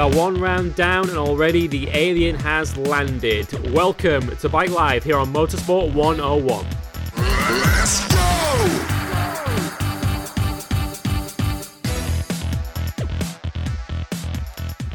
[0.00, 3.70] are one round down and already the alien has landed.
[3.70, 6.66] Welcome to Bike Live here on Motorsport 101.
[7.18, 8.16] Let's go!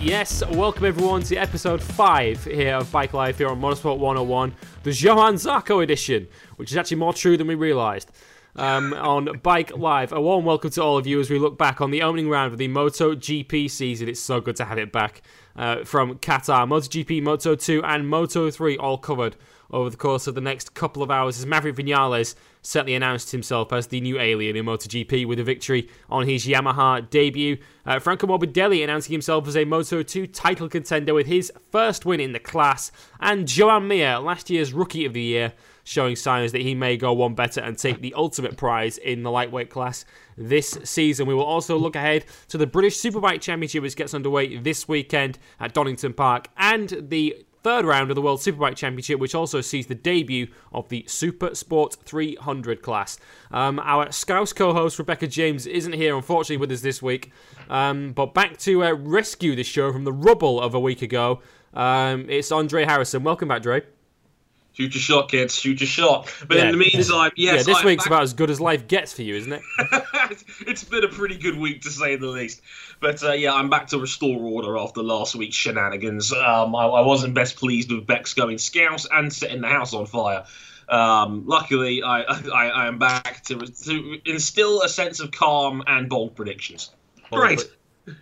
[0.01, 4.91] Yes, welcome everyone to episode 5 here of Bike Live here on Motorsport 101, the
[4.91, 8.11] Johan Zarco edition, which is actually more true than we realised.
[8.57, 11.81] Um, on Bike Live, a warm welcome to all of you as we look back
[11.81, 14.07] on the opening round of the MotoGP season.
[14.07, 15.23] It's so good to have it back
[15.57, 16.65] uh, from Qatar.
[16.65, 19.35] MotoGP, Moto 2, and Moto 3 all covered
[19.71, 23.73] over the course of the next couple of hours as Maverick Vinales certainly announced himself
[23.73, 27.57] as the new alien in MotoGP with a victory on his Yamaha debut.
[27.85, 32.21] Uh, Franco Morbidelli announcing himself as a Moto 2 title contender with his first win
[32.21, 35.53] in the class, and Joan Mir, last year's Rookie of the Year,
[35.85, 39.31] showing signs that he may go one better and take the ultimate prize in the
[39.31, 40.03] lightweight class
[40.35, 41.27] this season.
[41.27, 45.39] We will also look ahead to the British Superbike Championship, which gets underway this weekend
[45.59, 49.87] at Donington Park, and the third round of the World Superbike Championship, which also sees
[49.87, 53.17] the debut of the Super Sport 300 class.
[53.51, 57.31] Um, our Scouse co host Rebecca James isn't here, unfortunately, with us this week.
[57.69, 61.41] Um, but back to uh, rescue the show from the rubble of a week ago.
[61.73, 63.23] Um, it's Andre Harrison.
[63.23, 63.81] Welcome back, Dre.
[64.75, 65.55] Shoot your shot, kids.
[65.55, 66.29] Shoot your shot.
[66.49, 67.59] But in the meantime, yes.
[67.59, 69.61] yeah, this I'm week's back- about as good as life gets for you, isn't it?
[70.67, 72.61] it's been a pretty good week to say the least.
[72.99, 76.33] But uh, yeah, I'm back to restore order after last week's shenanigans.
[76.33, 80.07] Um, I, I wasn't best pleased with Bex going scouse and setting the house on
[80.07, 80.43] fire.
[80.89, 82.21] Um, luckily, I,
[82.53, 86.91] I I am back to to instill a sense of calm and bold predictions.
[87.31, 87.63] Great.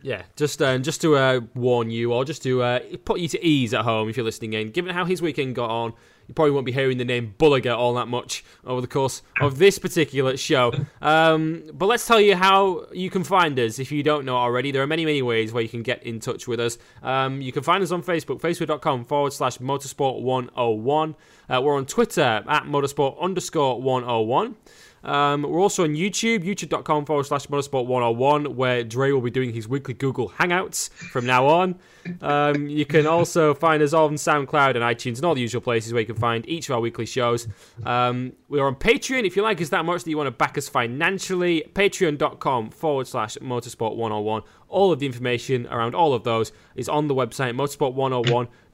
[0.01, 3.43] Yeah, just uh, just to uh, warn you, or just to uh, put you to
[3.43, 4.69] ease at home if you're listening in.
[4.69, 5.93] Given how his weekend got on,
[6.27, 9.57] you probably won't be hearing the name Bulliger all that much over the course of
[9.57, 10.73] this particular show.
[11.02, 14.71] Um, but let's tell you how you can find us if you don't know already.
[14.71, 16.77] There are many, many ways where you can get in touch with us.
[17.02, 21.15] Um, you can find us on Facebook, facebook.com forward slash motorsport 101.
[21.49, 24.55] Uh, we're on Twitter at motorsport underscore 101.
[25.03, 29.53] Um, we're also on YouTube, youtube.com forward slash motorsport 101, where Dre will be doing
[29.53, 31.75] his weekly Google Hangouts from now on.
[32.21, 35.93] Um, you can also find us on SoundCloud and iTunes and all the usual places
[35.93, 37.47] where you can find each of our weekly shows.
[37.86, 40.58] Um, we're on Patreon if you like us that much that you want to back
[40.58, 41.63] us financially.
[41.73, 44.43] Patreon.com forward slash motorsport 101.
[44.69, 47.53] All of the information around all of those is on the website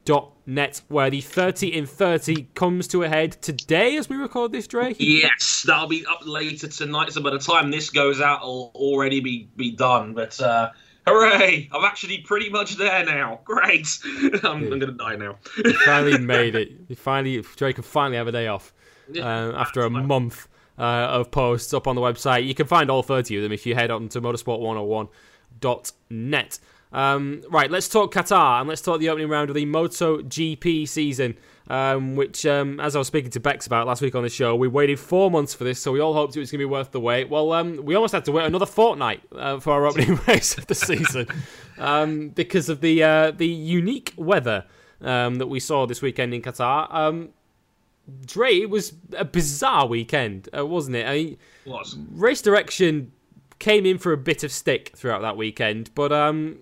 [0.10, 4.68] motorsport101.net, where the 30 in 30 comes to a head today as we record this,
[4.68, 4.94] Dre.
[4.98, 7.14] Yes, that'll be up later tonight.
[7.14, 10.14] So by the time this goes out, it'll already be be done.
[10.14, 10.72] But uh,
[11.08, 11.70] hooray!
[11.72, 13.40] I'm actually pretty much there now.
[13.46, 13.88] Great.
[14.44, 15.38] I'm, I'm gonna die now.
[15.56, 16.72] He finally made it.
[16.88, 18.74] He finally, Drake can finally have a day off
[19.16, 22.46] uh, after a month uh, of posts up on the website.
[22.46, 26.60] You can find all 30 of them if you head on to motorsport101.net.
[26.92, 30.88] Um, right, let's talk Qatar and let's talk the opening round of the Moto GP
[30.88, 31.38] season,
[31.70, 34.56] um, which, um, as I was speaking to Bex about last week on the show,
[34.56, 36.72] we waited four months for this, so we all hoped it was going to be
[36.72, 37.30] worth the wait.
[37.30, 40.66] Well, um, we almost had to wait another fortnight uh, for our opening race of
[40.66, 41.28] the season
[41.78, 44.66] um, because of the uh, the unique weather
[45.02, 46.92] um, that we saw this weekend in Qatar.
[46.94, 47.30] Um,
[48.26, 51.06] Dre, it was a bizarre weekend, uh, wasn't it?
[51.06, 51.96] I mean, Was.
[52.12, 53.12] race direction
[53.60, 56.58] came in for a bit of stick throughout that weekend, but um,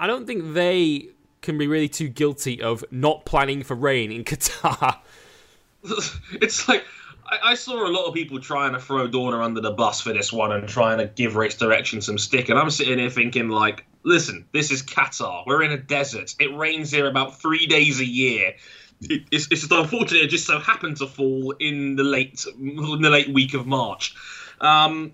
[0.00, 1.10] I don't think they
[1.42, 4.98] can be really too guilty of not planning for rain in Qatar.
[6.32, 6.84] it's like
[7.42, 10.32] I, saw a lot of people trying to throw Dorna under the bus for this
[10.32, 13.84] one and trying to give race direction some stick, and I'm sitting here thinking like,
[14.02, 15.44] listen, this is Qatar.
[15.46, 16.34] We're in a desert.
[16.40, 18.54] It rains here about three days a year.
[19.02, 23.02] It, it's, it's just unfortunate it just so happened to fall in the late in
[23.02, 24.14] the late week of March.
[24.60, 25.12] Um,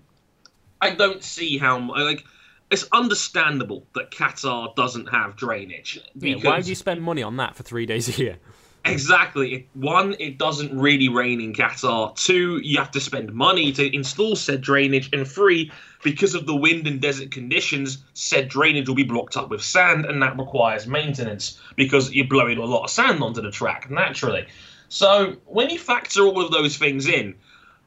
[0.81, 2.23] I don't see how like.
[2.69, 5.99] It's understandable that Qatar doesn't have drainage.
[6.15, 8.37] Yeah, why would you spend money on that for three days a year?
[8.85, 9.67] Exactly.
[9.73, 12.15] One, it doesn't really rain in Qatar.
[12.15, 15.09] Two, you have to spend money to install said drainage.
[15.13, 15.71] And three,
[16.03, 20.05] because of the wind and desert conditions, said drainage will be blocked up with sand,
[20.05, 24.47] and that requires maintenance because you're blowing a lot of sand onto the track naturally.
[24.89, 27.35] So when you factor all of those things in,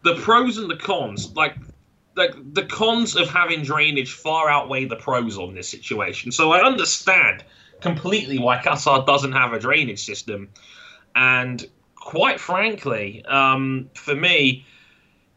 [0.03, 1.57] the pros and the cons, like
[2.21, 6.31] like the cons of having drainage far outweigh the pros on this situation.
[6.33, 7.43] So I understand
[7.81, 10.51] completely why Qatar doesn't have a drainage system.
[11.15, 14.67] And quite frankly, um, for me,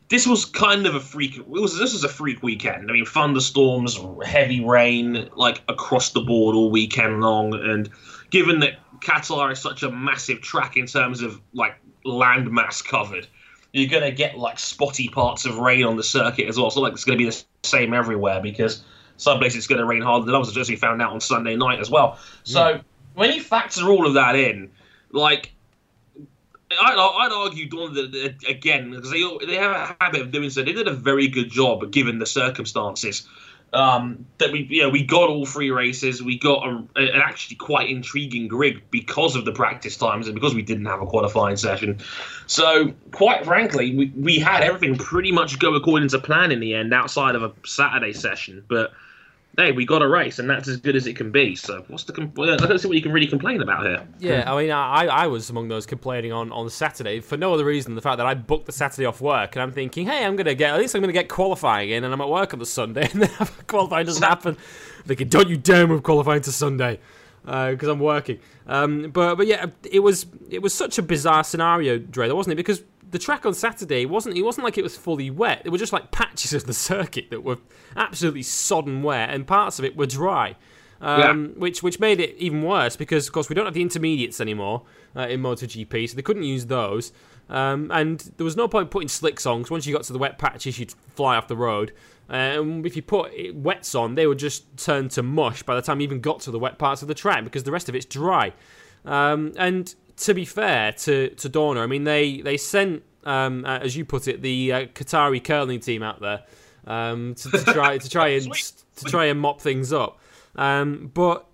[0.09, 1.38] this was kind of a freak.
[1.38, 2.89] It was this was a freak weekend.
[2.89, 7.53] I mean, thunderstorms, heavy rain, like across the board all weekend long.
[7.53, 7.89] And
[8.29, 13.25] given that Qatar is such a massive track in terms of like land mass covered,
[13.74, 16.70] you're gonna get like spotty parts of rain on the circuit as well.
[16.72, 18.84] So like it's gonna be the same everywhere because
[19.18, 21.56] Some places it's going to rain harder than others, as we found out on Sunday
[21.56, 22.20] night as well.
[22.44, 22.81] So
[23.14, 24.72] when you factor all of that in,
[25.12, 25.54] like
[26.72, 30.64] I'd, I'd argue Dorna again because they they have a habit of doing so.
[30.64, 33.28] They did a very good job given the circumstances.
[33.74, 36.22] Um, that we you know we got all three races.
[36.22, 40.54] We got a, an actually quite intriguing grid because of the practice times and because
[40.54, 42.00] we didn't have a qualifying session.
[42.46, 46.75] So quite frankly, we, we had everything pretty much go according to plan in the
[46.75, 48.64] end, outside of a Saturday session.
[48.68, 48.94] But
[49.57, 51.55] hey, we got a race, and that's as good as it can be.
[51.55, 52.13] So what's the?
[52.13, 54.07] Com- well, I don't see what you can really complain about here.
[54.19, 57.65] Yeah, I mean, I, I was among those complaining on, on Saturday for no other
[57.65, 60.25] reason than the fact that I booked the Saturday off work, and I'm thinking, hey,
[60.25, 62.59] I'm gonna get at least I'm gonna get qualifying in, and I'm at work on
[62.59, 63.29] the Sunday, and then
[63.67, 64.57] qualifying doesn't happen.
[65.00, 67.00] I'm thinking, don't you dare move qualifying to Sunday,
[67.44, 68.39] because I'm working.
[68.67, 72.55] Um, but but yeah, it was it was such a bizarre scenario, Dre, wasn't it?
[72.55, 72.81] Because
[73.13, 75.62] the track on Saturday wasn't it wasn't like it was fully wet.
[75.63, 77.60] It were just like patches of the circuit that were
[77.95, 80.56] absolutely sodden wet, and parts of it were dry.
[81.00, 84.39] Um, which which made it even worse because of course we don't have the intermediates
[84.39, 84.83] anymore
[85.15, 87.12] uh, in MotoGP, so they couldn't use those.
[87.50, 90.19] Um, and there was no point putting slicks on because once you got to the
[90.19, 91.92] wet patches, you'd fly off the road.
[92.30, 96.00] And if you put wets on, they would just turn to mush by the time
[96.00, 98.06] you even got to the wet parts of the track because the rest of it's
[98.06, 98.54] dry.
[99.04, 103.80] Um, and to be fair to to Dorna, I mean they they sent um, uh,
[103.80, 106.44] as you put it the uh, Qatari curling team out there
[106.86, 108.51] um, to, to try to try and
[108.95, 110.19] to try and mop things up.
[110.56, 111.48] Um, but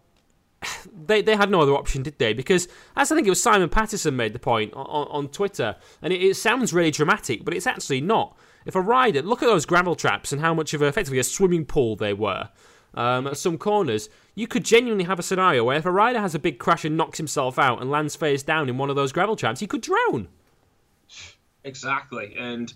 [1.06, 2.33] they they had no other option, did they?
[2.33, 6.11] Because as I think it was Simon Patterson made the point on, on, Twitter, and
[6.11, 8.38] it, it sounds really dramatic, but it's actually not.
[8.65, 11.23] If a rider look at those gravel traps and how much of a, effectively a
[11.23, 12.50] swimming pool they were
[12.94, 14.09] um, at some corners,
[14.39, 16.95] you could genuinely have a scenario where if a rider has a big crash and
[16.95, 19.81] knocks himself out and lands face down in one of those gravel traps, he could
[19.81, 20.30] drown.
[21.65, 22.74] Exactly, and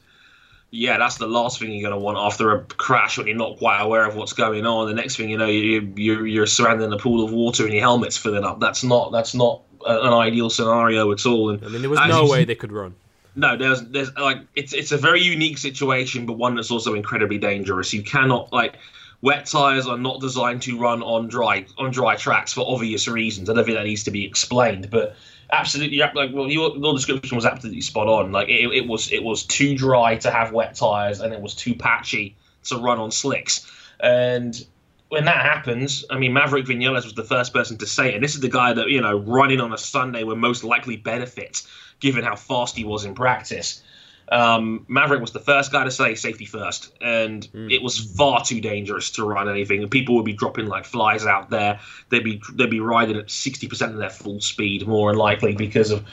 [0.71, 3.59] yeah, that's the last thing you're going to want after a crash when you're not
[3.59, 4.87] quite aware of what's going on.
[4.87, 7.71] The next thing you know, you, you're you're surrounded in a pool of water and
[7.71, 8.59] your helmet's filling up.
[8.59, 11.51] That's not that's not an ideal scenario at all.
[11.51, 12.93] And I mean, there was no way they could run.
[13.35, 17.37] No, there's there's like it's it's a very unique situation, but one that's also incredibly
[17.37, 17.93] dangerous.
[17.93, 18.75] You cannot like
[19.23, 23.49] wet tires are not designed to run on dry on dry tracks for obvious reasons.
[23.49, 25.15] I don't think that needs to be explained, but
[25.51, 28.33] absolutely, like well, your, your description was absolutely spot on.
[28.33, 31.55] Like it, it was it was too dry to have wet tires, and it was
[31.55, 32.35] too patchy
[32.65, 33.65] to run on slicks,
[33.99, 34.63] and.
[35.09, 38.15] When that happens, I mean, Maverick Vinales was the first person to say it.
[38.15, 40.97] And this is the guy that, you know, running on a Sunday would most likely
[40.97, 41.61] benefit,
[41.99, 43.83] given how fast he was in practice
[44.31, 48.61] um, Maverick was the first guy to say safety first, and it was far too
[48.61, 49.81] dangerous to run anything.
[49.81, 51.79] And people would be dropping like flies out there.
[52.09, 55.53] They'd be they'd be riding at sixty percent of their full speed, more than likely
[55.53, 56.03] because of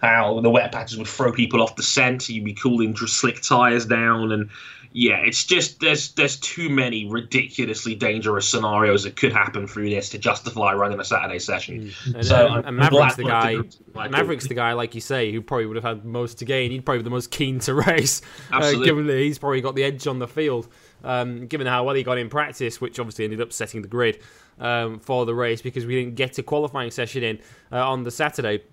[0.00, 2.28] how the wet patches would throw people off the scent.
[2.28, 4.50] You'd be cooling slick tires down, and
[4.92, 10.08] yeah, it's just there's there's too many ridiculously dangerous scenarios that could happen through this
[10.10, 11.92] to justify running a Saturday session.
[12.14, 13.58] And, So, and- and Maverick's the guy.
[13.94, 16.70] like, Maverick's the guy, like you say, who probably would have had most to gain.
[16.72, 18.20] He'd probably be the most keen to race,
[18.52, 20.66] uh, given that he's probably got the edge on the field.
[21.02, 24.18] Um, given how well he got in practice, which obviously ended up setting the grid
[24.58, 27.38] um, for the race because we didn't get a qualifying session in
[27.72, 28.64] uh, on the Saturday.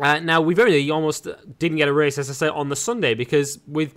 [0.00, 1.26] Uh, now we very almost
[1.58, 3.94] didn't get a race, as I said, on the Sunday because with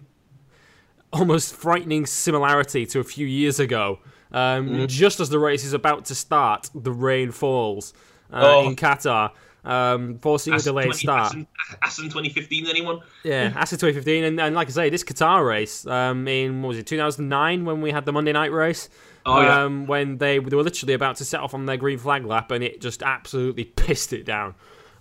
[1.13, 4.00] almost frightening similarity to a few years ago.
[4.32, 4.86] Um, Mm-hmm.
[4.86, 7.94] Just as the race is about to start, the rain falls
[8.32, 8.68] uh, Oh.
[8.70, 9.32] in Qatar,
[9.65, 11.25] um, forcing a Aston delayed 20 start.
[11.25, 11.48] Aston,
[11.82, 13.01] Aston 2015, anyone?
[13.25, 16.77] Yeah, Aston 2015, and, and like I say, this Qatar race um, in what was
[16.77, 18.89] it 2009 when we had the Monday night race.
[19.25, 19.65] Oh, yeah.
[19.65, 22.50] um, when they they were literally about to set off on their green flag lap,
[22.51, 24.56] and it just absolutely pissed it down.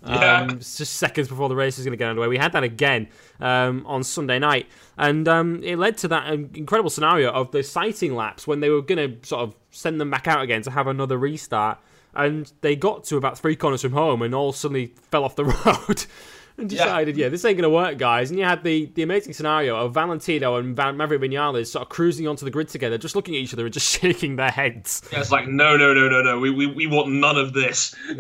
[0.07, 0.42] Yeah.
[0.42, 2.28] Um, just seconds before the race is going to get underway.
[2.28, 4.66] We had that again um, on Sunday night,
[4.97, 8.71] and um, it led to that um, incredible scenario of the sighting laps when they
[8.71, 11.78] were going to sort of send them back out again to have another restart.
[12.14, 15.45] And they got to about three corners from home, and all suddenly fell off the
[15.66, 16.07] road.
[16.57, 17.28] And decided, yeah.
[17.28, 18.30] this ain't gonna work, guys.
[18.30, 21.88] And you had the, the amazing scenario of Valentino and Van- Maverick Vinales sort of
[21.88, 25.02] cruising onto the grid together, just looking at each other and just shaking their heads.
[25.12, 26.38] Yeah, it's like no, no, no, no, no.
[26.38, 27.95] We we, we want none of this.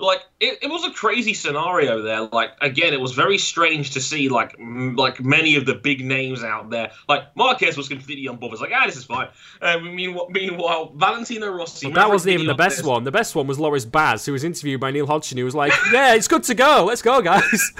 [0.00, 2.22] like it, it was a crazy scenario there.
[2.22, 6.04] Like again, it was very strange to see like m- like many of the big
[6.04, 6.90] names out there.
[7.08, 8.60] Like Marquez was completely unbothered.
[8.60, 9.28] Like ah, this is fine.
[9.60, 11.90] Uh, meanwhile, meanwhile, Valentino Rossi.
[11.92, 13.04] That wasn't even the best Vinales- one.
[13.04, 15.72] The best one was Loris Baz, who was interviewed by Neil Hodgson, who was like,
[15.92, 16.84] "Yeah, it's good to go.
[16.86, 17.42] Let's go, guys."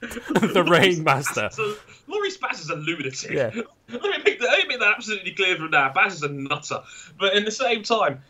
[0.00, 1.48] the Rain Master.
[1.52, 1.74] So
[2.06, 3.30] Loris Baz is a lunatic.
[3.30, 3.50] Yeah.
[3.88, 4.48] let me make that.
[4.48, 5.92] Let me make that absolutely clear from now.
[5.92, 6.82] Baz is a nutter,
[7.18, 8.22] but in the same time,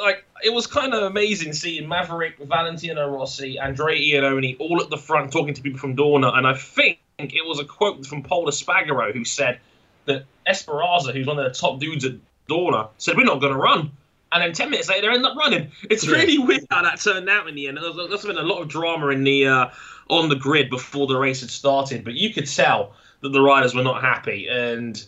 [0.00, 4.96] like it was kind of amazing seeing Maverick, Valentino Rossi, Andrea Iannone all at the
[4.96, 8.46] front talking to people from Dorna, and I think it was a quote from Paul
[8.46, 9.60] Spagaro who said
[10.06, 12.14] that Ezpeleta, who's one of the top dudes at
[12.48, 13.92] Dorna, said we're not going to run.
[14.32, 15.70] And then ten minutes later, they end up running.
[15.90, 16.14] It's Yeah.
[16.14, 17.76] really weird how that turned out in the end.
[17.76, 19.68] There's, there's been a lot of drama in the uh,
[20.08, 23.74] on the grid before the race had started, but you could tell that the riders
[23.74, 25.04] were not happy, and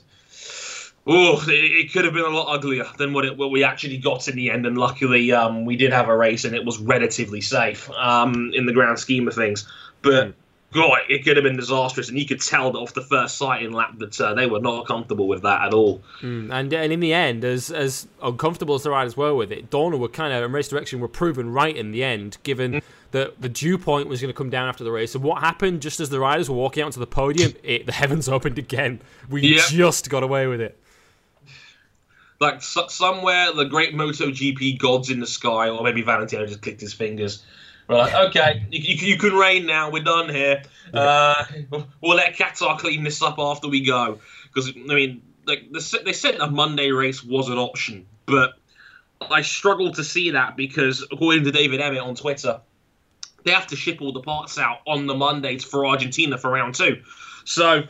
[1.06, 3.98] oh, it, it could have been a lot uglier than what it what we actually
[3.98, 4.66] got in the end.
[4.66, 8.66] And luckily, um, we did have a race, and it was relatively safe um, in
[8.66, 9.66] the grand scheme of things.
[10.02, 10.34] But
[10.72, 13.72] God, it could have been disastrous, and you could tell that off the first sighting
[13.72, 16.02] lap that uh, they were not comfortable with that at all.
[16.20, 19.70] Mm, and and in the end, as as uncomfortable as the riders were with it,
[19.70, 22.82] Dorna were kind of in Race Direction were proven right in the end, given
[23.12, 25.14] that the dew point was going to come down after the race.
[25.14, 27.92] And what happened just as the riders were walking out onto the podium, it, the
[27.92, 29.00] heavens opened again.
[29.30, 29.66] We Yep.
[29.68, 30.76] just got away with it.
[32.40, 36.80] Like so- somewhere the great MotoGP gods in the sky, or maybe Valentino just clicked
[36.80, 37.44] his fingers.
[37.88, 39.90] We're like, okay, you, you, you can rain now.
[39.90, 40.62] We're done here.
[40.92, 41.44] Uh,
[42.00, 44.18] we'll let Qatar clean this up after we go.
[44.52, 48.54] Because I mean, like they said, they said a Monday race was an option, but
[49.20, 52.60] I struggle to see that because according to David Emmett on Twitter,
[53.44, 56.74] they have to ship all the parts out on the Mondays for Argentina for round
[56.74, 57.02] two.
[57.44, 57.82] So,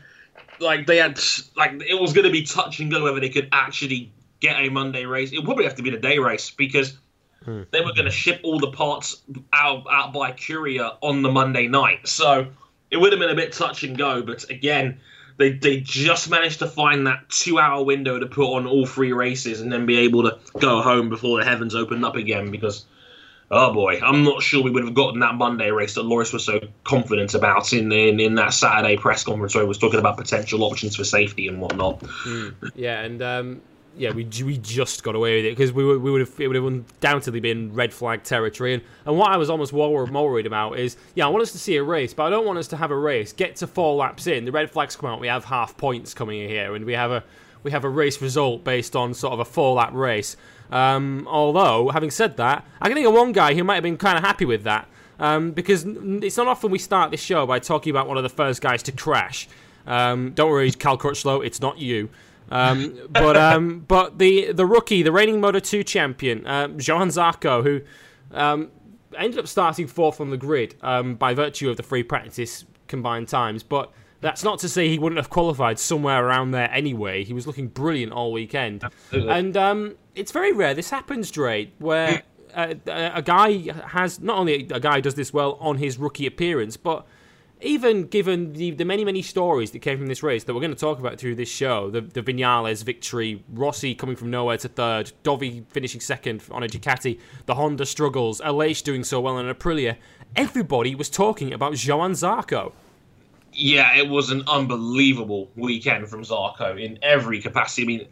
[0.58, 1.20] like they had,
[1.56, 4.12] like it was going to be touch and go whether they could actually
[4.44, 5.32] get a Monday race.
[5.32, 6.98] It would probably have to be the day race because
[7.46, 9.22] they were going to ship all the parts
[9.52, 12.08] out out by courier on the Monday night.
[12.08, 12.46] So
[12.90, 14.22] it would have been a bit touch and go.
[14.22, 15.00] But again,
[15.36, 19.12] they they just managed to find that two hour window to put on all three
[19.12, 22.86] races and then be able to go home before the heavens opened up again because.
[23.50, 26.46] Oh boy, I'm not sure we would have gotten that Monday race that Loris was
[26.46, 30.16] so confident about in, in in that Saturday press conference where he was talking about
[30.16, 32.02] potential options for safety and whatnot.
[32.74, 33.60] Yeah, and um,
[33.96, 36.46] yeah, we we just got away with it because we would we would have it
[36.46, 38.74] would have undoubtedly been red flag territory.
[38.74, 41.52] And, and what I was almost more, more worried about is, yeah, I want us
[41.52, 43.32] to see a race, but I don't want us to have a race.
[43.32, 46.40] Get to four laps in, the red flags come out, we have half points coming
[46.40, 47.24] in here, and we have a
[47.62, 50.36] we have a race result based on sort of a four lap race.
[50.70, 53.96] Um, although, having said that, I can think of one guy who might have been
[53.96, 54.88] kind of happy with that.
[55.18, 58.28] Um, because it's not often we start this show by talking about one of the
[58.28, 59.48] first guys to crash.
[59.86, 62.08] Um, don't worry, Cal Crutchlow, it's not you.
[62.50, 67.62] Um, but um, but the the rookie, the reigning Moto 2 champion, um, Johan Zarco,
[67.62, 67.80] who
[68.32, 68.70] um,
[69.16, 73.28] ended up starting fourth on the grid um, by virtue of the free practice combined
[73.28, 73.62] times.
[73.62, 77.24] But that's not to say he wouldn't have qualified somewhere around there anyway.
[77.24, 78.84] He was looking brilliant all weekend.
[78.84, 79.30] Absolutely.
[79.30, 82.22] And um, it's very rare this happens, Dre, where
[82.54, 86.76] uh, a guy has not only a guy does this well on his rookie appearance,
[86.76, 87.06] but
[87.64, 90.74] even given the, the many, many stories that came from this race that we're going
[90.74, 94.68] to talk about through this show the, the Vinales victory, Rossi coming from nowhere to
[94.68, 99.46] third, Dovi finishing second on a Ducati, the Honda struggles, Aleix doing so well on
[99.46, 99.96] an Aprilia
[100.36, 102.72] everybody was talking about Johan Zarco.
[103.52, 107.82] Yeah, it was an unbelievable weekend from Zarco in every capacity.
[107.82, 108.06] I mean,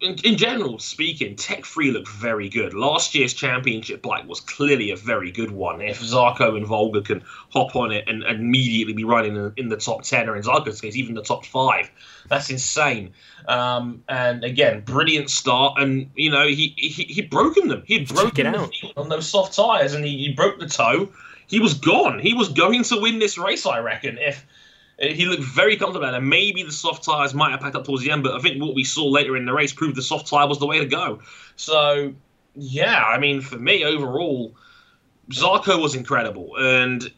[0.00, 2.74] in, in general speaking, Tech 3 looked very good.
[2.74, 5.80] Last year's championship bike was clearly a very good one.
[5.80, 9.76] If Zarco and Folger can hop on it and immediately be running in, in the
[9.76, 11.90] top 10, or in Zarco's case, even the top 5,
[12.28, 13.12] that's insane.
[13.46, 15.80] Um, and again, brilliant start.
[15.80, 17.82] And, you know, he, he, he'd broken them.
[17.86, 18.74] He'd broken the out.
[18.74, 21.08] field on those soft tyres and he, he broke the toe.
[21.48, 22.18] He was gone.
[22.18, 24.44] He was going to win this race, I reckon, if
[25.00, 28.02] Uh, he looked very comfortable, and maybe the soft tyres might have packed up towards
[28.02, 28.22] the end.
[28.22, 30.58] But I think what we saw later in the race proved the soft tyre was
[30.58, 31.20] the way to go.
[31.56, 32.14] So,
[32.54, 34.54] yeah, I mean, for me overall,
[35.30, 37.12] Zarco was incredible, and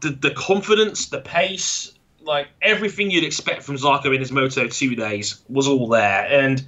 [0.00, 4.94] the the confidence, the pace, like everything you'd expect from Zarco in his Moto two
[4.94, 6.64] days was all there, and.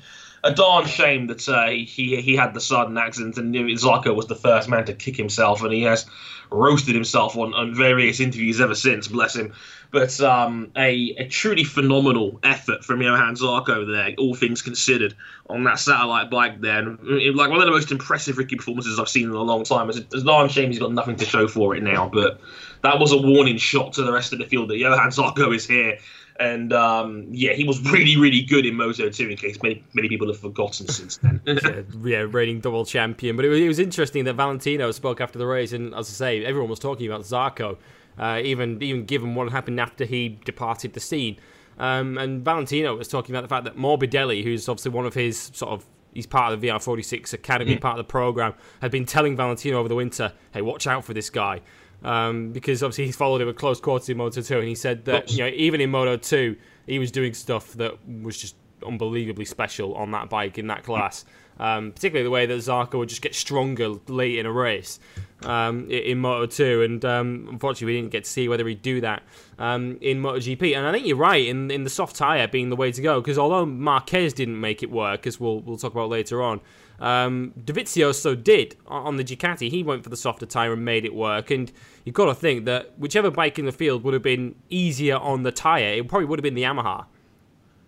[0.47, 4.37] A darn shame that uh, he he had the sudden accident, and Zarco was the
[4.37, 6.07] first man to kick himself, and he has
[6.51, 9.09] roasted himself on, on various interviews ever since.
[9.09, 9.53] Bless him.
[9.91, 15.15] But um, a, a truly phenomenal effort from Johan Zarco there, all things considered,
[15.49, 16.79] on that satellite bike there.
[16.79, 19.89] And, like one of the most impressive Ricky performances I've seen in a long time.
[19.91, 22.41] It's a darn shame he's got nothing to show for it now, but
[22.83, 25.67] that was a warning shot to the rest of the field that Johan Zarco is
[25.67, 25.99] here.
[26.39, 30.09] And um, yeah, he was really, really good in Moto 2, in case many, many
[30.09, 31.41] people have forgotten since then.
[31.47, 33.37] yeah, yeah, reigning double champion.
[33.37, 36.13] But it was, it was interesting that Valentino spoke after the race, and as I
[36.13, 37.79] say, everyone was talking about Zarco,
[38.19, 41.37] uh, even even given what happened after he departed the scene.
[41.79, 45.51] Um, and Valentino was talking about the fact that Morbidelli, who's obviously one of his
[45.53, 49.37] sort of he's part of the VR46 Academy, part of the program, had been telling
[49.37, 51.61] Valentino over the winter, "Hey, watch out for this guy."
[52.03, 55.05] Um, because obviously he's followed him at close quarters in Moto 2, and he said
[55.07, 58.55] that you know even in Moto 2 he was doing stuff that was just
[58.87, 61.25] unbelievably special on that bike in that class.
[61.59, 65.01] Um, particularly the way that Zarco would just get stronger late in a race
[65.43, 69.01] um, in Moto 2, and um, unfortunately we didn't get to see whether he'd do
[69.01, 69.23] that
[69.59, 70.77] um, in MotoGP.
[70.77, 73.21] And I think you're right in in the soft tyre being the way to go
[73.21, 76.61] because although Marquez didn't make it work, as we'll we'll talk about later on,
[77.01, 79.71] um, Dovizioso did on the Ducati.
[79.71, 81.51] He went for the softer tyre and made it work.
[81.51, 81.71] And
[82.05, 85.43] you've got to think that whichever bike in the field would have been easier on
[85.43, 87.07] the tyre, it probably would have been the Yamaha.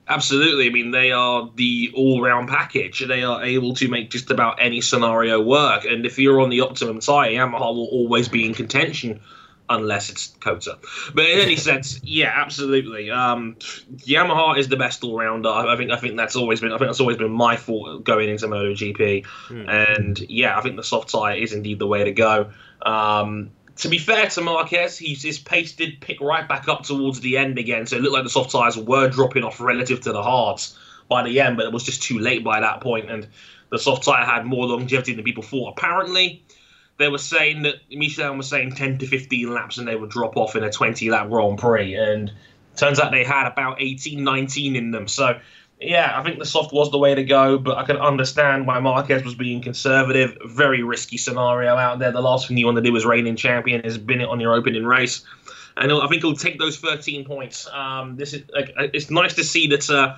[0.09, 0.67] Absolutely.
[0.67, 3.05] I mean, they are the all-round package.
[3.07, 5.85] They are able to make just about any scenario work.
[5.85, 9.21] And if you're on the optimum tire, Yamaha will always be in contention,
[9.69, 10.79] unless it's COTA.
[11.15, 13.11] But in any sense, yeah, absolutely.
[13.11, 13.57] Um,
[13.97, 15.51] Yamaha is the best all-rounder.
[15.51, 15.91] I think.
[15.91, 16.73] I think that's always been.
[16.73, 19.27] I think that's always been my fault going into MotoGP.
[19.69, 22.51] And yeah, I think the soft tire is indeed the way to go.
[22.81, 27.21] Um, to be fair to Marquez, he's, his pace did pick right back up towards
[27.21, 30.13] the end again, so it looked like the soft tyres were dropping off relative to
[30.13, 30.77] the hards
[31.09, 33.27] by the end, but it was just too late by that point, and
[33.71, 35.75] the soft tyre had more longevity than people thought.
[35.79, 36.43] Apparently,
[36.99, 40.37] they were saying that Michelin was saying 10 to 15 laps and they would drop
[40.37, 42.33] off in a 20 lap Grand Prix, and
[42.75, 45.07] turns out they had about 18, 19 in them.
[45.07, 45.39] So,
[45.81, 48.81] yeah, I think the soft was the way to go, but I can understand why
[48.81, 50.37] Marquez was being conservative.
[50.45, 52.11] Very risky scenario out there.
[52.11, 54.55] The last thing you want to do as reigning champion is bin it on your
[54.55, 55.25] opening race.
[55.77, 57.69] And I think he'll take those 13 points.
[57.73, 60.17] Um, this is like, it's nice to see that uh,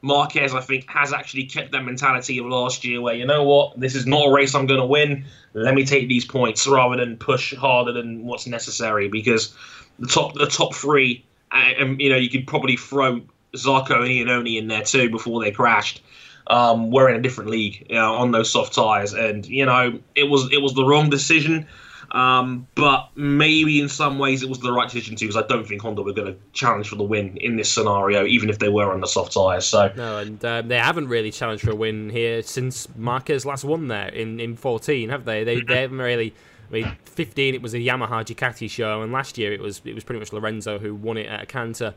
[0.00, 3.78] Marquez, I think, has actually kept that mentality of last year, where you know what,
[3.78, 5.26] this is not a race I'm going to win.
[5.52, 9.08] Let me take these points rather than push harder than what's necessary.
[9.08, 9.54] Because
[9.98, 13.20] the top, the top three, and you know, you could probably throw
[13.56, 16.02] Zarco and Iannone in there too before they crashed.
[16.46, 19.98] Um, we're in a different league you know, on those soft tires, and you know
[20.14, 21.66] it was it was the wrong decision.
[22.12, 25.66] Um, but maybe in some ways it was the right decision too, because I don't
[25.66, 28.68] think Honda were going to challenge for the win in this scenario, even if they
[28.68, 29.64] were on the soft tires.
[29.66, 33.64] So No, and um, they haven't really challenged for a win here since Marquez last
[33.64, 35.42] won there in, in 14, have they?
[35.44, 36.34] They they haven't really.
[36.68, 39.94] I mean, 15 it was a Yamaha Ducati show, and last year it was it
[39.94, 41.94] was pretty much Lorenzo who won it at a canter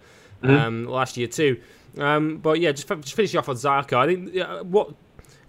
[0.50, 1.60] um, last year too.
[1.98, 4.94] Um, but yeah, just, just finishing off on Zarco, I think uh, what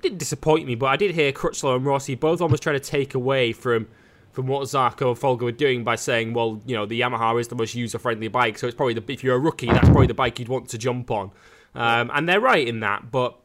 [0.00, 3.14] didn't disappoint me, but I did hear Crutchlow and Rossi both almost trying to take
[3.14, 3.88] away from
[4.32, 7.48] from what Zarco and Folger were doing by saying, well, you know, the Yamaha is
[7.48, 10.14] the most user-friendly bike, so it's probably the if you're a rookie, that's probably the
[10.14, 11.30] bike you'd want to jump on.
[11.74, 13.38] Um, and they're right in that, but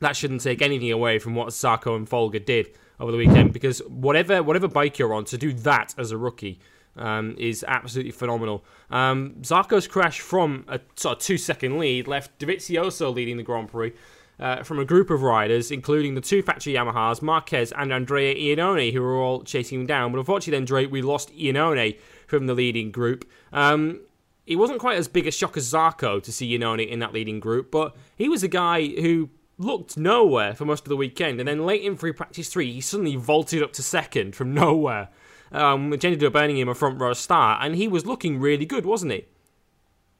[0.00, 3.80] that shouldn't take anything away from what Zarco and Folger did over the weekend because
[3.88, 6.60] whatever whatever bike you're on, to do that as a rookie
[6.96, 8.64] um, is absolutely phenomenal.
[8.90, 13.68] Um, Zarco's crash from a sort of two second lead left Dovizioso leading the Grand
[13.68, 13.92] Prix.
[14.36, 18.92] Uh, from a group of riders, including the two factory Yamahas, Marquez and Andrea Iannone,
[18.92, 20.10] who were all chasing him down.
[20.10, 23.30] But unfortunately, then Drake, we lost Iannone from the leading group.
[23.52, 24.00] Um,
[24.44, 27.38] it wasn't quite as big a shock as Zarco to see Iannone in that leading
[27.38, 31.48] group, but he was a guy who looked nowhere for most of the weekend, and
[31.48, 35.10] then late in free practice three, he suddenly vaulted up to second from nowhere,
[35.54, 38.66] um, which ended up earning him a front row start, and he was looking really
[38.66, 39.24] good, wasn't he?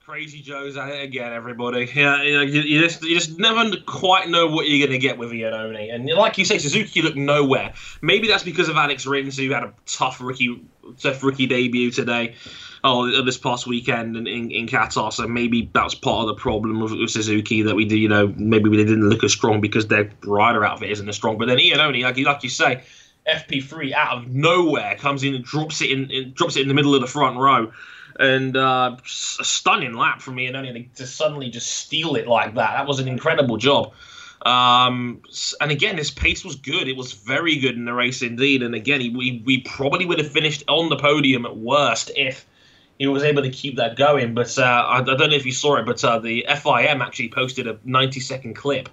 [0.04, 1.90] Crazy Joe's at it again, everybody.
[1.94, 4.98] Yeah, you, know, you, you just you just never quite know what you're going to
[4.98, 5.94] get with Iannone.
[5.94, 7.72] And like you say, Suzuki looked nowhere.
[8.02, 10.62] Maybe that's because of Alex Rins, who had a tough rookie
[10.98, 12.34] tough rookie debut today.
[12.86, 16.80] Oh, this past weekend in, in, in Qatar, so maybe that's part of the problem
[16.80, 17.96] with, with Suzuki that we do.
[17.96, 21.38] You know, maybe we didn't look as strong because their rider outfit isn't as strong.
[21.38, 22.82] But then Iannone, like like you say,
[23.28, 26.74] FP3 out of nowhere comes in and drops it in, in drops it in the
[26.74, 27.72] middle of the front row
[28.18, 32.54] and uh, a stunning lap from me and only to suddenly just steal it like
[32.54, 32.72] that.
[32.72, 33.92] That was an incredible job.
[34.44, 35.22] Um,
[35.60, 36.86] and again, his pace was good.
[36.86, 38.62] It was very good in the race indeed.
[38.62, 42.46] And again, he, we, we probably would have finished on the podium at worst if
[42.98, 44.34] he was able to keep that going.
[44.34, 47.30] But uh, I, I, don't know if you saw it, but uh, the FIM actually
[47.30, 48.88] posted a 90 second clip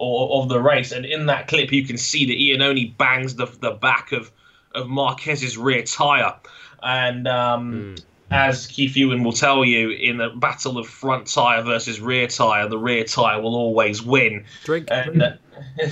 [0.00, 0.92] of, of the race.
[0.92, 4.30] And in that clip, you can see that Iannone bangs the, the back of,
[4.74, 6.34] of Marquez's rear tyre.
[6.82, 8.04] And um, Mm.
[8.30, 12.68] as Keith Huewen will tell you, in a battle of front tyre versus rear tyre,
[12.68, 14.44] the rear tyre will always win.
[14.64, 14.88] Drink.
[14.90, 15.32] And, uh,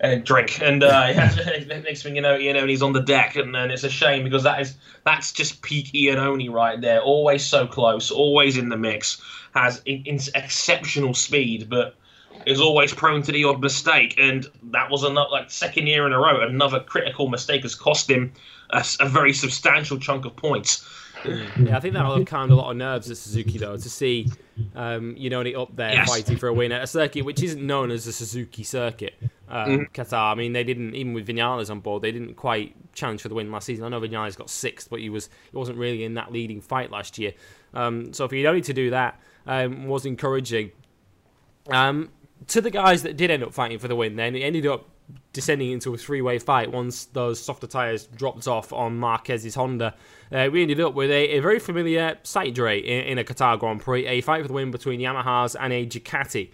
[0.00, 0.60] and drink.
[0.60, 3.90] And uh, yeah, next thing you know, Iannone's on the deck, and, and it's a
[3.90, 7.00] shame because that is that's just peak Iannone right there.
[7.00, 9.22] Always so close, always in the mix,
[9.54, 11.96] has in, in exceptional speed, but
[12.46, 14.14] is always prone to the odd mistake.
[14.18, 18.10] And that was another like second year in a row, another critical mistake has cost
[18.10, 18.32] him
[18.70, 20.88] a very substantial chunk of points.
[21.24, 23.88] Yeah, I think that will have calmed a lot of nerves at Suzuki though to
[23.88, 24.28] see,
[24.74, 26.08] um, you know, it up there Yes.
[26.08, 29.14] fighting for a win at a circuit which isn't known as a Suzuki circuit.
[29.48, 30.32] Um, Qatar.
[30.32, 33.34] I mean, they didn't even with Vinales on board, they didn't quite challenge for the
[33.34, 33.84] win last season.
[33.84, 36.90] I know Vinales got sixth, but he was he wasn't really in that leading fight
[36.90, 37.32] last year.
[37.72, 40.72] Um, so for Iannone to do that um, was encouraging.
[41.70, 42.10] Um,
[42.48, 44.88] to the guys that did end up fighting for the win, then it ended up
[45.32, 49.94] descending into a three-way fight once those softer tyres dropped off on Marquez's Honda.
[50.32, 53.80] Uh, we ended up with a, a very familiar sight, in, in, a Qatar Grand
[53.80, 56.50] Prix, a fight for the win between Yamahas and a Ducati.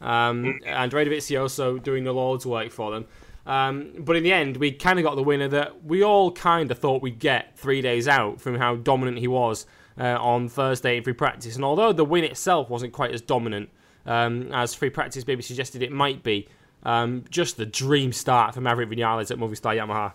[0.00, 3.06] Um, Andrea Dovizioso doing the Lord's work for them.
[3.46, 6.70] Um, but in the end, we kind of got the winner that we all kind
[6.70, 9.66] of thought we'd get three days out from how dominant he was
[9.98, 11.56] uh, on Thursday in free practice.
[11.56, 13.70] And although the win itself wasn't quite as dominant
[14.06, 16.48] um, as free practice maybe suggested it might be,
[16.84, 20.12] um, just the dream start for Maverick Vinales at Movistar Yamaha.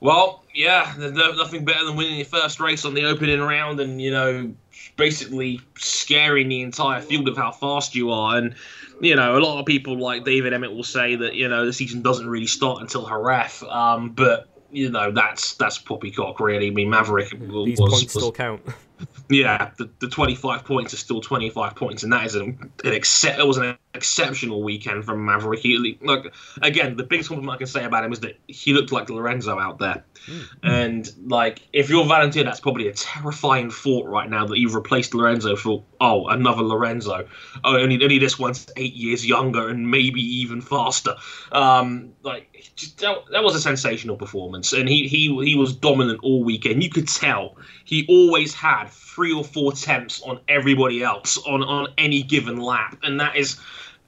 [0.00, 3.80] Well, yeah, there's no, nothing better than winning your first race on the opening round
[3.80, 4.54] and, you know,
[4.96, 8.36] basically scaring the entire field of how fast you are.
[8.36, 8.54] And,
[9.00, 11.72] you know, a lot of people like David Emmett will say that, you know, the
[11.72, 13.64] season doesn't really start until Jerez.
[13.68, 16.68] Um, but, you know, that's that's poppycock, really.
[16.68, 18.62] I mean, Maverick These was, points was, still count.
[19.28, 23.38] yeah, the, the 25 points are still 25 points, and that is an, an except.
[23.38, 25.60] It was an exceptional weekend from Maverick.
[25.60, 26.32] He, like
[26.62, 29.58] again, the biggest compliment I can say about him is that he looked like Lorenzo
[29.58, 30.04] out there.
[30.26, 30.44] Mm.
[30.62, 35.14] And like, if you're Valentino, that's probably a terrifying thought right now that you've replaced
[35.14, 37.28] Lorenzo for oh another Lorenzo.
[37.64, 41.16] Oh, only only this one's eight years younger and maybe even faster.
[41.52, 42.57] Um, like
[42.98, 46.82] that, that was a sensational performance, and he he he was dominant all weekend.
[46.82, 51.88] You could tell he always had three or four attempts on everybody else on on
[51.98, 53.58] any given lap, and that is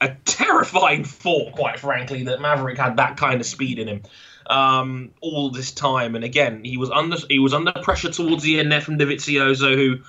[0.01, 4.01] a terrifying thought, quite frankly, that Maverick had that kind of speed in him
[4.47, 6.15] um, all this time.
[6.15, 9.75] And again, he was under he was under pressure towards the end there from Dovizioso,
[9.75, 9.99] who,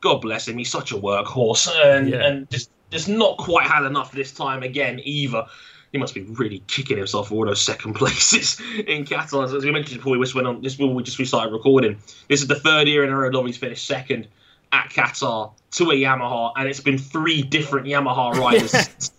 [0.00, 2.26] God bless him, he's such a workhorse, and yeah.
[2.26, 5.46] and just just not quite had enough this time again either.
[5.92, 9.44] He must be really kicking himself for all those second places in Qatar.
[9.44, 10.60] As we mentioned before, we just went on.
[10.60, 11.98] We just restarted recording.
[12.28, 14.26] This is the third year in a row Dovi's finished second
[14.72, 19.12] at Qatar to a Yamaha, and it's been three different Yamaha riders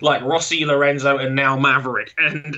[0.00, 2.14] like Rossi, Lorenzo, and now Maverick.
[2.20, 2.56] And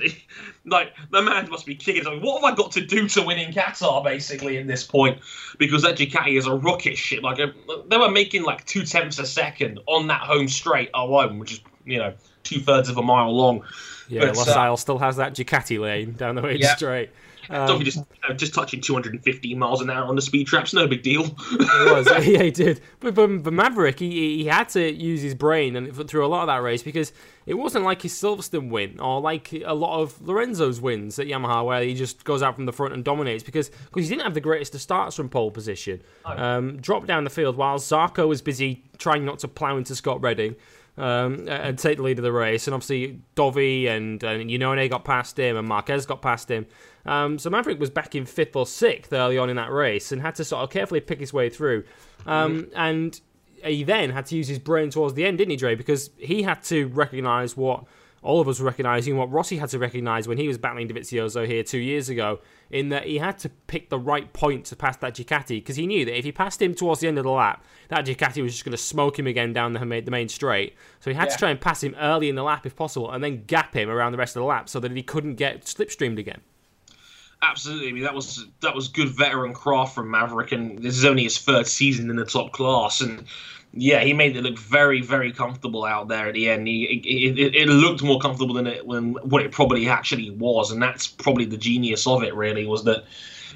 [0.65, 2.05] like the man must be kicking.
[2.05, 4.03] Like, what have I got to do to win in Qatar?
[4.03, 5.19] Basically, at this point,
[5.57, 7.21] because that Ducati is a rocket ship.
[7.21, 7.47] Like uh,
[7.87, 11.61] they were making like two tenths a second on that home straight alone, which is
[11.85, 13.63] you know two thirds of a mile long.
[14.09, 16.75] Yeah, but, Losail uh, still has that Ducati lane down the way yeah.
[16.75, 17.09] straight.
[17.49, 20.87] Um, just you know, just touching 250 miles an hour on the speed traps, no
[20.87, 21.25] big deal.
[21.25, 22.79] it was, yeah, he did.
[22.99, 26.41] But, but, but Maverick, he, he had to use his brain and through a lot
[26.41, 27.11] of that race because
[27.45, 31.65] it wasn't like his Silverstone win or like a lot of Lorenzo's wins at Yamaha
[31.65, 34.33] where he just goes out from the front and dominates because because he didn't have
[34.33, 36.01] the greatest of starts from pole position.
[36.25, 40.21] Um, dropped down the field while Zarco was busy trying not to plough into Scott
[40.21, 40.55] Redding
[40.97, 42.67] um, and take the lead of the race.
[42.67, 46.65] And obviously, Dovi and, and Iannone got past him, and Marquez got past him.
[47.05, 50.21] Um, so Maverick was back in fifth or sixth early on in that race and
[50.21, 51.83] had to sort of carefully pick his way through.
[52.25, 52.71] Um, mm-hmm.
[52.75, 53.21] And
[53.63, 55.75] he then had to use his brain towards the end, didn't he, Dre?
[55.75, 57.85] Because he had to recognise what
[58.23, 61.45] all of us were recognising, what Rossi had to recognise when he was battling Dovizioso
[61.45, 62.39] here two years ago,
[62.71, 65.85] in that he had to pick the right point to pass that Ducati because he
[65.85, 68.53] knew that if he passed him towards the end of the lap, that Ducati was
[68.53, 70.75] just going to smoke him again down the main, the main straight.
[71.01, 71.33] So he had yeah.
[71.33, 73.89] to try and pass him early in the lap if possible, and then gap him
[73.89, 76.41] around the rest of the lap so that he couldn't get slipstreamed again.
[77.41, 81.03] Absolutely, I mean that was that was good veteran craft from Maverick, and this is
[81.03, 83.25] only his third season in the top class, and
[83.75, 86.67] yeah, he made it look very, very comfortable out there at the end.
[86.67, 90.71] He, it, it, it looked more comfortable than it when what it probably actually was,
[90.71, 92.35] and that's probably the genius of it.
[92.35, 93.05] Really, was that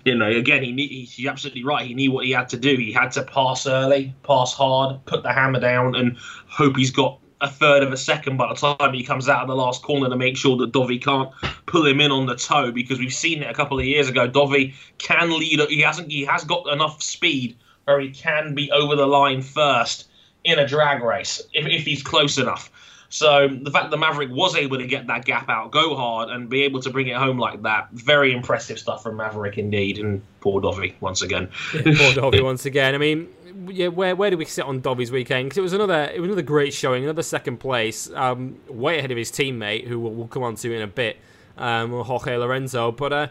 [0.05, 1.85] you know again he he's absolutely right.
[1.85, 2.75] He knew what he had to do.
[2.75, 7.19] He had to pass early, pass hard, put the hammer down, and hope he's got
[7.39, 10.09] a third of a second by the time he comes out of the last corner
[10.09, 11.29] to make sure that Dovi can't
[11.67, 14.27] pull him in on the toe because we've seen it a couple of years ago.
[14.27, 15.59] Dovi can lead.
[15.69, 16.11] He hasn't.
[16.11, 17.55] He has got enough speed
[17.87, 20.09] where he can be over the line first
[20.43, 22.69] in a drag race if, if he's close enough.
[23.09, 26.49] So the fact that Maverick was able to get that gap out, go hard, and
[26.49, 29.97] be able to bring it home like that, very impressive stuff from Maverick indeed.
[29.97, 31.47] And poor Dovi once again.
[31.73, 32.93] Yeah, poor Dovi once again.
[32.93, 33.29] I mean,
[33.69, 35.45] yeah, where where do we sit on Dovi's weekend?
[35.45, 39.11] Because it was another it was another great showing, another second place, um, way ahead
[39.11, 41.15] of his teammate, who we'll, we'll come on to in a bit,
[41.57, 42.91] um, Jorge Lorenzo.
[42.91, 43.27] But uh,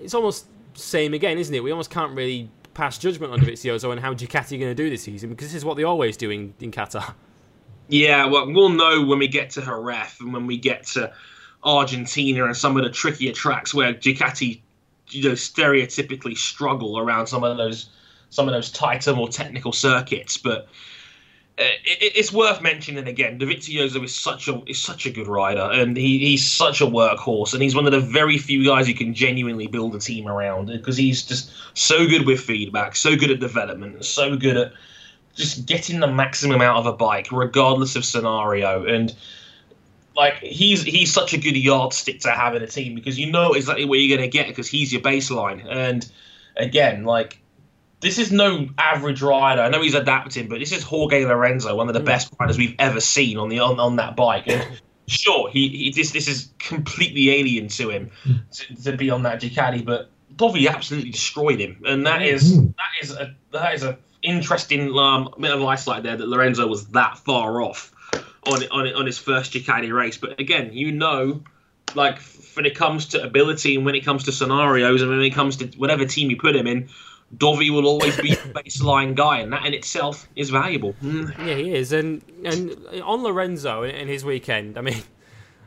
[0.00, 0.46] it's almost
[0.78, 1.62] same again, isn't it?
[1.62, 4.90] We almost can't really pass judgment on Dovizioso and how Ducati are going to do
[4.90, 7.14] this season because this is what they always do in, Qatar.
[7.88, 11.12] Yeah, well, we'll know when we get to Jerez and when we get to
[11.64, 14.60] Argentina and some of the trickier tracks where Ducati,
[15.08, 17.88] you know, stereotypically struggle around some of those
[18.30, 20.36] some of those tighter, more technical circuits.
[20.36, 20.68] But
[21.58, 23.38] Uh, it, it's worth mentioning again.
[23.38, 27.54] Dovizioso is such a is such a good rider, and he, he's such a workhorse,
[27.54, 30.66] and he's one of the very few guys you can genuinely build a team around
[30.66, 34.72] because he's just so good with feedback, so good at development, so good at
[35.34, 38.84] just getting the maximum out of a bike, regardless of scenario.
[38.84, 39.14] And
[40.14, 43.52] like he's he's such a good yardstick to have in a team because you know
[43.52, 45.64] exactly what you're going to get because he's your baseline.
[45.66, 46.06] And
[46.56, 47.38] again, like
[48.06, 49.60] this is no average rider.
[49.62, 52.06] I know he's adapting, but this is Jorge Lorenzo, one of the mm.
[52.06, 54.46] best riders we've ever seen on the on, on that bike.
[54.46, 58.50] And sure, he, he this this is completely alien to him mm.
[58.50, 62.32] to, to be on that Ducati, but Dovi absolutely destroyed him, and that mm.
[62.32, 66.66] is that is a that is a interesting um, bit of eyesight there that Lorenzo
[66.66, 67.92] was that far off
[68.46, 70.16] on on on his first Ducati race.
[70.16, 71.42] But again, you know,
[71.96, 72.20] like
[72.54, 75.56] when it comes to ability and when it comes to scenarios and when it comes
[75.56, 76.88] to whatever team you put him in,
[77.36, 80.94] Dovi will always be the baseline guy, and that in itself is valuable.
[81.02, 81.36] Mm.
[81.46, 85.02] Yeah, he is, and and on Lorenzo and his weekend, I mean,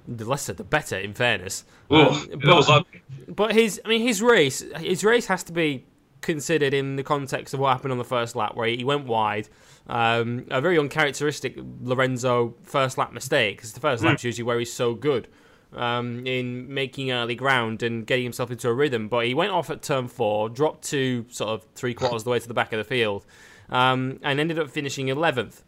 [0.07, 0.97] the lesser the better.
[0.97, 2.83] In fairness, Oh, Um, was.
[3.27, 5.85] But his, I mean, his race, his race has to be
[6.21, 9.49] considered in the context of what happened on the first lap, where he went wide.
[9.87, 14.71] Um, a very uncharacteristic Lorenzo first lap mistake, because the first lap's usually where he's
[14.71, 15.27] so good
[15.75, 19.07] um, in making early ground and getting himself into a rhythm.
[19.07, 22.31] But he went off at turn four, dropped to sort of three quarters of the
[22.31, 23.25] way to the back of the field,
[23.69, 25.61] um, and ended up finishing 11th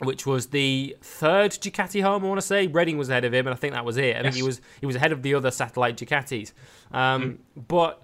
[0.00, 2.24] which was the third Ducati home.
[2.24, 4.16] I want to say Redding was ahead of him, and I think that was it.
[4.16, 6.52] I think he was he was ahead of the other satellite Ducatis.
[6.92, 7.38] Um,
[7.68, 8.02] But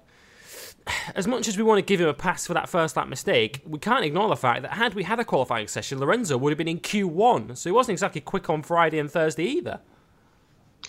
[1.14, 3.60] as much as we want to give him a pass for that first lap mistake,
[3.66, 6.58] we can't ignore the fact that had we had a qualifying session, Lorenzo would have
[6.58, 9.80] been in Q1, so he wasn't exactly quick on Friday and Thursday either.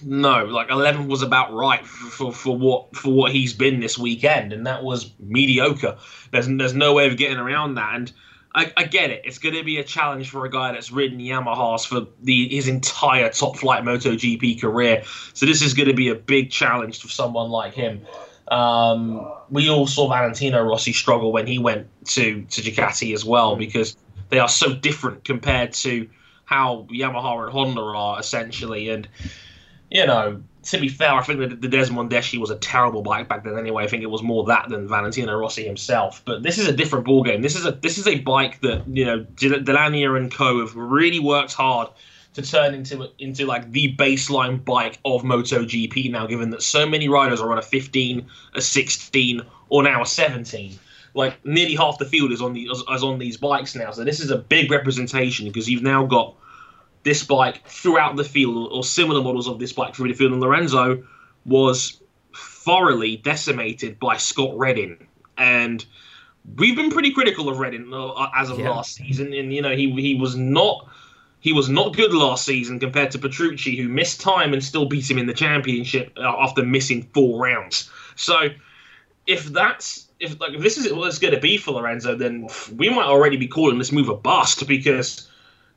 [0.04, 3.98] No, like eleven was about right for, for, for what for what he's been this
[3.98, 5.98] weekend, and that was mediocre.
[6.32, 8.12] There's there's no way of getting around that, and
[8.56, 9.24] I, I get it.
[9.26, 12.68] It's going to be a challenge for a guy that's ridden Yamahas for the his
[12.68, 15.04] entire top flight MotoGP career.
[15.34, 18.06] So this is going to be a big challenge for someone like him.
[18.50, 23.56] Um, we all saw Valentino Rossi struggle when he went to to Ducati as well
[23.56, 23.98] because
[24.30, 26.10] they are so different compared to
[26.46, 29.08] how Yamaha and Honda are essentially, and
[29.94, 33.44] you know, to be fair, I think that the Desmosedici was a terrible bike back
[33.44, 33.58] then.
[33.58, 36.24] Anyway, I think it was more that than Valentino Rossi himself.
[36.26, 37.44] But this is a different ballgame.
[37.44, 40.76] This is a this is a bike that you know Del- Dall'Igna and Co have
[40.76, 41.90] really worked hard
[42.34, 46.26] to turn into into like the baseline bike of MotoGP now.
[46.26, 48.26] Given that so many riders are on a 15,
[48.56, 50.80] a 16, or now a 17.
[51.14, 53.92] Like nearly half the field is on the is, is on these bikes now.
[53.92, 56.36] So this is a big representation because you've now got
[57.04, 60.32] this bike throughout the field, or similar models of this bike through the field.
[60.32, 61.04] And Lorenzo
[61.46, 62.02] was
[62.36, 65.06] thoroughly decimated by Scott Redding,
[65.38, 65.86] and
[66.58, 68.70] we've been pretty critical of Redding uh, as of Yeah.
[68.70, 69.34] last season.
[69.34, 70.88] And you know, he he was not
[71.40, 75.12] he was not good last season compared to Petrucci, who missed time and still beat
[75.12, 77.90] him in the championship uh, after missing four rounds.
[78.16, 78.50] So
[79.28, 82.48] if that's if like if this is what it's going to be for Lorenzo, then
[82.78, 85.30] we might already be calling this move a bust because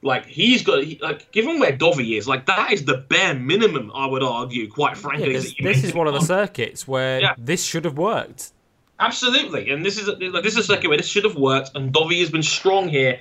[0.02, 3.90] like he's got like given where Dovi is, like that is the bare minimum.
[3.94, 5.36] I would argue, quite Yeah, frankly.
[5.36, 7.34] that you this is one of the circuits where Yeah.
[7.38, 8.52] this should have worked.
[8.98, 11.92] Absolutely, and this is like this is a circuit where this should have worked, and
[11.92, 13.20] Dovi has been strong here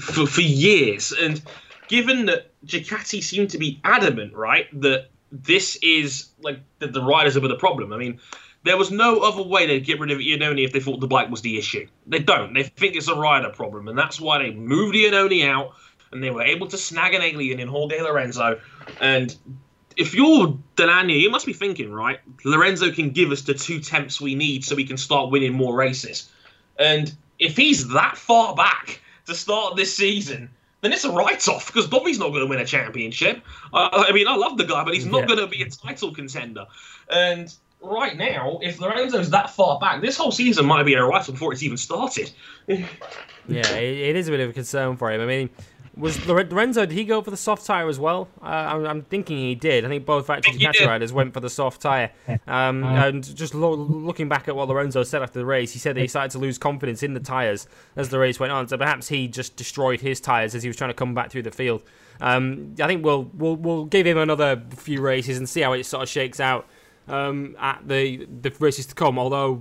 [0.00, 1.12] for, for years.
[1.12, 1.42] And
[1.88, 7.36] given that Ducati seem to be adamant, right, that this is like that the riders
[7.36, 7.92] are with the problem.
[7.92, 8.18] I mean,
[8.62, 11.28] there was no other way they'd get rid of Iannone if they thought the bike
[11.28, 11.86] was the issue.
[12.06, 12.54] They don't.
[12.54, 15.72] They think it's a rider problem, and that's why they moved Iannone out,
[16.14, 18.60] and they were able to snag an alien in Jorge Lorenzo.
[19.00, 19.36] And
[19.96, 22.20] if you're Dall'Igna, you must be thinking, right?
[22.44, 25.74] Lorenzo can give us the two temps we need so we can start winning more
[25.74, 26.30] races.
[26.78, 30.50] And if he's that far back to start this season,
[30.80, 33.42] then it's a write-off because Dovi's not going to win a championship.
[33.72, 35.26] Uh, I mean, I love the guy, but he's not Yeah.
[35.26, 36.66] going to be a title contender.
[37.08, 41.26] And right now, if Lorenzo's that far back, this whole season might be a write-off
[41.26, 42.30] before it's even started.
[43.46, 45.20] Yeah, it, it is a bit of a concern for him.
[45.20, 45.50] I mean,
[45.96, 46.86] was Lorenzo?
[46.86, 48.28] Did he go for the soft tire as well?
[48.42, 49.84] Uh, I'm, I'm thinking he did.
[49.84, 50.86] I think both factory think he Ducati did.
[50.86, 52.10] riders went for the soft tire.
[52.46, 55.96] Um, and just lo- looking back at what Lorenzo said after the race, he said
[55.96, 58.68] that he started to lose confidence in the tires as the race went on.
[58.68, 61.42] So perhaps he just destroyed his tires as he was trying to come back through
[61.42, 61.82] the field.
[62.20, 65.84] Um, I think we'll we'll we'll give him another few races and see how it
[65.84, 66.68] sort of shakes out
[67.08, 69.18] um, at the the races to come.
[69.18, 69.56] Although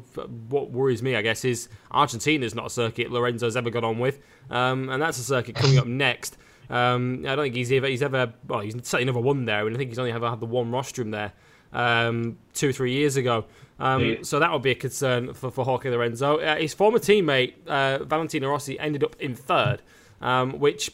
[0.49, 4.19] what worries me, I guess, is Argentina's not a circuit Lorenzo's ever got on with,
[4.49, 6.37] um, and that's a circuit coming up next.
[6.69, 9.75] Um, I don't think he's ever he's ever well he's certainly never won there, and
[9.75, 11.33] I think he's only ever had the one rostrum there
[11.73, 13.45] um, two or three years ago.
[13.79, 14.15] Um, Yeah.
[14.21, 16.37] So that would be a concern for, for Jorge Lorenzo.
[16.37, 19.81] Uh, his former teammate uh, Valentino Rossi ended up in third,
[20.21, 20.91] um, which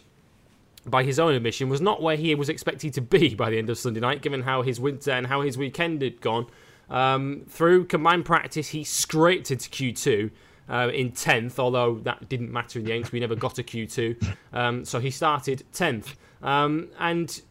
[0.90, 3.70] by his own admission, was not where he was expected to be by the end
[3.70, 6.48] of Sunday night, given how his winter and how his weekend had gone.
[6.90, 10.32] Um, through combined practice, he scraped into Q2
[10.70, 13.64] uh, in 10th, although that didn't matter in the end 'cause we never got a
[13.64, 14.16] Q2.
[14.54, 16.16] Um, so he started 10th.
[16.42, 17.42] Um, and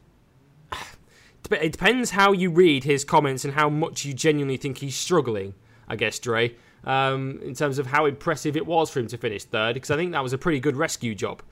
[1.50, 5.54] it depends how you read his comments and how much you genuinely think he's struggling.
[5.88, 9.44] I guess Dre, um, in terms of how impressive it was for him to finish
[9.44, 11.42] third, because I think that was a pretty good rescue job.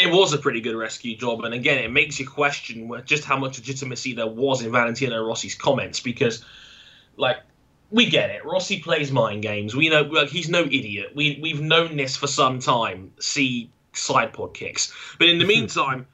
[0.00, 3.36] It was a pretty good rescue job, and again, it makes you question just how
[3.36, 6.44] much legitimacy there was in Valentino Rossi's comments because,
[7.16, 7.38] like,
[7.90, 8.44] we get it.
[8.44, 9.74] Rossi plays mind games.
[9.74, 11.12] We know like, he's no idiot.
[11.14, 13.12] We we've known this for some time.
[13.18, 15.48] See side pod kicks, but in the mm-hmm.
[15.48, 16.06] meantime,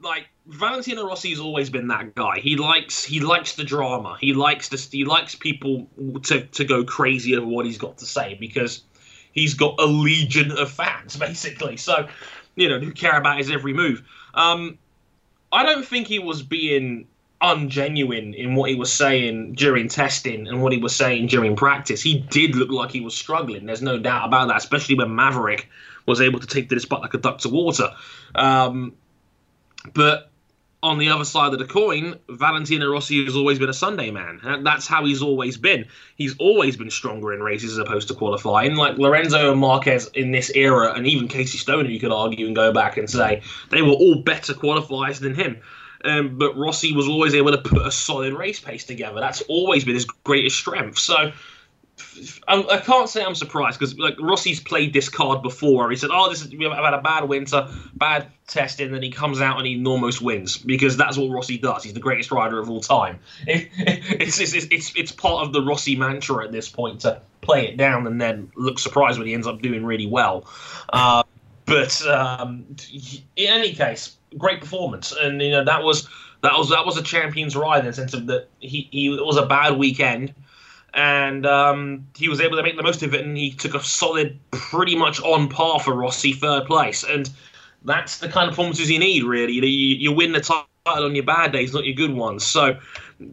[0.00, 2.40] like Valentino Rossi has always been that guy.
[2.40, 4.16] He likes he likes the drama.
[4.20, 5.88] He likes to he likes people
[6.24, 8.82] to to go crazy over what he's got to say because
[9.32, 11.76] he's got a legion of fans basically.
[11.76, 12.08] So
[12.58, 14.02] you know who care about his every move.
[14.34, 14.78] Um,
[15.52, 17.06] I don't think he was being
[17.40, 22.02] ungenuine in what he was saying during testing and what he was saying during practice.
[22.02, 23.66] He did look like he was struggling.
[23.66, 25.68] There's no doubt about that, especially when Maverick
[26.06, 27.90] was able to take to this butt like a duck to water.
[28.34, 28.94] Um,
[29.94, 30.27] but
[30.82, 34.40] on the other side of the coin, Valentino Rossi has always been a Sunday man.
[34.62, 35.86] That's how he's always been.
[36.16, 38.76] He's always been stronger in races as opposed to qualifying.
[38.76, 42.54] Like Lorenzo and Marquez in this era, and even Casey Stoner, you could argue and
[42.54, 45.60] go back and say they were all better qualifiers than him.
[46.04, 49.18] Um, but Rossi was always able to put a solid race pace together.
[49.18, 50.98] That's always been his greatest strength.
[50.98, 51.32] So
[52.46, 55.90] I can't say I'm surprised because like Rossi's played this card before.
[55.90, 59.10] He said, "Oh, this is have had a bad winter, bad testing," and then he
[59.10, 61.84] comes out and he almost wins because that's what Rossi does.
[61.84, 63.18] He's the greatest rider of all time.
[63.46, 67.76] it's, it's, it's, it's part of the Rossi mantra at this point to play it
[67.76, 70.46] down and then look surprised when he ends up doing really well.
[70.88, 71.22] Uh,
[71.66, 72.64] but um,
[73.36, 76.08] in any case, great performance, and you know that was
[76.42, 79.24] that was that was a champion's ride in the sense of that he, he it
[79.24, 80.34] was a bad weekend
[80.94, 83.82] and um, he was able to make the most of it, and he took a
[83.82, 87.30] solid, pretty much on par for Rossi third place, and
[87.84, 89.52] that's the kind of performances you need, really.
[89.52, 92.44] You, you win the title on your bad days, not your good ones.
[92.44, 92.78] So,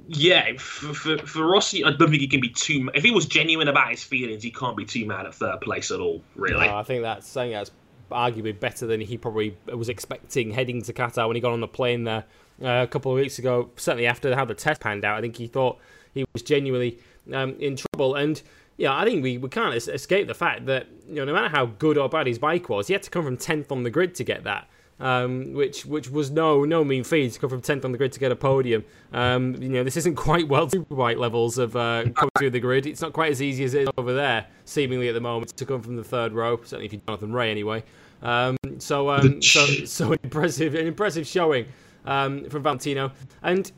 [0.08, 2.90] yeah, for, for, for, Rossi, I don't think he can be too.
[2.94, 5.92] If he was genuine about his feelings, he can't be too mad at third place
[5.92, 6.68] at all, really.
[6.68, 7.72] No, I think that's saying that's
[8.12, 11.68] arguably better than he probably was expecting heading to Qatar when he got on the
[11.68, 12.26] plane there
[12.62, 13.70] uh, a couple of weeks ago.
[13.76, 15.80] Certainly after how the test panned out, I think he thought
[16.14, 17.00] he was genuinely
[17.34, 18.16] um, in trouble.
[18.16, 18.42] And
[18.78, 21.66] yeah, I think we, we can't escape the fact that you know no matter how
[21.66, 24.16] good or bad his bike was, he had to come from tenth on the grid
[24.16, 24.68] to get that.
[24.98, 28.14] Um, which which was no no mean feat to come from tenth on the grid
[28.14, 28.86] to get a podium.
[29.12, 32.86] Um, you know this isn't quite well superbike levels of uh, coming through the grid.
[32.86, 35.66] It's not quite as easy as it is over there, seemingly at the moment to
[35.66, 36.58] come from the third row.
[36.58, 37.84] Certainly if you're Jonathan Rea anyway.
[38.22, 41.66] Um, so um, so so impressive an impressive showing
[42.06, 43.12] um, from Valentino
[43.44, 43.72] and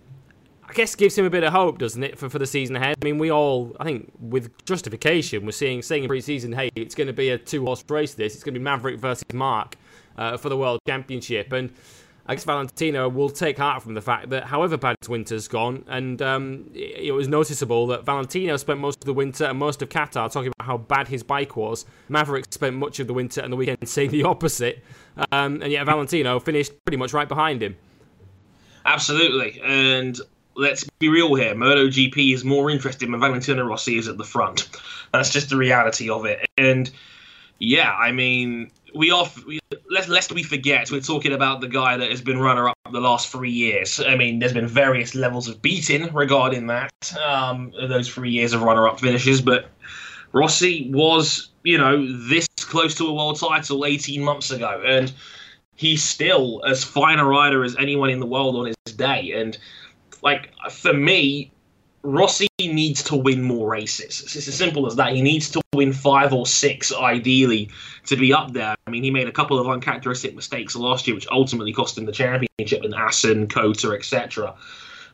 [0.70, 2.98] I guess gives him a bit of hope, doesn't it, for, for the season ahead?
[3.02, 6.94] I mean, we all, I think, with justification, we're seeing saying in pre-season, hey, it's
[6.94, 8.14] going to be a two-horse race.
[8.16, 9.78] This it's going to be Maverick versus Mark
[10.18, 11.72] uh, for the World Championship, and
[12.26, 15.86] I guess Valentino will take heart from the fact that, however bad his winter's gone,
[15.88, 19.82] and um, it, it, was noticeable that Valentino spent most of the winter and most
[19.82, 21.86] of Qatar talking about how bad his bike was.
[22.10, 24.84] Maverick spent much of the winter and the weekend saying the opposite,
[25.32, 27.78] um, and yet Valentino finished pretty much right behind him.
[28.86, 30.20] Absolutely, and
[30.58, 31.56] let's be real here.
[31.56, 34.68] MotoGP is more interesting when Valentino Rossi is at the front.
[35.14, 36.50] That's just the reality of it.
[36.58, 36.92] And
[37.60, 39.14] yeah, I mean, we
[39.46, 42.78] we, lest, lest we forget, we're talking about the guy that has been runner up
[42.92, 44.00] the last three years.
[44.00, 46.92] I mean, there's been various levels of beating regarding that,
[47.26, 49.70] um, those three years of runner up finishes, but
[50.34, 55.14] Rossi was, you know, this close to a world title 18 months ago, and
[55.76, 59.32] he's still as fine a rider as anyone in the world on his day.
[59.34, 59.58] And
[60.28, 61.52] like for me,
[62.04, 64.22] Rossi needs to win more races.
[64.22, 65.14] It's as simple as that.
[65.14, 67.70] He needs to win five or six, ideally,
[68.08, 68.76] to be up there.
[68.86, 72.06] I mean, he made a couple of uncharacteristic mistakes last year, which ultimately cost him
[72.06, 74.54] the championship in Assen, COTA, etc.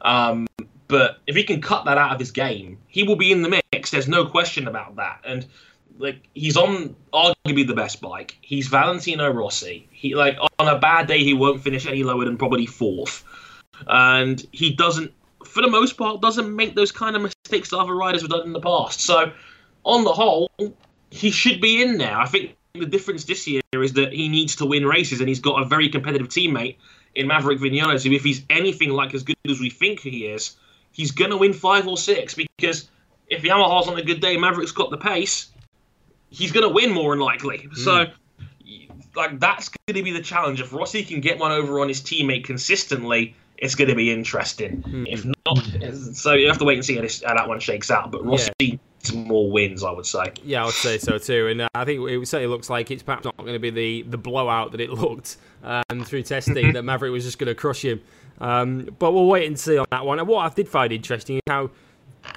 [0.01, 0.47] Um,
[0.87, 3.61] but if he can cut that out of his game, he will be in the
[3.71, 3.91] mix.
[3.91, 5.19] There's no question about that.
[5.23, 5.45] And
[5.99, 8.35] like he's on arguably the best bike.
[8.41, 9.87] He's Valentino Rossi.
[9.91, 13.23] He like on a bad day he won't finish any lower than probably fourth
[13.87, 15.11] and he doesn't,
[15.45, 18.45] for the most part, doesn't make those kind of mistakes that other riders have done
[18.45, 19.01] in the past.
[19.01, 19.31] So,
[19.83, 20.49] on the whole,
[21.09, 22.17] he should be in there.
[22.17, 25.39] I think the difference this year is that he needs to win races, and he's
[25.39, 26.77] got a very competitive teammate
[27.15, 28.03] in Maverick Vinales.
[28.03, 30.55] Who, if he's anything like as good as we think he is,
[30.91, 32.89] he's going to win five or six because
[33.27, 35.51] if Yamaha's on a good day, Maverick's got the pace,
[36.29, 37.59] he's going to win more than likely.
[37.59, 37.77] Mm.
[37.77, 38.05] So,
[39.15, 40.59] like that's going to be the challenge.
[40.59, 44.81] If Rossi can get one over on his teammate consistently, it's going to be interesting.
[44.81, 45.05] Mm-hmm.
[45.07, 47.89] If not, so you have to wait and see how, this, how, that one shakes
[47.89, 48.11] out.
[48.11, 48.77] But Rossi, yeah.
[49.15, 50.33] more wins, I would say.
[50.43, 51.47] Yeah, I would say so too.
[51.47, 54.01] And uh, I think it certainly looks like it's perhaps not going to be the,
[54.03, 57.85] the blowout that it looked um, through testing that Maverick was just going to crush
[57.85, 58.01] him.
[58.41, 60.19] Um, but we'll wait and see on that one.
[60.19, 61.71] And what I did find interesting is how,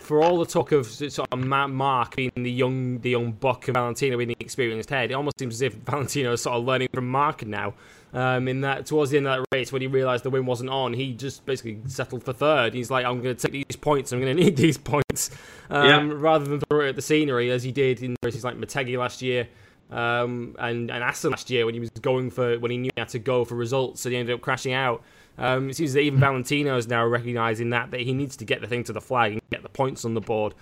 [0.01, 3.77] for all the talk of sort of Mark being the young the young buck and
[3.77, 6.89] Valentino being the experienced head, it almost seems as if Valentino is sort of learning
[6.93, 7.75] from Mark now.
[8.17, 10.71] Um, in that towards the end of that race, when he realised the win wasn't
[10.71, 12.73] on, he just basically settled for third.
[12.73, 14.11] He's like, I'm going to take these points.
[14.11, 15.31] I'm going to need these points,
[15.69, 16.15] um, Yeah.
[16.17, 19.21] rather than throw it at the scenery as he did in races like Motegi last
[19.21, 19.47] year.
[19.91, 23.01] Um, and and Assen last year when he was going for when he knew he
[23.01, 25.03] had to go for results, and he ended up crashing out.
[25.39, 28.63] Um, it seems that even Valentino is now recognising that that he needs to get
[28.63, 30.55] the thing to the flag and get the points on the board.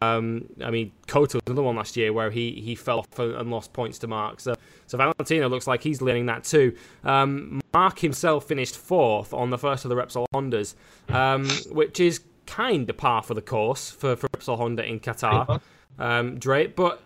[0.00, 3.34] Um, I mean, COTA was another one last year where he, he fell off and
[3.34, 4.40] and lost points to Mark.
[4.40, 4.54] So
[4.86, 6.76] so Valentino looks like he's learning that too.
[7.04, 10.74] Um, Mark himself finished fourth on the first of the Repsol Hondas,
[11.08, 15.60] um, which is kind of par for the course for, for Repsol Honda in Qatar.
[15.98, 17.02] Um, Dre, but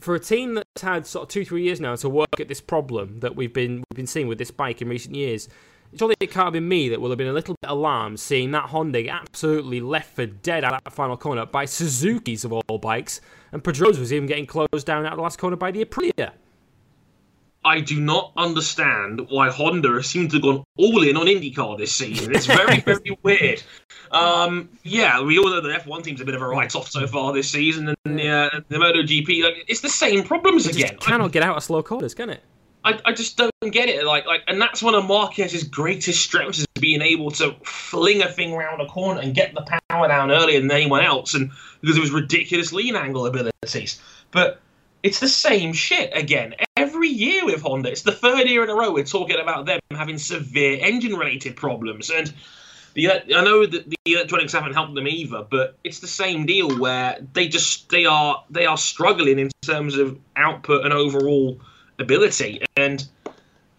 [0.00, 2.60] for a team that's had sort of two three years now to work at this
[2.60, 5.48] problem that we've been we've been seeing with this bike in recent years,
[5.96, 8.64] surely it can't be me that will have been a little bit alarmed seeing that
[8.70, 12.78] Honda get absolutely left for dead out of that final corner by Suzuki's of all
[12.78, 13.20] bikes,
[13.52, 16.32] and Pedro's was even getting closed down out of the last corner by the Aprilia.
[17.64, 21.92] I do not understand why Honda seems to have gone all in on IndyCar this
[21.92, 22.34] season.
[22.34, 23.62] It's very, very weird.
[24.10, 27.32] Um, yeah, we all know the F1 team's a bit of a write-off so far
[27.32, 30.96] this season, and uh, the MotoGP, like, it's the same problems It again.
[30.98, 32.42] cannot get out of slow corners, can it?
[32.84, 34.04] I, I just don't get it.
[34.04, 38.28] Like, like, and that's one of Marquez's greatest strengths is being able to fling a
[38.28, 41.50] thing around a corner and get the power down earlier than anyone else, and
[41.80, 44.00] because of his ridiculous lean angle abilities.
[44.30, 44.60] But
[45.02, 47.90] it's the same shit again every year with Honda.
[47.90, 52.10] It's the third year in a row we're talking about them having severe engine-related problems,
[52.10, 52.32] and
[52.94, 56.78] the I know that the electronics haven't helped them either, but it's the same deal
[56.78, 61.60] where they just they are they are struggling in terms of output and overall
[61.98, 63.06] ability, and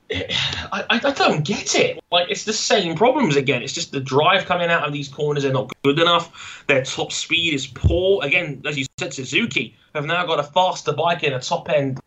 [0.72, 2.04] I, I, don't get it.
[2.12, 3.62] Like it's the same problems again.
[3.62, 6.64] It's just the drive coming out of these corners They're not good enough.
[6.68, 8.24] Their top speed is poor.
[8.24, 12.00] Again, as you said, Suzuki have now got a faster bike in a top end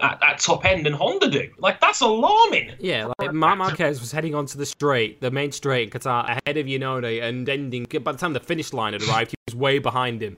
[0.00, 1.50] at, at top end than Honda do.
[1.58, 2.72] Like that's alarming.
[2.78, 6.66] Yeah, like Marquez was heading onto the straight, the main straight in Qatar, ahead of
[6.66, 7.86] Iannone, and ending.
[8.02, 10.36] By the time the finish line had arrived, he was way behind him.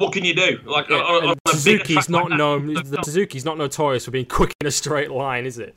[0.00, 0.58] What can you do?
[0.64, 2.72] Like Yeah, on- on- a Suzuki's not like known.
[2.72, 5.76] The Suzuki's not notorious for being quick in a straight line, is it?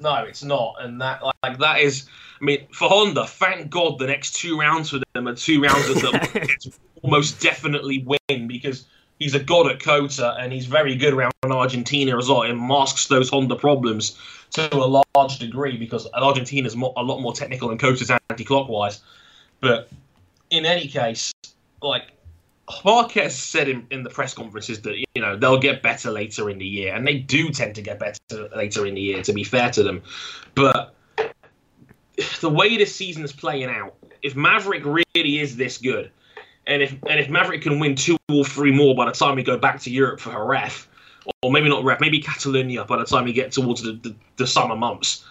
[0.00, 2.08] No, it's not, and that like that is.
[2.40, 5.86] I mean, for Honda, thank God the next two rounds for them are two rounds
[5.86, 6.00] that
[6.50, 8.86] they'll almost definitely win because
[9.20, 12.42] he's a god at COTA and he's very good around Argentina as well.
[12.42, 14.18] It masks those Honda problems
[14.52, 19.00] to a large degree because Argentina's mo- a lot more technical and COTA's anti-clockwise.
[19.60, 19.90] But
[20.50, 21.30] in any case,
[21.82, 22.06] like
[22.84, 26.58] Marquez said in, in the press conferences that you know they'll get better later in
[26.58, 29.22] the year, and they do tend to get better later in the year.
[29.22, 30.02] To be fair to them,
[30.54, 30.94] but
[32.40, 36.10] the way this season is playing out, if Maverick really is this good,
[36.66, 39.42] and if and if Maverick can win two or three more by the time we
[39.42, 40.86] go back to Europe for Jerez,
[41.42, 44.46] or maybe not Ref, maybe Catalonia by the time we get towards the, the, the
[44.46, 45.24] summer months,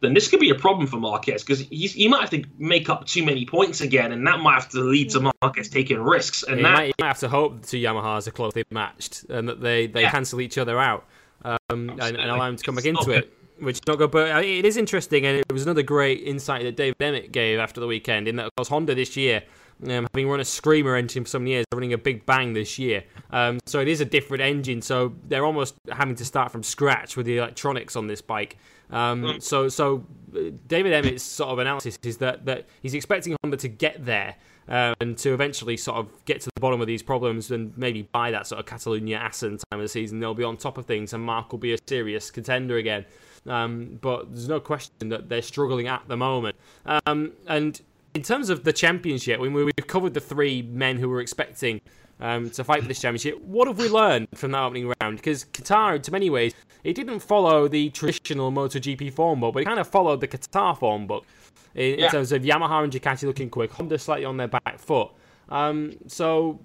[0.00, 3.06] then this could be a problem for Marquez because he might have to make up
[3.06, 6.58] too many points again, and that might have to lead to Marquez taking risks, and
[6.58, 9.48] You that might, you might have to hope the two Yamahas are closely matched and
[9.48, 10.10] that they, they Yeah.
[10.10, 11.06] cancel each other out
[11.44, 13.32] um, and, and allow him to come back It's into it.
[13.58, 16.64] Which is not good, but uh, it is interesting, and it was another great insight
[16.64, 18.28] that David Emmett gave after the weekend.
[18.28, 19.44] In that, of course, Honda this year,
[19.88, 23.04] um, having run a screamer engine for some years, running a big bang this year.
[23.30, 24.82] Um, so it is a different engine.
[24.82, 28.58] So they're almost having to start from scratch with the electronics on this bike.
[28.90, 33.56] Um, so, so uh, David Emmett's sort of analysis is that that he's expecting Honda
[33.58, 34.36] to get there
[34.68, 38.02] uh, and to eventually sort of get to the bottom of these problems and maybe
[38.02, 40.86] by that sort of Catalonia Assen time of the season, they'll be on top of
[40.86, 43.04] things and Mark will be a serious contender again.
[43.46, 46.56] Um, but there's no question that they're struggling at the moment.
[46.84, 47.80] Um, and
[48.14, 51.80] in terms of the championship, we, we've covered the three men who were expecting
[52.20, 53.40] um, to fight for this championship.
[53.42, 55.16] What have we learned from that opening round?
[55.16, 56.54] Because Qatar, in many ways,
[56.84, 60.78] it didn't follow the traditional MotoGP form book, but it kind of followed the Qatar
[60.78, 61.26] form book
[61.74, 65.10] in, in terms of Yamaha and Ducati looking quick, Honda slightly on their back foot.
[65.48, 66.60] Um, so,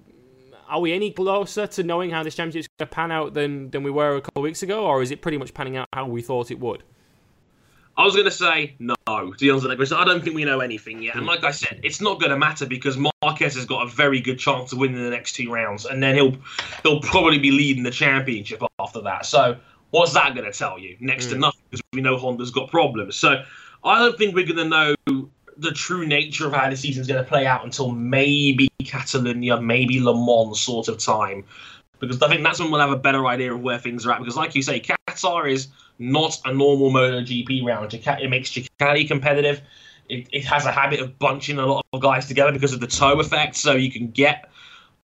[0.68, 3.82] are we any closer to knowing how this championship's going to pan out than, than
[3.82, 6.06] we were a couple of weeks ago, or is it pretty much panning out how
[6.06, 6.82] we thought it would?
[7.96, 9.98] I was going to say no to the answer to that question.
[9.98, 11.14] I don't think we know anything yet.
[11.14, 11.28] And hmm.
[11.28, 14.38] like I said, it's not going to matter because Marquez has got a very good
[14.38, 16.36] chance of winning the next two rounds, and then he'll
[16.82, 19.26] he'll probably be leading the championship after that.
[19.26, 19.56] So
[19.90, 20.96] what's that going to tell you?
[21.00, 21.40] Next to hmm.
[21.40, 23.16] nothing because we know Honda's got problems.
[23.16, 23.44] So
[23.84, 25.28] I don't think we're going to know
[25.58, 30.00] the true nature of how the season's going to play out until maybe Catalonia, maybe
[30.00, 31.44] Le Mans sort of time.
[32.00, 34.18] Because I think that's when we'll have a better idea of where things are at.
[34.18, 35.68] Because, like you say, Qatar is
[36.02, 37.94] not a normal MotoGP round.
[37.94, 39.62] It makes Ducati competitive.
[40.08, 42.86] It, it has a habit of bunching a lot of guys together because of the
[42.86, 43.56] tow effect.
[43.56, 44.50] So you can get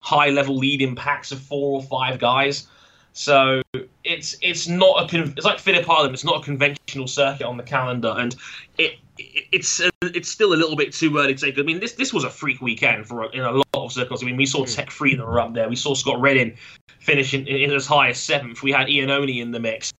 [0.01, 2.67] high level lead in packs of four or five guys.
[3.13, 3.63] So
[4.05, 6.15] it's it's not a con- it's like Phillip Island.
[6.15, 8.37] It's not a conventional circuit on the calendar, and
[8.77, 11.55] it, it it's uh, it's still a little bit too early to say.
[11.57, 14.23] I mean, this this was a freak weekend for in a lot of circles.
[14.23, 15.67] I mean, we saw Tech Three that were up there.
[15.67, 16.57] We saw Scott Redding
[17.01, 18.63] finishing in, in as high as seventh.
[18.63, 19.95] We had Iannone in the mix.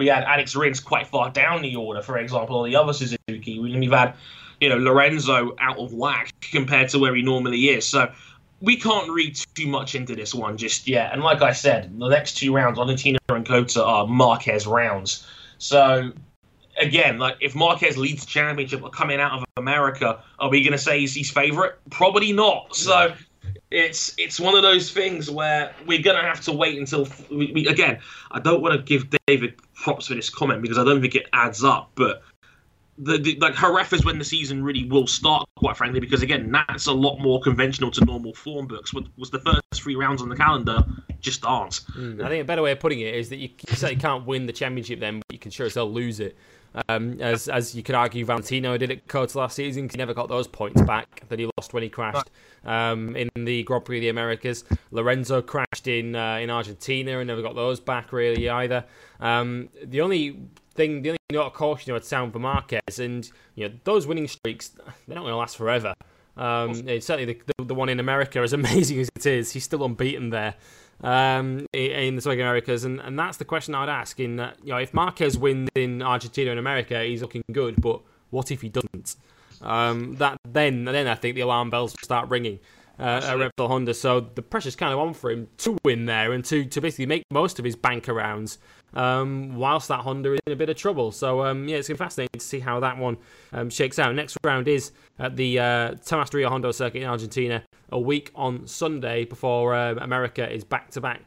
[0.00, 3.58] We had Alex Rins quite far down the order, for example, on the other Suzuki.
[3.58, 4.14] We've had
[4.58, 7.86] you know Lorenzo out of whack compared to where he normally is.
[7.86, 8.10] So
[8.62, 11.12] we can't read too much into this one just yet.
[11.12, 15.26] And like I said, the next two rounds, Argentina and COTA, are Marquez rounds.
[15.58, 16.12] So
[16.80, 20.78] again, like if Marquez leads the championship coming out of America, are we going to
[20.78, 21.78] say he's his favorite?
[21.90, 22.74] Probably not.
[22.74, 23.12] So
[23.70, 27.52] it's it's one of those things where we're going to have to wait until we,
[27.52, 27.98] we, again.
[28.30, 31.26] I don't want to give David props for this comment because I don't think it
[31.32, 32.22] adds up, but
[32.98, 36.52] the, the like Jerez is when the season really will start, quite frankly, because again,
[36.52, 38.92] that's a lot more conventional to normal form books.
[38.92, 40.84] What was the first three rounds on the calendar
[41.20, 41.80] just aren't.
[41.96, 44.26] Mm, I think a better way of putting it is that you, you certainly can't
[44.26, 46.36] win the championship then, but you can sure as hell lose it.
[46.88, 49.84] Um, as as you could argue, Valentino did at COTA last season.
[49.84, 52.30] Because he never got those points back that he lost when he crashed
[52.64, 54.64] um, in the Grand Prix of the Americas.
[54.90, 58.84] Lorenzo crashed in uh, in Argentina and never got those back really either.
[59.20, 60.38] Um, the only
[60.74, 63.74] thing, the only note of caution you know, would sound for Marquez, and you know
[63.84, 65.94] those winning streaks, they're not going to last forever.
[66.36, 69.84] Um, certainly the, the, the one in America, as amazing as it is, he's still
[69.84, 70.54] unbeaten there
[71.02, 74.18] um, in the Southern Americas, and, and that's the question I'd ask.
[74.20, 78.00] In that, you know, if Marquez wins in Argentina and America, he's looking good, but
[78.30, 79.16] what if he doesn't?
[79.60, 82.58] Um, that then, then I think the alarm bells start ringing
[82.98, 83.94] uh, at Repsol Honda.
[83.94, 87.06] So the pressure's kind of on for him to win there and to, to basically
[87.06, 88.58] make most of his bank arounds
[88.94, 91.12] um, whilst that Honda is in a bit of trouble.
[91.12, 93.16] So um, yeah, it's going to be fascinating to see how that one
[93.52, 94.14] um, shakes out.
[94.14, 98.66] Next round is at the uh, Termas Rio Hondo circuit in Argentina a week on
[98.66, 101.22] Sunday before uh, America is back to back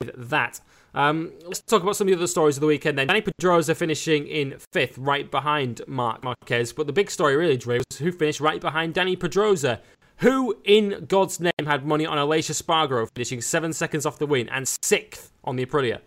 [0.00, 0.60] with that.
[0.98, 3.06] Um, let's talk about some of the other stories of the weekend then.
[3.06, 6.72] Danny Pedrosa finishing in fifth, right behind Marc Marquez.
[6.72, 9.80] But the big story really, Dre, was who finished right behind Danny Pedrosa.
[10.18, 14.48] Who in God's name had money on Aleix Espargaro finishing seven seconds off the win
[14.48, 16.00] and sixth on the Aprilia?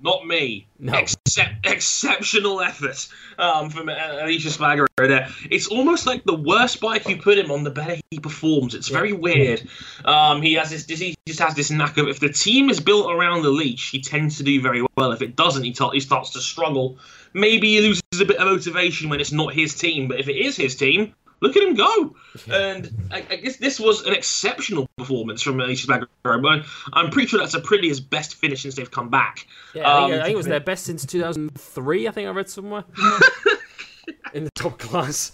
[0.00, 0.68] Not me.
[0.78, 0.92] No.
[0.92, 5.28] Excep- exceptional effort um, from Aleix Espargaro there.
[5.50, 8.74] It's almost like the worse bike you put him on, the better he performs.
[8.74, 9.68] It's very weird.
[10.04, 10.86] Um, he has this.
[10.86, 14.00] He just has this knack of if the team is built around the leash, he
[14.00, 15.10] tends to do very well.
[15.10, 16.98] If it doesn't, he, t- he starts to struggle.
[17.34, 20.06] Maybe he loses a bit of motivation when it's not his team.
[20.06, 22.14] But if it is his team, look at him go.
[22.50, 26.64] And I, I, guess this was an exceptional performance from Aleix Espargaro.
[26.92, 29.46] I'm pretty sure that's the prettiest best finish since they've come back.
[29.74, 32.08] Yeah, I think, um, I think it was their best since 2003.
[32.08, 32.84] I think I read somewhere
[34.34, 35.32] in the top class.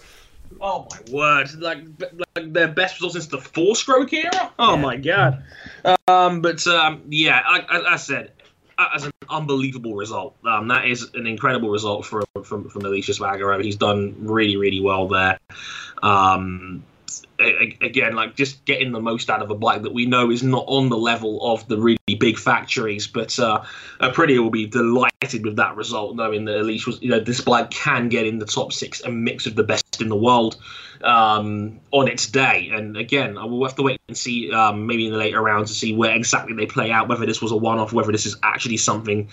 [0.61, 1.55] Oh my word!
[1.59, 1.85] Like,
[2.37, 4.53] like their best result since the four-stroke era.
[4.59, 4.81] Oh yeah.
[4.81, 5.43] my god!
[6.07, 8.33] Um, but um, yeah, like I, I said,
[8.79, 10.37] as an unbelievable result.
[10.45, 13.63] Um, that is an incredible result for from from Aleix Espargaro.
[13.63, 15.39] He's done really really well there.
[16.03, 16.85] Um,
[17.39, 20.65] again, like just getting the most out of a bike that we know is not
[20.67, 23.07] on the level of the really big factories.
[23.07, 23.65] But uh,
[24.01, 27.71] Aprilia will be delighted with that result, knowing that Aleix was, you know, this bike
[27.71, 30.57] can get in the top six and mix of the best in the world
[31.03, 32.71] um, on its day.
[32.73, 35.71] And again, I will have to wait and see, um, maybe in the later rounds,
[35.71, 38.37] to see where exactly they play out, whether this was a one-off, whether this is
[38.43, 39.29] actually something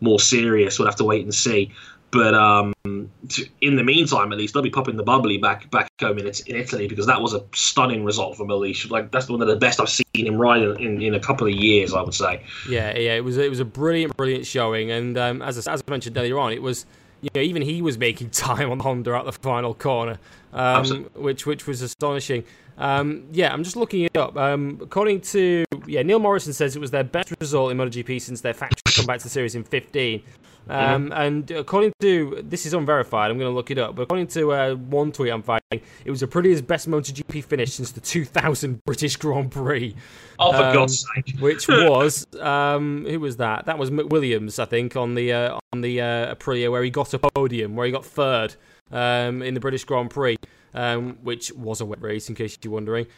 [0.00, 0.78] more serious.
[0.78, 1.72] We'll have to wait and see.
[2.12, 6.18] But um, in the meantime, at least they'll be popping the bubbly back back home
[6.18, 8.90] in, in Italy because that was a stunning result from Aleix.
[8.90, 11.54] Like that's one of the best I've seen him ride in, in a couple of
[11.54, 12.42] years, I would say.
[12.68, 15.84] Yeah, yeah, it was it was a brilliant, brilliant showing, and um, as I, as
[15.86, 16.84] I mentioned earlier on, it was
[17.20, 20.18] you know, even he was making time on Honda at the final corner,
[20.52, 22.44] um, which which was astonishing.
[22.78, 24.36] Um, yeah, I'm just looking it up.
[24.36, 28.40] Um, according to yeah, Neil Morrison says it was their best result in MotoGP since
[28.40, 30.22] their factory come back to the series in 15.
[30.70, 31.12] Um, mm-hmm.
[31.12, 33.96] And according to this is unverified, I'm going to look it up.
[33.96, 37.90] But according to uh, one tweet I'm finding, it was Aprilia's best MotoGP finish since
[37.90, 39.96] the 2000 British Grand Prix.
[40.38, 41.36] Oh, for um, God's sake!
[41.40, 43.66] which was um, who was that?
[43.66, 47.12] That was McWilliams, I think, on the uh, on the uh, Aprilia where he got
[47.14, 48.54] a podium, where he got third
[48.92, 50.36] um, in the British Grand Prix.
[50.72, 53.08] Um, which was a wet race, in case you're wondering.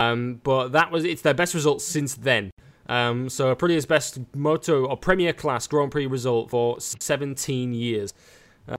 [0.00, 2.52] Um, but that was it's their best result since then.
[2.88, 8.12] Um, so Aprilia's best moto or Premier Class Grand Prix result for 17 years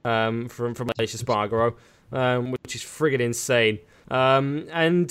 [0.04, 1.74] um, from from Aleix Espargaro,
[2.12, 3.78] um, which is friggin' insane.
[4.10, 5.10] Um, and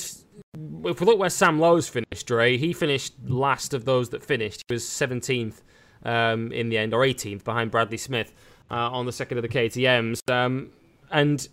[0.86, 4.64] if we look where Sam Lowes finished, Dre, he finished last of those that finished.
[4.68, 5.62] He was 17th
[6.04, 8.34] um, in the end, or 18th behind Bradley Smith
[8.70, 10.22] uh, on the second of the KTM's.
[10.30, 10.72] Um,
[11.12, 11.48] and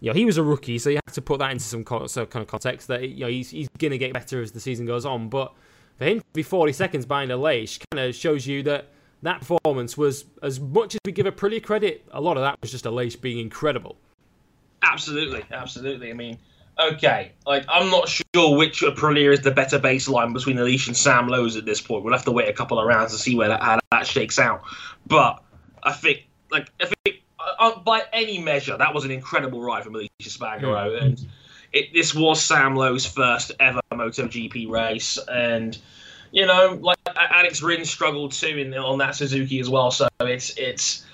[0.00, 2.02] you know, he was a rookie, so you have to put that into some kind
[2.02, 5.28] of context that you know he's, he's to get better as the season goes on.
[5.28, 5.52] But
[5.98, 8.86] for him to be 40 seconds behind Aleix kind of shows you that
[9.22, 12.58] that performance was, as much as we give a Aprilia credit, a lot of that
[12.60, 13.96] was just Aleix being incredible.
[14.82, 16.10] Absolutely, absolutely.
[16.10, 16.38] I mean,
[16.80, 21.26] okay, like I'm not sure which Aprilia is the better baseline between Aleix and Sam
[21.26, 22.04] Lowes at this point.
[22.04, 24.38] We'll have to wait a couple of rounds to see where that how that shakes
[24.38, 24.62] out.
[25.06, 25.42] But
[25.82, 29.82] I think, like, I think uh, uh by any measure, that was an incredible ride
[29.82, 31.02] from Aleix Espargaro, mm.
[31.02, 31.26] and
[31.72, 35.76] it, this was Sam Lowe's first ever MotoGP race, and
[36.30, 39.90] you know, like Alex Rins struggled too in, on that Suzuki as well.
[39.90, 41.04] So it's it's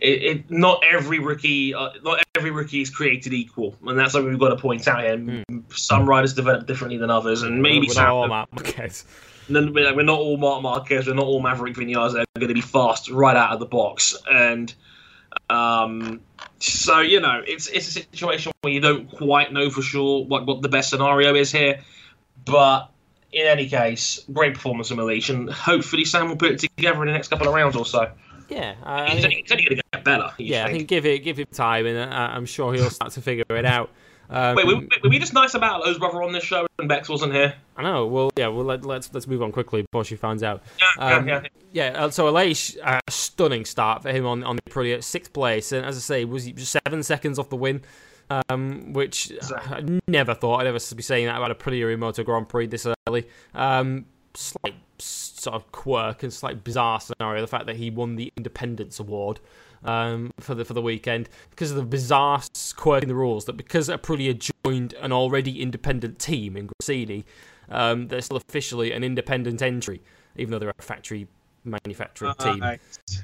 [0.00, 4.30] it, it not every rookie uh, not every rookie is created equal, and that's something
[4.30, 5.16] we've got to point out here.
[5.16, 5.62] Mm.
[5.72, 9.04] Some riders develop differently than others, and maybe we're Sam, not all Marquez.
[9.48, 11.06] We're not all Marc Marquez.
[11.06, 12.12] We're not all Maverick Vinales.
[12.12, 14.74] They're going to be fast right out of the box, and
[15.50, 16.20] um,
[16.58, 20.46] so you know, it's it's a situation where you don't quite know for sure what
[20.46, 21.80] what the best scenario is here,
[22.44, 22.90] but
[23.32, 27.06] in any case, great performance from Aleix, and hopefully Sam will put it together in
[27.06, 28.10] the next couple of rounds or so.
[28.48, 30.30] Yeah, uh, he's, only, only going to get better.
[30.36, 30.74] Yeah, think.
[30.74, 33.44] I think give it give him time, and uh, I'm sure he'll start to figure
[33.50, 33.90] it out.
[34.32, 37.08] Um, wait, were, were, we just nice about Lowe's brother on this show and Bex
[37.08, 37.54] wasn't here?
[37.76, 38.06] I know.
[38.06, 38.48] Well, yeah.
[38.48, 40.62] Well, let, us let's, let's move on quickly before she finds out.
[40.80, 41.40] Yeah, um, yeah,
[41.72, 41.92] yeah.
[41.92, 45.72] yeah uh, so Aleix, uh, stunning start for him on on the Aprilia, sixth place,
[45.72, 47.82] and as I say, was he seven seconds off the win
[48.48, 52.48] um, which I never thought I'd ever be saying that about a Aprilia Moto Grand
[52.48, 53.26] Prix this early.
[53.54, 58.32] Um, slight sort of quirk and slight bizarre scenario the fact that he won the
[58.36, 59.40] Independence Award
[59.84, 62.42] um, for the for the weekend because of the bizarre
[62.76, 67.24] quirk in the rules that because Aprilia joined an already independent team in Gresini,
[67.68, 70.02] um, they're still officially an independent entry,
[70.36, 71.26] even though they're a factory
[71.64, 72.78] manufacturing uh, team.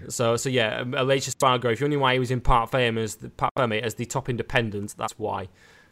[0.08, 1.72] So, so yeah, um, Aleix Espargaro.
[1.72, 4.04] If you only why he was in parc fermé as the parc fermé as the
[4.04, 5.48] top independent, that's why.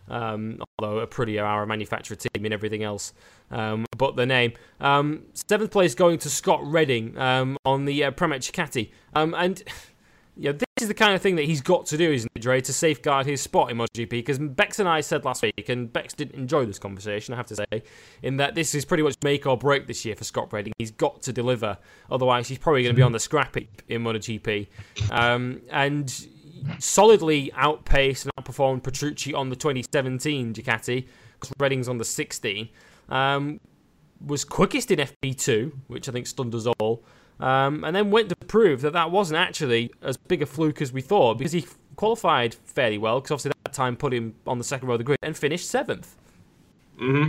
[0.08, 3.12] Um, although Aprilia are a manufacturer team and everything else,
[3.50, 4.52] um, but the name.
[4.80, 9.34] Um, seventh place going to Scott Redding um, on the uh, Pramac Ducati, um,
[10.38, 12.60] yeah, this is the kind of thing that he's got to do, isn't it, Dre,
[12.60, 14.10] to safeguard his spot in MotoGP?
[14.10, 17.46] Because Bex and I said last week, and Bex didn't enjoy this conversation, I have
[17.46, 17.82] to say,
[18.22, 20.74] in that this is pretty much make or break this year for Scott Redding.
[20.78, 21.78] He's got to deliver,
[22.10, 24.68] otherwise he's probably going to be on the scrap heap in MotoGP.
[25.10, 26.26] Um, and
[26.78, 32.68] solidly outpaced and outperformed Petrucci on the 2017 Ducati, because Redding's on the 16.
[33.08, 33.60] Um,
[34.24, 37.04] was quickest in FP2, which I think stunned us all
[37.40, 40.92] um, and then went to prove that that wasn't actually as big a fluke as
[40.92, 41.66] we thought because he
[41.96, 45.04] qualified fairly well because obviously that time put him on the second row of the
[45.04, 46.16] grid and finished seventh.
[46.98, 47.28] hmm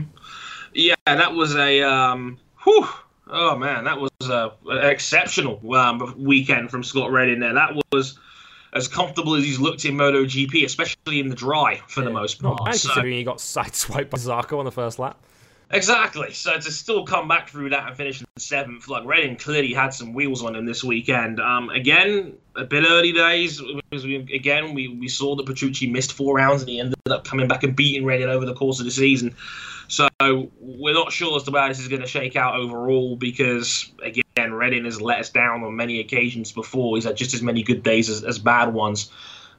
[0.73, 2.87] Yeah, that was a um, whew,
[3.29, 7.39] oh man, that was a, an exceptional um, weekend from Scott Redding.
[7.39, 8.17] There, that was
[8.73, 12.41] as comfortable as he's looked in MotoGP, especially in the dry for yeah, the most
[12.41, 12.59] part.
[12.59, 12.89] Not bad so.
[12.89, 15.19] considering he got sideswiped by Zarco on the first lap.
[15.69, 16.31] Exactly.
[16.31, 19.93] So to still come back through that and finish in seventh, like Redding clearly had
[19.93, 21.41] some wheels on him this weekend.
[21.41, 23.61] Um, again, a bit early days.
[23.89, 27.25] because We, again, we, we saw that Petrucci missed four rounds and he ended up
[27.25, 29.35] coming back and beating Redding over the course of the season.
[29.89, 30.07] So
[30.59, 34.53] we're not sure as to how this is going to shake out overall because, again,
[34.53, 36.95] Redding has let us down on many occasions before.
[36.95, 39.11] He's had just as many good days as, as bad ones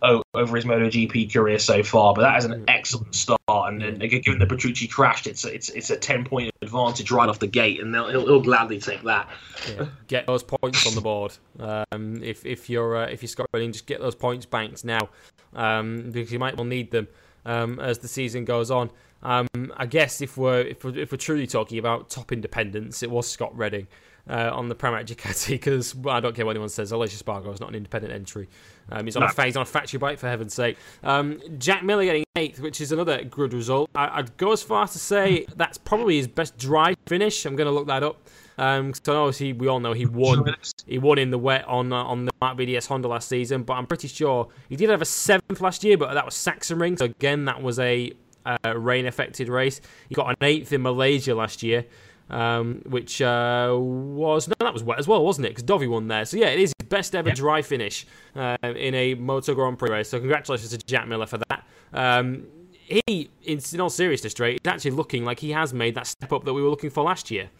[0.02, 2.14] over his MotoGP career so far.
[2.14, 5.90] But that is an excellent start, and, and given that Petrucci crashed, it's it's it's
[5.90, 9.28] a ten point advantage right off the gate, and he'll, he'll gladly take that.
[9.68, 9.86] Yeah.
[10.06, 11.36] Get those points on the board.
[11.58, 15.08] Um, if if you're uh, if you're Scott Redding, just get those points banked now,
[15.54, 17.08] um, because you might well need them
[17.44, 18.90] um, as the season goes on.
[19.22, 23.10] Um, I guess if we're, if we're if we're truly talking about top independence, it
[23.10, 23.88] was Scott Redding
[24.28, 26.92] uh, on the Pramac Ducati because well, I don't care what anyone says.
[26.92, 28.48] Aleix Espargaro is not an independent entry.
[28.90, 29.28] Um, he's on no.
[29.36, 30.76] a he's on a factory bike for heaven's sake.
[31.02, 33.90] Um, Jack Miller getting eighth, which is another good result.
[33.94, 37.44] I, would go as far as to say that's probably his best dry finish.
[37.44, 38.20] I'm going to look that up.
[38.56, 40.54] Um, so obviously we all know he won.
[40.86, 43.74] He won in the wet on uh, on the Marc VDS Honda last season, but
[43.74, 46.98] I'm pretty sure he did have a seventh last year, but that was Sachsenring.
[46.98, 48.12] So again, that was a
[48.44, 49.80] uh, rain affected race.
[50.08, 51.84] He got an eighth in Malaysia last year
[52.30, 55.50] um, which uh, was no, that was wet as well, wasn't it?
[55.50, 56.24] Because Dovi won there.
[56.24, 58.06] So yeah, it is his best ever dry finish
[58.36, 60.08] uh, in a Moto Grand Prix race.
[60.08, 61.66] So congratulations to Jack Miller for that.
[61.92, 62.46] Um,
[62.88, 66.32] he, in, in all seriousness, straight, is actually looking like he has made that step
[66.32, 67.50] up that we were looking for last year.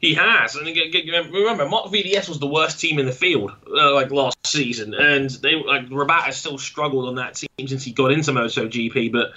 [0.00, 4.10] He has, and remember, Marc VDS was the worst team in the field uh, like
[4.10, 8.32] last season, and they like Rabata still struggled on that team since he got into
[8.32, 9.32] MotoGP, but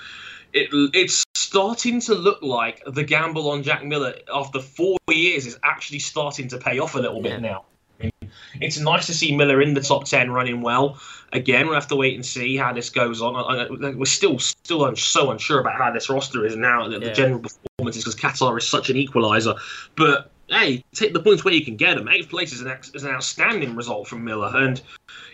[0.58, 5.58] it, it's starting to look like the gamble on Jack Miller after four years is
[5.64, 7.32] actually starting to pay off a little Yeah.
[7.34, 7.66] bit now.
[8.60, 11.00] It's nice to see Miller in the top ten running well.
[11.34, 13.34] Again, we'll have to wait and see how this goes on.
[13.98, 16.88] We're still still so unsure about how this roster is now.
[16.88, 17.14] The, the Yeah.
[17.14, 19.58] general performances because Qatar is such an equaliser.
[19.96, 22.08] But hey, take the points where you can get them.
[22.08, 24.82] Eighth place is an ex- is an outstanding result from Miller, and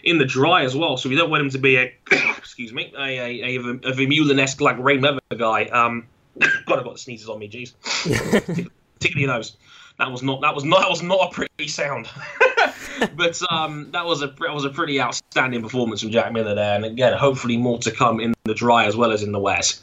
[0.03, 0.97] in the dry as well.
[0.97, 1.93] So we don't want him to be a
[2.38, 5.66] excuse me a a, a, a Vermeulen-esque like Ray Weather guy.
[5.66, 6.07] Um,
[6.39, 7.49] God, I've got the sneezes on me.
[7.49, 7.74] Jeez,
[8.99, 9.57] particularly nose.
[9.99, 12.09] That was not that was not that was not a pretty sound.
[13.16, 16.76] but um, that was a that was a pretty outstanding performance from Jack Miller there,
[16.76, 19.80] and again, hopefully more to come in the dry as well as in the wet.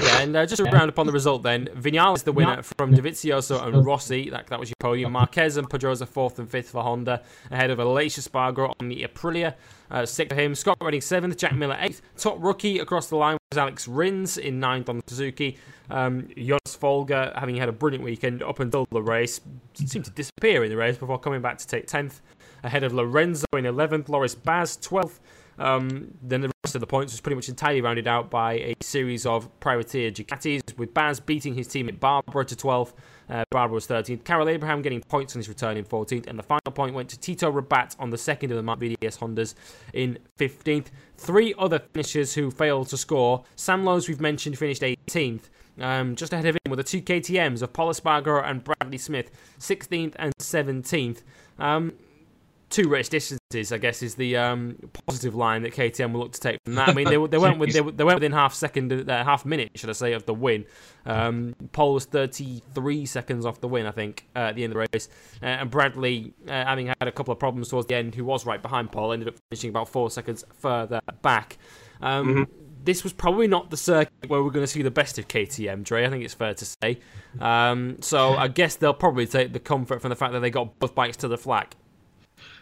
[0.00, 2.62] Yeah, and uh, just to round up on the result then, Vinales is the winner
[2.62, 4.30] from Dovizioso and Rossi.
[4.30, 5.12] That, that was your podium.
[5.12, 9.54] Marquez and Pedrosa fourth and fifth for Honda, ahead of Aleix Espargaro on the Aprilia.
[9.90, 10.54] Uh, sixth for him.
[10.54, 11.36] Scott Redding seventh.
[11.36, 12.02] Jack Miller eighth.
[12.16, 15.58] Top rookie across the line was Alex Rins in ninth on the Suzuki.
[15.90, 19.40] Um, Jonas Folger, having had a brilliant weekend up until the race,
[19.74, 22.20] seemed to disappear in the race before coming back to take tenth.
[22.62, 25.20] Ahead of Lorenzo in 11th, Loris Baz 12th.
[25.58, 28.74] Um, then the rest of the points was pretty much entirely rounded out by a
[28.80, 32.92] series of privateer Ducatis, with Baz beating his teammate Barbera to 12th.
[33.28, 34.24] Uh, Barbera was 13th.
[34.24, 36.26] Karel Abraham getting points on his return in 14th.
[36.26, 39.18] And the final point went to Tito Rabat on the second of the Marc VDS
[39.18, 39.54] Hondas
[39.92, 40.86] in 15th.
[41.16, 43.44] Three other finishers who failed to score.
[43.56, 45.42] Sam Lowes, we've mentioned, finished 18th.
[45.80, 49.30] Um, just ahead of him were the two KTMs of Pol Espargaro and Bradley Smith,
[49.60, 51.22] 16th and 17th.
[51.58, 51.92] Um,
[52.70, 56.40] two race distances, I guess, is the um, positive line that KTM will look to
[56.40, 56.88] take from that.
[56.88, 59.70] I mean, they, they went with, they, they went within half second, uh, half minute,
[59.74, 60.66] should I say, of the win.
[61.06, 64.74] Um, Pol was 33 seconds off the win, I think, uh, at the end of
[64.74, 65.08] the race,
[65.42, 68.44] uh, and Bradley, uh, having had a couple of problems towards the end, who was
[68.44, 71.56] right behind Pol, ended up finishing about four seconds further back.
[72.02, 72.46] Um,
[72.84, 75.82] This was probably not the circuit where we're going to see the best of KTM,
[75.84, 76.06] Dre.
[76.06, 77.00] I think it's fair to say.
[77.40, 80.78] Um, so I guess they'll probably take the comfort from the fact that they got
[80.78, 81.74] both bikes to the flat.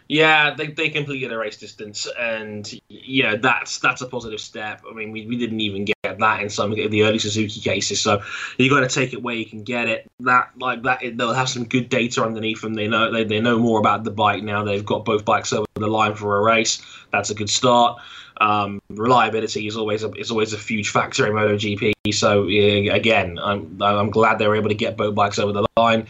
[0.09, 4.81] Yeah, they, they completed a race distance, and yeah, that's that's a positive step.
[4.89, 7.99] I mean, we, we didn't even get that in some of the early Suzuki cases,
[7.99, 8.21] so
[8.57, 10.09] you got to take it where you can get it.
[10.21, 12.73] That like that, they'll have some good data underneath them.
[12.73, 14.63] They know they, they know more about the bike now.
[14.63, 16.81] They've got both bikes over the line for a race.
[17.11, 17.99] That's a good start.
[18.39, 22.13] Um, reliability is always a, is always a huge factor in MotoGP.
[22.13, 25.67] So yeah, again, I'm I'm glad they were able to get both bikes over the
[25.75, 26.07] line.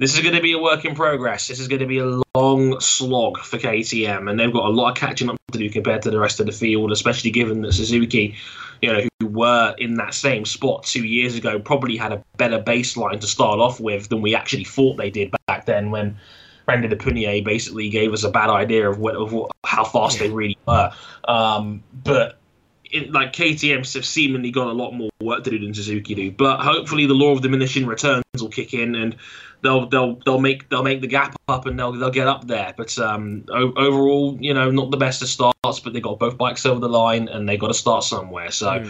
[0.00, 1.46] This is going to be a work in progress.
[1.46, 4.92] This is going to be a long slog for KTM, and they've got a lot
[4.92, 7.74] of catching up to do compared to the rest of the field, especially given that
[7.74, 8.34] Suzuki,
[8.80, 12.58] you know, who were in that same spot two years ago, probably had a better
[12.58, 16.18] baseline to start off with than we actually thought they did back then when
[16.66, 20.18] Randy de Puniet basically gave us a bad idea of, what, of what, how fast
[20.18, 20.90] they really were.
[21.28, 22.39] Um, but
[22.92, 26.30] it, like KTM have seemingly got a lot more work to do than Suzuki do.
[26.30, 29.16] But hopefully the law of diminishing returns will kick in and
[29.62, 32.74] they'll they'll they'll make they'll make the gap up and they'll they'll get up there.
[32.76, 36.36] But um, o- overall, you know, not the best of starts, but they got both
[36.36, 38.50] bikes over the line and they got to start somewhere.
[38.50, 38.84] So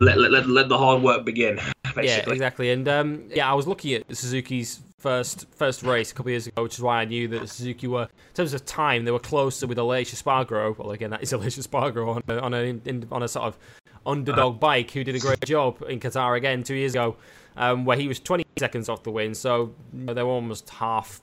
[0.00, 1.56] let, let, let let the hard work begin.
[1.94, 2.06] Basically.
[2.06, 2.70] Yeah, exactly.
[2.70, 6.46] And um, yeah, I was looking at Suzuki's first first race a couple of years
[6.46, 9.18] ago, which is why I knew that Suzuki were, in terms of time, they were
[9.18, 10.76] closer with Aleix Espargaro.
[10.78, 13.58] Well, again, that is Aleix Espargaro on a, on a in, on a sort of
[14.06, 17.16] underdog bike who did a great job in Qatar again two years ago,
[17.56, 19.34] um, where he was 20 seconds off the win.
[19.34, 21.20] So you know, they were almost half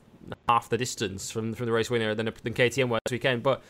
[0.47, 3.63] half the distance from from the race winner than than KTM were this weekend, but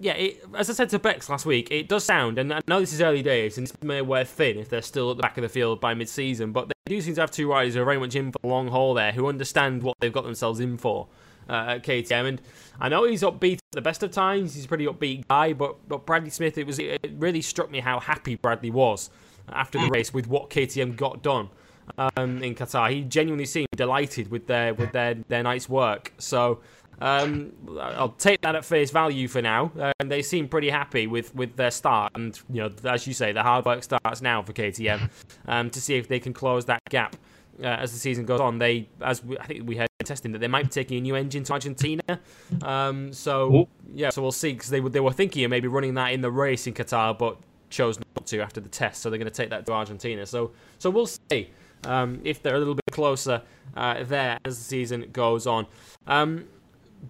[0.00, 2.80] yeah, it, as I said to Bex last week, it does sound, and I know
[2.80, 5.36] this is early days, and this may wear thin if they're still at the back
[5.36, 7.84] of the field by mid-season, but they do seem to have two riders who are
[7.84, 10.78] very much in for the long haul there, who understand what they've got themselves in
[10.78, 11.06] for
[11.50, 12.28] uh, at KTM.
[12.28, 12.42] And
[12.80, 15.52] I know he's upbeat at the best of times; he's a pretty upbeat guy.
[15.52, 19.10] But but Bradley Smith, it was it really struck me how happy Bradley was
[19.50, 21.50] after the race with what KTM got done
[21.98, 22.90] um, in Qatar.
[22.90, 26.14] He genuinely seemed delighted with their with their their night's work.
[26.16, 26.60] So.
[27.00, 31.34] Um, I'll take that at face value for now, and they seem pretty happy with,
[31.34, 32.12] with their start.
[32.14, 35.10] And you know, as you say, the hard work starts now for KTM
[35.46, 37.16] um, to see if they can close that gap
[37.62, 38.58] uh, as the season goes on.
[38.58, 41.00] They, as we, I think we had in testing, that they might be taking a
[41.00, 42.20] new engine to Argentina.
[42.62, 43.68] Um, so Ooh.
[43.92, 46.20] yeah, so we'll see because they were they were thinking of maybe running that in
[46.20, 47.38] the race in Qatar, but
[47.70, 49.02] chose not to after the test.
[49.02, 50.26] So they're going to take that to Argentina.
[50.26, 51.50] So so we'll see
[51.84, 53.42] um, if they're a little bit closer
[53.76, 55.66] uh, there as the season goes on.
[56.06, 56.46] Um,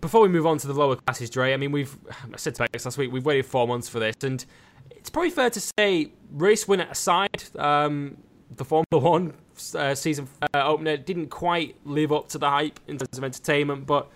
[0.00, 1.96] before we move on to the lower classes, Dre, I mean, we've
[2.32, 4.44] I said to Bex last week, we've waited four months for this, and
[4.90, 8.16] it's probably fair to say, race winner aside, um,
[8.54, 9.34] the Formula One
[9.74, 13.86] uh, season uh, opener didn't quite live up to the hype in terms of entertainment,
[13.86, 14.10] but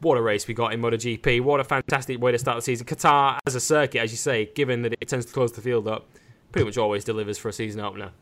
[0.00, 1.40] what a race we got in MotoGP!
[1.40, 2.86] What a fantastic way to start the season.
[2.86, 5.88] Qatar as a circuit, as you say, given that it tends to close the field
[5.88, 6.08] up,
[6.52, 8.12] pretty much always delivers for a season opener.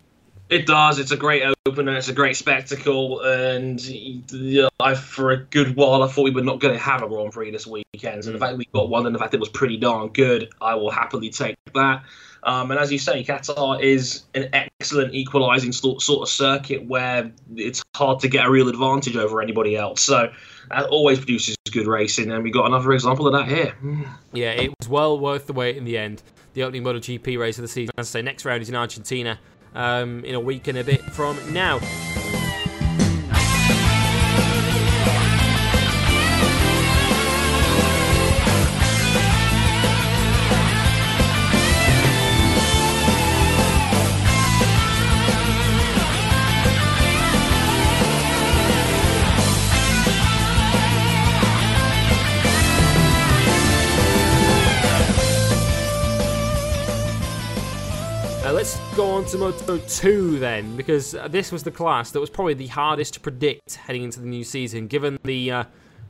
[0.50, 0.98] It does.
[0.98, 1.96] It's a great opener.
[1.96, 3.80] It's a great spectacle, and
[4.80, 7.32] I, for a good while, I thought we were not going to have a Grand
[7.32, 8.24] Prix this weekend.
[8.24, 10.74] And the fact we got one, and the fact it was pretty darn good, I
[10.74, 12.02] will happily take that.
[12.42, 17.30] Um, and as you say, Qatar is an excellent equalising sort, sort of circuit where
[17.54, 20.00] it's hard to get a real advantage over anybody else.
[20.00, 20.32] So
[20.70, 23.76] that always produces good racing, and we got another example of that here.
[24.32, 26.22] Yeah, it was well worth the wait in the end.
[26.54, 27.92] The opening MotoGP race of the season.
[27.98, 29.38] As I say, next round is in Argentina
[29.74, 31.80] um, in a week and a bit from now.
[58.60, 62.28] Let's go on to Moto 2 then, because uh, this was the class that was
[62.28, 65.64] probably the hardest to predict heading into the new season, given the uh,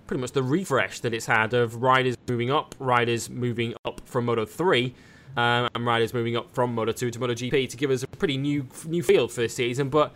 [0.09, 4.25] pretty much the refresh that it's had of riders moving up, riders moving up from
[4.25, 4.93] Moto 3,
[5.37, 8.09] um, and riders moving up from Moto 2 to Moto GP to give us a
[8.09, 9.89] pretty new new field for this season.
[9.89, 10.13] But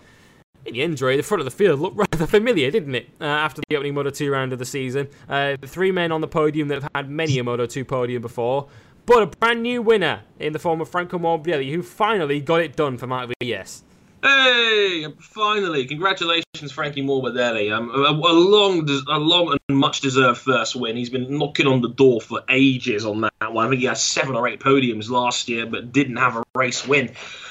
[0.64, 3.10] in the end, Dre, the front of the field looked rather familiar, didn't it?
[3.20, 6.20] Uh, after the opening Moto 2 round of the season, uh, the three men on
[6.20, 8.66] the podium that have had many a Moto 2 podium before.
[9.06, 12.74] But a brand new winner in the form of Franco Morbidelli, who finally got it
[12.74, 13.82] done for Mark VS.
[14.24, 15.84] Hey, finally!
[15.84, 17.70] Congratulations, Frankie Morbidelli.
[17.70, 20.96] Um, a, a long, a long and much deserved first win.
[20.96, 23.66] He's been knocking on the door for ages on that one.
[23.66, 26.88] I think he had seven or eight podiums last year, but didn't have a race
[26.88, 27.10] win.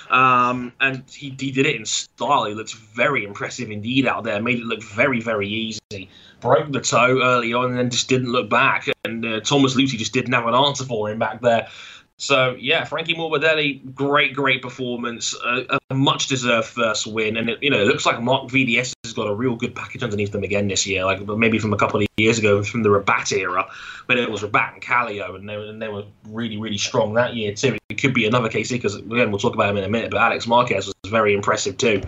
[0.09, 2.45] Um, and he, he did it in style.
[2.45, 4.41] He looked very impressive indeed out there.
[4.41, 6.09] Made it look very, very easy.
[6.41, 8.87] Broke the tow early on and then just didn't look back.
[9.05, 11.67] And uh, Thomas Luthi just didn't have an answer for him back there.
[12.23, 17.61] So yeah, Frankie Morbidelli, great, great performance, a, a much deserved first win, and it,
[17.61, 20.41] you know it looks like Marc VDS has got a real good package underneath them
[20.41, 23.67] again this year, like maybe from a couple of years ago from the Rabat era,
[24.05, 27.35] when it was Rabat and Kallio, and they, and they were really, really strong that
[27.35, 27.77] year too.
[27.89, 30.09] It could be another case here because again we'll talk about him in a minute,
[30.09, 32.01] but Alex Marquez was very impressive too.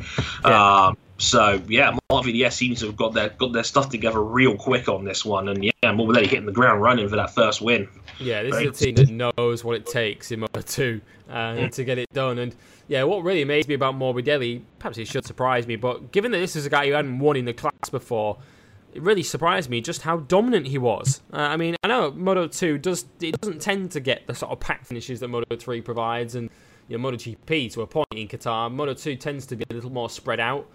[0.46, 0.86] Yeah.
[0.86, 4.56] Um, so yeah, Marc VDS seems to have got their got their stuff together real
[4.56, 7.90] quick on this one, and yeah, Morbidelli hitting the ground running for that first win.
[8.20, 11.84] Yeah, this is a team that knows what it takes in Moto 2 uh, to
[11.84, 12.40] get it done.
[12.40, 12.56] And
[12.88, 16.38] yeah, what really amazed me about Morbidelli, perhaps it should surprise me, but given that
[16.40, 18.38] this is a guy who hadn't won in the class before,
[18.94, 21.22] it really surprised me just how dominant he was.
[21.34, 24.52] Uh, I mean, I know Moto 2 does it doesn't tend to get the sort
[24.54, 26.50] of pack finishes that Moto 3 provides, and
[26.88, 28.72] you know, MotoGP to a point in Qatar.
[28.72, 30.70] Moto 2 tends to be a little more spread out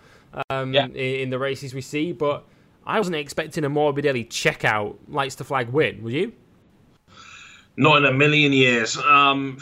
[0.50, 0.86] um, Yeah.
[0.86, 2.44] in, in the races we see, but
[2.84, 6.02] I wasn't expecting a Morbidelli checkout lights to flag win.
[6.02, 6.32] Were you?
[7.80, 8.98] Not in a million years.
[8.98, 9.56] Um,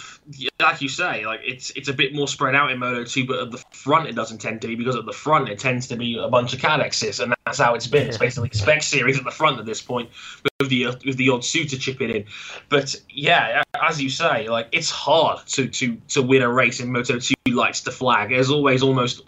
[0.61, 3.39] like you say, like it's it's a bit more spread out in Moto 2, but
[3.39, 5.97] at the front it doesn't tend to be because at the front it tends to
[5.97, 8.09] be a bunch of Kalexes, and that's how it's been.
[8.09, 10.11] It's basically spec series at the front at this point
[10.59, 12.25] with the with the odd Suter chipping in.
[12.69, 16.91] But yeah, as you say, like it's hard to to to win a race in
[16.91, 18.31] Moto 2 lights to flag.
[18.31, 19.23] There's always almost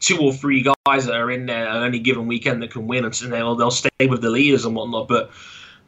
[0.00, 3.06] two or three guys that are in there on any given weekend that can win,
[3.06, 5.08] and they'll they'll stay with the leaders and whatnot.
[5.08, 5.30] But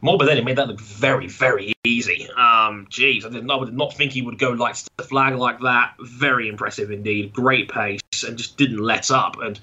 [0.02, 2.28] Morbidelli made that look very, very easy.
[2.30, 5.04] Um, geez, I did not, I did not think he would go like to the
[5.04, 5.94] flag like that.
[6.00, 7.32] Very impressive indeed.
[7.32, 9.36] Great pace and just didn't let up.
[9.40, 9.58] And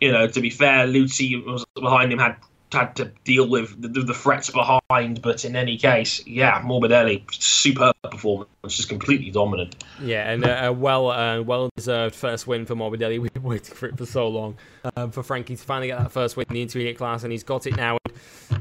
[0.00, 2.36] you know, to be fair, Luthi was behind him had
[2.70, 5.22] had to deal with the, the threats behind.
[5.22, 9.82] But in any case, yeah, Morbidelli, superb performance, just completely dominant.
[10.02, 13.20] Yeah, and a, a well uh, well deserved first win for Morbidelli.
[13.20, 14.56] We've been waiting for it for so long
[14.96, 17.44] um, for Frankie to finally get that first win in the intermediate class, and he's
[17.44, 17.98] got it now.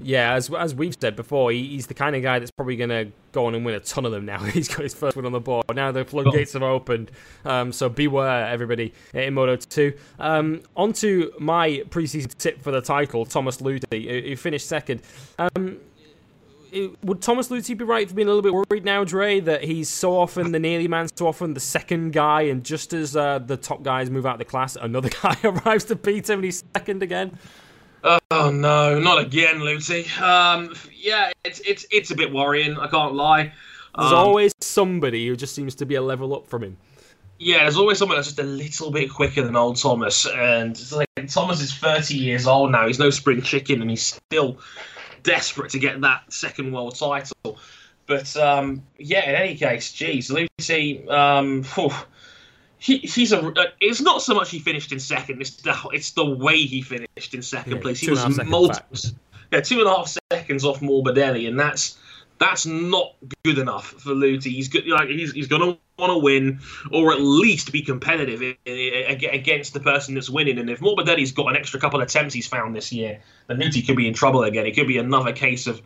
[0.02, 2.90] Yeah, as as we've said before, he, he's the kind of guy that's probably going
[2.90, 4.40] to go on and win a ton of them now.
[4.44, 5.66] he's got his first win on the board.
[5.74, 7.12] Now the floodgates have opened,
[7.46, 9.94] um, so beware, everybody, in Moto 2.
[10.20, 15.02] Um, on to my preseason tip for the title, Thomas Luthi, who, finished second.
[15.40, 15.78] Um,
[16.72, 19.64] it- would Thomas Luthi be right for being a little bit worried now, Dre, that
[19.64, 23.40] he's so often the nearly man, so often the second guy, and just as uh,
[23.40, 26.46] the top guys move out of the class, another guy arrives to beat him and
[26.46, 27.38] he's second again?
[28.04, 30.10] Oh no, not again, Luthi.
[30.22, 32.78] Um, yeah, it's it's it's a bit worrying.
[32.78, 33.54] I can't lie.
[33.98, 36.78] There's Um, always somebody who just seems to be a level up from him.
[37.40, 40.92] Yeah, there's always someone that's just a little bit quicker than old Thomas, and it's
[40.92, 42.88] like Thomas is 30 years old now.
[42.88, 44.58] He's no spring chicken, and he's still
[45.24, 47.60] desperate to get that second world title.
[48.08, 51.92] But um, yeah, in any case, geez, Luthi, um, phew,
[52.80, 53.40] he, he's a.
[53.40, 56.82] Uh, it's not so much he finished in second; it's the it's the way he
[56.82, 58.00] finished in second Yeah, place.
[58.00, 58.98] He two and a half was multiple,
[59.52, 61.98] yeah, two and a half seconds off Morbidelli, and that's
[62.40, 64.52] That's not good enough for Luthi.
[64.52, 66.60] He's good, like he's he's going to want to win
[66.92, 70.60] or at least be competitive i- i- ag- against the person that's winning.
[70.60, 73.84] And if Morbidelli's got an extra couple of attempts he's found this year, then Luthi
[73.84, 74.68] could be in trouble again.
[74.68, 75.82] It could be another case of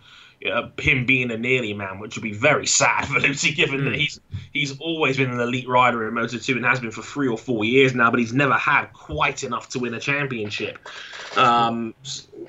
[0.49, 3.95] uh, him being a nearly man, which would be very sad for Luthi, given that
[3.95, 4.19] he's
[4.53, 7.37] he's always been an elite rider in Moto 2 and has been for three or
[7.37, 10.79] four years now, but he's never had quite enough to win a championship.
[11.37, 11.93] Um,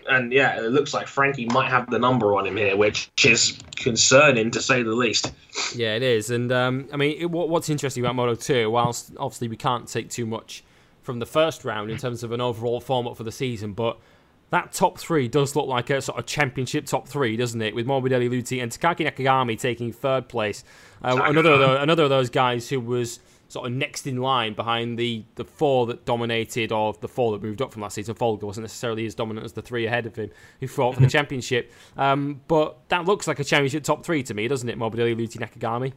[0.09, 3.59] and yeah, it looks like Frankie might have the number on him here, which is
[3.77, 5.33] concerning to say the least.
[5.75, 6.31] Yeah, it is.
[6.31, 9.87] And um, I mean, it, what, what's interesting about Moto 2, whilst obviously we can't
[9.87, 10.65] take too much
[11.03, 13.99] from the first round in terms of an overall format for the season, but
[14.53, 17.75] that top three does look like a sort of championship top three, doesn't it?
[17.75, 20.63] With Morbidelli, Luthi, and Takaaki Nakagami taking third place.
[21.03, 24.53] Uh, another of those, another of those guys who was sort of next in line
[24.53, 28.15] behind the, the four that dominated, or the four that moved up from last season.
[28.15, 30.31] Folger wasn't necessarily as dominant as the three ahead of him
[30.61, 31.73] who fought for the championship.
[31.97, 34.79] Um, but that looks like a championship top three to me, doesn't it?
[34.79, 35.95] Morbidelli, Luthi, Nakagami.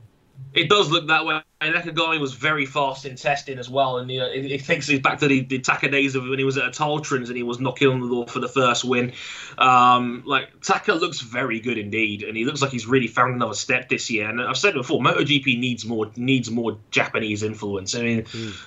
[0.53, 1.41] It does look that way.
[1.59, 4.89] And Nakagami was very fast in testing as well, and you know, it, it takes
[4.89, 7.43] us back to the, the Taka days of when he was at Italtrans and he
[7.43, 9.13] was knocking on the door for the first win.
[9.57, 13.53] Um, like Taka looks very good indeed, and he looks like he's really found another
[13.53, 14.29] step this year.
[14.29, 17.95] And I've said before, MotoGP needs more needs more Japanese influence.
[17.95, 18.25] I mean,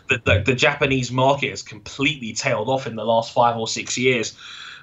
[0.09, 3.97] the, the the Japanese market has completely tailed off in the last five or six
[3.97, 4.37] years.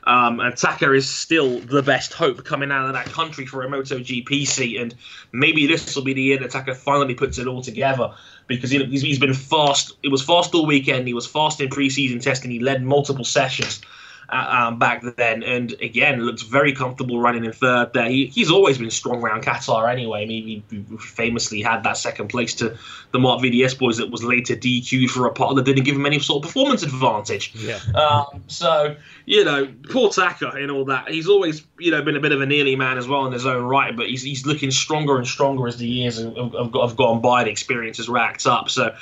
[0.05, 3.67] Um, and Taka is still the best hope coming out of that country for a
[3.67, 4.93] MotoGP seat, and
[5.31, 8.13] maybe this will be the year that Taka finally puts it all together
[8.47, 9.93] because he, he's, he's been fast.
[10.03, 11.07] It was fast all weekend.
[11.07, 12.51] He was fast in preseason testing.
[12.51, 13.81] He led multiple sessions
[14.29, 18.09] uh, um, back then, and again looks very comfortable running in third there.
[18.09, 20.23] He, he's always been strong around Qatar anyway.
[20.23, 22.77] I mean, he, he famously had that second place to
[23.11, 26.05] the Marc VDS boys that was later DQ'd for a part that didn't give him
[26.05, 27.53] any sort of performance advantage.
[27.55, 27.79] Yeah.
[27.93, 28.95] Um, so
[29.25, 31.09] you know, poor Taka and all that.
[31.09, 33.45] He's always you know been a bit of a nearly man as well in his
[33.45, 36.71] own right, but he's he's looking stronger and stronger as the years have, have, have
[36.71, 37.43] got- gone by.
[37.43, 38.69] The experience has racked up.
[38.69, 38.95] So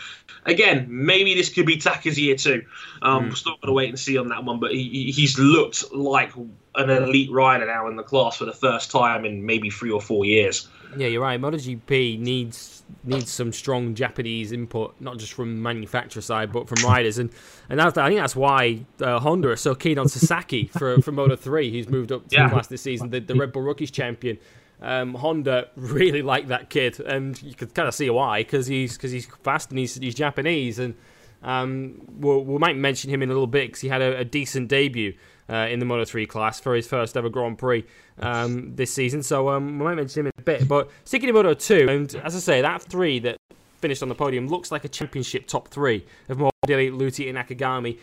[0.45, 2.63] again, maybe this could be Taka's year too.
[3.01, 5.93] Um, We're still going to wait and see on that one, but he- he's looked
[5.93, 6.31] like
[6.75, 10.01] an elite rider now in the class for the first time in maybe three or
[10.01, 10.67] four years.
[10.97, 11.39] Yeah, you're right.
[11.39, 17.17] MotoGP needs needs some strong Japanese input, not just from manufacturer side, but from riders.
[17.17, 17.31] And
[17.69, 21.11] and that's, I think that's why uh, Honda are so keen on Sasaki for for
[21.11, 22.49] Moto Three, He's moved up to Yeah.
[22.49, 24.37] class this season, the, the Red Bull Rookies champion.
[24.81, 28.97] Um, Honda really like that kid, and you could kind of see why because he's
[28.97, 30.93] because he's fast and he's he's Japanese, and
[31.41, 34.25] um, we'll, we might mention him in a little bit because he had a, a
[34.25, 35.13] decent debut
[35.49, 37.83] uh, in the Moto 3 class for his first ever Grand Prix
[38.19, 39.23] um, this season.
[39.23, 40.67] So um, we might mention him in a bit.
[40.67, 43.37] But sticking in Moto 2, and as I say, that three that
[43.79, 47.99] finished on the podium looks like a championship top three of Morbidelli, Luthi, and Nakagami.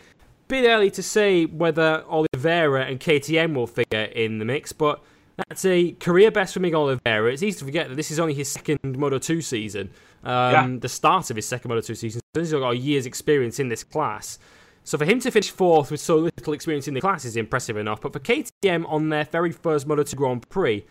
[0.47, 5.01] Bit early to say whether Oliveira and KTM will figure in the mix, but
[5.37, 7.31] that's a career best for Miguel Oliveira.
[7.31, 9.89] It's easy to forget that this is only his second Moto 2 season,
[10.23, 10.31] um,
[10.73, 10.77] Yeah.
[10.79, 12.21] the start of his second Moto 2 season.
[12.35, 14.37] So he's got a year's experience in this class.
[14.83, 17.77] So for him to finish fourth with so little experience in the class is impressive
[17.77, 18.01] enough.
[18.01, 20.85] But for KTM on their very first Moto2 Grand Prix,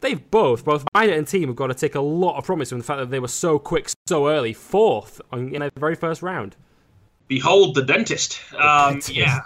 [0.00, 2.78] they've both, both rider and team, have got to take a lot of promise from
[2.78, 6.22] the fact that they were so quick so early, fourth on, in their very first
[6.22, 6.56] round.
[7.28, 8.40] Behold the dentist.
[8.58, 9.14] Um, dentist.
[9.14, 9.40] Yeah,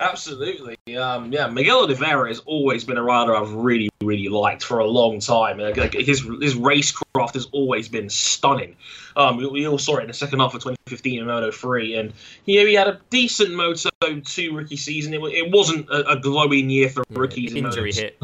[0.00, 0.76] absolutely.
[0.96, 4.86] Um, yeah, Miguel Oliveira has always been a rider I've really, really liked for a
[4.86, 5.58] long time.
[5.58, 8.76] Like, his his racecraft has always been stunning.
[9.16, 11.96] Um, we, we all saw it in the second half of 2015 in Moto 3,
[11.96, 12.12] and
[12.44, 15.14] you know, he had a decent Moto 2 rookie season.
[15.14, 17.52] It, it wasn't a, a glowing year for rookies.
[17.52, 17.96] in injury Moto2.
[18.00, 18.18] hit.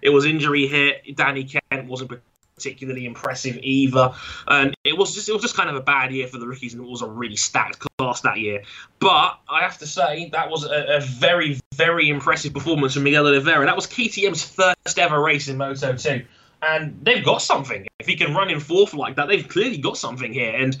[0.00, 1.16] It was injury hit.
[1.16, 2.20] Danny Kent wasn't
[2.58, 4.12] particularly impressive either,
[4.48, 6.74] and it was just it was just kind of a bad year for the rookies,
[6.74, 8.62] and it was a really stacked class that year.
[8.98, 13.26] But I have to say that was a, a very very impressive performance from Miguel
[13.26, 13.64] Oliveira.
[13.64, 16.24] That was KTM's first ever race in Moto 2.
[16.60, 17.86] And they've got something.
[18.00, 20.52] If he can run in fourth like that, they've clearly got something here.
[20.56, 20.76] And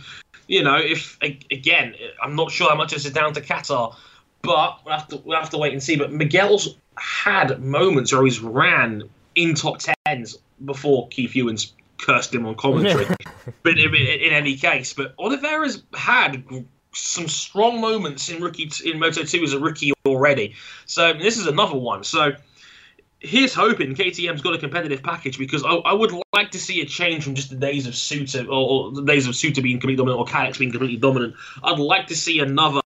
[0.48, 3.94] you know, if again, I'm not sure how much this is down to Qatar,
[4.42, 5.96] but we'll have to we'll have to wait and see.
[5.96, 9.04] But Miguel's had moments where he's ran
[9.36, 13.06] in top tens before Keith Huewen cursed him on commentary.
[13.62, 16.44] but in, in, any case, but Oliveira's had
[16.92, 20.54] some strong moments in rookie in Moto Two as a rookie already.
[20.86, 22.04] So this is another one.
[22.04, 22.32] So
[23.20, 26.86] here's hoping KTM's got a competitive package because I, I would like to see a
[26.86, 29.96] change from just the days of Suter or, or the days of Suter being completely
[29.96, 31.34] dominant or Kalex being completely dominant.
[31.62, 32.80] I'd like to see another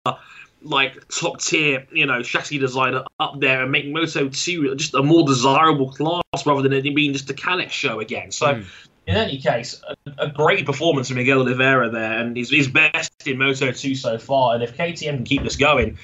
[0.65, 5.03] like top tier, you know, chassis designer up there and make Moto 2 just a
[5.03, 8.31] more desirable class rather than it being just a Kalex show again.
[8.31, 8.63] So
[9.07, 13.27] in any case, a, a great performance from Miguel Oliveira there, and he's, he's best
[13.27, 14.55] in Moto 2 so far.
[14.55, 15.99] And if KTM can keep this going,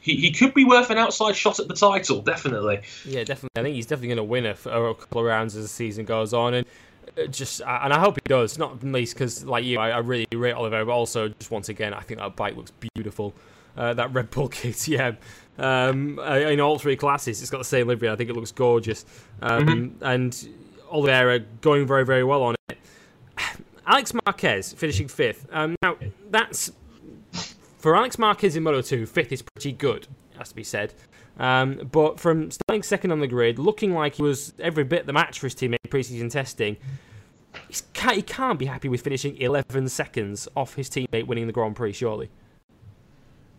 [0.00, 2.80] he, he could be worth an outside shot at the title, definitely.
[3.04, 3.50] Yeah, definitely.
[3.56, 6.04] I think he's definitely going to win a, a, couple of rounds as the season
[6.04, 6.66] goes on, and
[7.18, 8.58] uh, just and I hope he does.
[8.58, 11.92] Not least because, like you, I, I, really rate Oliveira, but also just once again,
[11.92, 13.34] I think that bike looks beautiful.
[13.80, 15.16] Uh, that Red Bull KTM
[15.58, 18.10] um, uh, in all three classes, it's got the same livery.
[18.10, 19.06] I think it looks gorgeous,
[19.40, 20.04] um, mm-hmm.
[20.04, 20.48] and
[20.90, 22.78] Oliveira going very very well on it.
[23.86, 25.46] Alex Marquez finishing fifth.
[25.50, 25.96] Um, now
[26.30, 26.72] that's
[27.78, 30.06] for Alex Marquez in Moto 2, fifth is pretty good,
[30.36, 30.92] has to be said.
[31.38, 35.14] Um, but from starting second on the grid, looking like he was every bit the
[35.14, 36.76] match for his teammate in preseason testing,
[37.94, 41.74] can't, he can't be happy with finishing 11 seconds off his teammate winning the Grand
[41.74, 42.28] Prix, surely.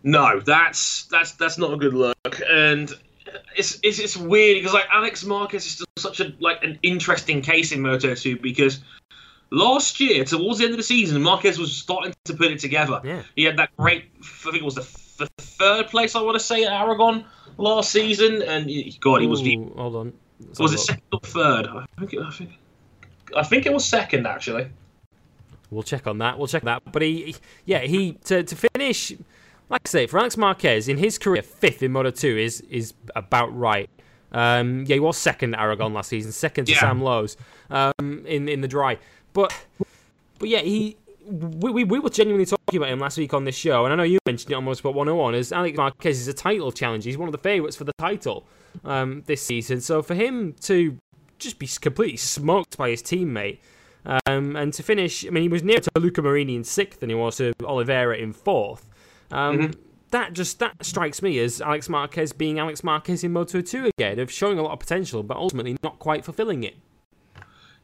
[0.02, 2.92] No, that's that's that's not a good look, and
[3.56, 7.42] it's it's, it's weird because like Alex Marquez is still such a like an interesting
[7.42, 8.80] case in Moto 2 because
[9.52, 13.00] last year, towards the end of the season, Marquez was starting to put it together.
[13.04, 13.22] Yeah.
[13.36, 16.44] He had that great, I think it was the, the third place, I want to
[16.44, 17.24] say, at Aragon
[17.58, 18.42] last season.
[18.42, 18.68] And
[19.00, 19.42] God, he was.
[19.42, 20.12] Ooh, hold on.
[20.40, 21.68] Let's was it second or third?
[21.68, 22.50] I think, it, I, think,
[23.36, 24.68] I think it was second, actually.
[25.70, 26.36] We'll check on that.
[26.38, 26.82] We'll check that.
[26.90, 29.12] But he, yeah, he to, to finish,
[29.72, 32.92] like I say, for Alex Marquez in his career, fifth in Moto Two is is
[33.16, 33.88] about right.
[34.30, 36.80] Um, yeah, he was second at Aragon last season, second to yeah.
[36.80, 37.36] Sam Lowes
[37.70, 38.98] um, in in the dry.
[39.32, 39.54] But
[40.38, 43.56] but yeah, he we, we, we were genuinely talking about him last week on this
[43.56, 46.34] show, and I know you mentioned it on Motorsport 101 as Alex Marquez is a
[46.34, 47.04] title challenge.
[47.04, 48.44] He's one of the favourites for the title
[48.84, 49.80] um, this season.
[49.80, 50.98] So for him to
[51.38, 53.58] just be completely smoked by his teammate
[54.04, 57.08] um, and to finish, I mean, he was nearer to Luca Marini in sixth than
[57.08, 58.88] he was to Oliveira in fourth.
[59.32, 59.80] Um, mm-hmm.
[60.10, 64.18] That just that strikes me as Alex Marquez being Alex Marquez in Moto 2 again,
[64.18, 66.74] of showing a lot of potential, but ultimately not quite fulfilling it.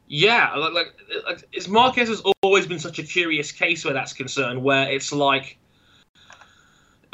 [0.07, 0.93] Yeah, like, like,
[1.25, 5.11] like it's Marquez has always been such a curious case where that's concerned, where it's
[5.11, 5.57] like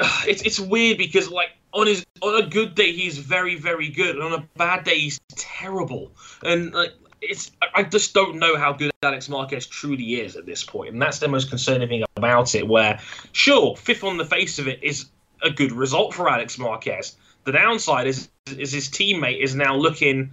[0.26, 4.16] it's it's weird because like on his on a good day he's very very good,
[4.16, 6.12] and on a bad day he's terrible,
[6.42, 6.92] and like
[7.28, 11.02] it's I just don't know how good Alex Marquez truly is at this point, and
[11.02, 12.66] that's the most concerning thing about it.
[12.66, 13.00] Where
[13.32, 15.06] sure, fifth on the face of it is
[15.42, 17.16] a good result for Alex Marquez.
[17.44, 20.30] The downside is is his teammate is now looking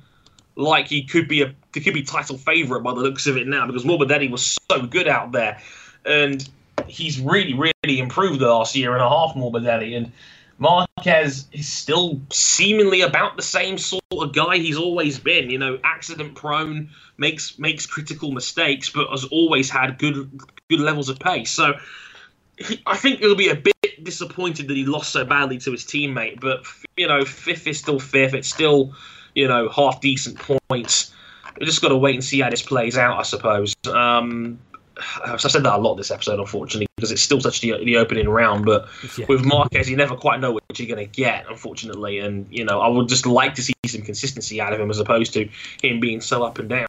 [0.56, 3.48] like he could be a he could be title favourite by the looks of it
[3.48, 5.60] now because Morbidelli was so good out there,
[6.06, 6.48] and
[6.88, 9.36] he's really really improved the last year and a half.
[9.36, 10.12] Morbidelli and
[10.58, 15.50] Marquez is still seemingly about the same sort of guy he's always been.
[15.50, 20.30] You know, accident prone, makes makes critical mistakes, but has always had good
[20.70, 21.52] good levels of pace.
[21.52, 21.74] So.
[22.56, 25.84] He, I think he'll be a bit disappointed that he lost so badly to his
[25.86, 26.64] teammate, but
[26.96, 28.36] you know, fifth is still fifth.
[28.36, 28.94] It's still
[29.36, 30.40] you know, half decent
[30.70, 31.14] points.
[31.60, 33.76] We just got to wait and see how this plays out, I suppose.
[33.88, 34.60] Um,
[35.26, 38.30] I've said that a lot this episode, unfortunately, because it's still such the, the opening
[38.30, 38.66] round.
[38.66, 38.88] But
[39.18, 39.26] yeah.
[39.28, 42.20] with Marquez, you never quite know what you're going to get, unfortunately.
[42.20, 45.00] And you know, I would just like to see some consistency out of him as
[45.00, 45.50] opposed to
[45.82, 46.88] him being so up and down.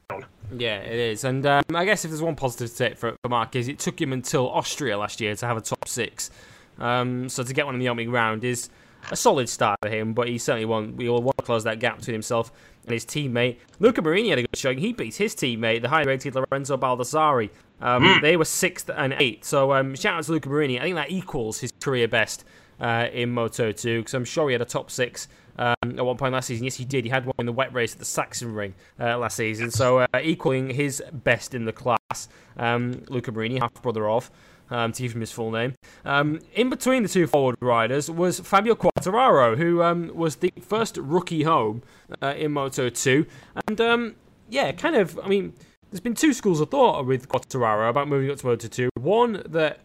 [0.57, 1.25] Yeah, it is.
[1.25, 4.01] And um, I guess if there's one positive to take for, for Marquez, it took
[4.01, 6.31] him until Austria last year to have a top six.
[6.79, 8.69] Um, so to get one in the opening round is
[9.11, 10.97] a solid start for him, but he certainly won't.
[10.97, 12.53] We all want to close that gap between himself
[12.85, 13.59] and his teammate.
[13.81, 14.79] Luca Marini had a good showing.
[14.79, 17.51] He beat his teammate, the high rated Lorenzo Baldassarri.
[17.81, 18.23] Um, mm.
[18.23, 19.45] They were sixth and eighth.
[19.45, 20.79] So um, shout out to Luca Marini.
[20.79, 22.45] I think that equals his career best
[22.81, 25.29] uh, in Moto 2 because I'm sure he had a top six.
[25.57, 27.05] Um, at one point last season, yes, he did.
[27.05, 30.07] He had one in the wet race at the Sachsenring uh, last season, so uh,
[30.21, 32.29] equaling his best in the class.
[32.57, 34.33] Um, Luca Marini, half brother of
[34.71, 35.75] um, to give him his full name.
[36.05, 40.97] Um, in between the two forward riders was Fabio Quartararo, who um, was the first
[40.97, 41.83] rookie home
[42.23, 43.27] uh, in Moto 2.
[43.69, 44.17] And um,
[44.49, 45.55] yeah, kind of, I mean,
[45.95, 48.91] there's been two schools of thought with Quartararo about moving up to Moto 2.
[48.99, 49.79] One that,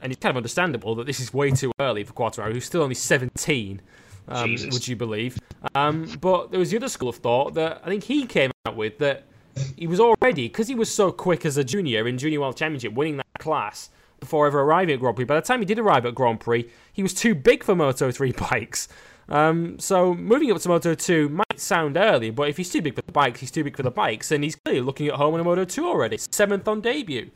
[0.00, 2.82] and it's kind of understandable that this is way too early for Quartararo, who's still
[2.82, 3.80] only 17.
[4.26, 5.38] Um, would you believe?
[5.76, 8.74] Um, but there was the other school of thought that I think he came out
[8.74, 9.22] with that
[9.76, 12.94] he was already because he was so quick as a junior in Junior World Championship,
[12.94, 15.26] winning that class before ever arriving at Grand Prix.
[15.26, 18.10] By the time he did arrive at Grand Prix, he was too big for Moto
[18.10, 18.88] 3 bikes.
[19.32, 22.94] Um, so moving up to Moto 2 might sound early, but if he's too big
[22.94, 25.34] for the bikes, he's too big for the bikes, and he's clearly looking at home
[25.34, 26.18] in a Moto 2 already.
[26.18, 27.30] Seventh on debut.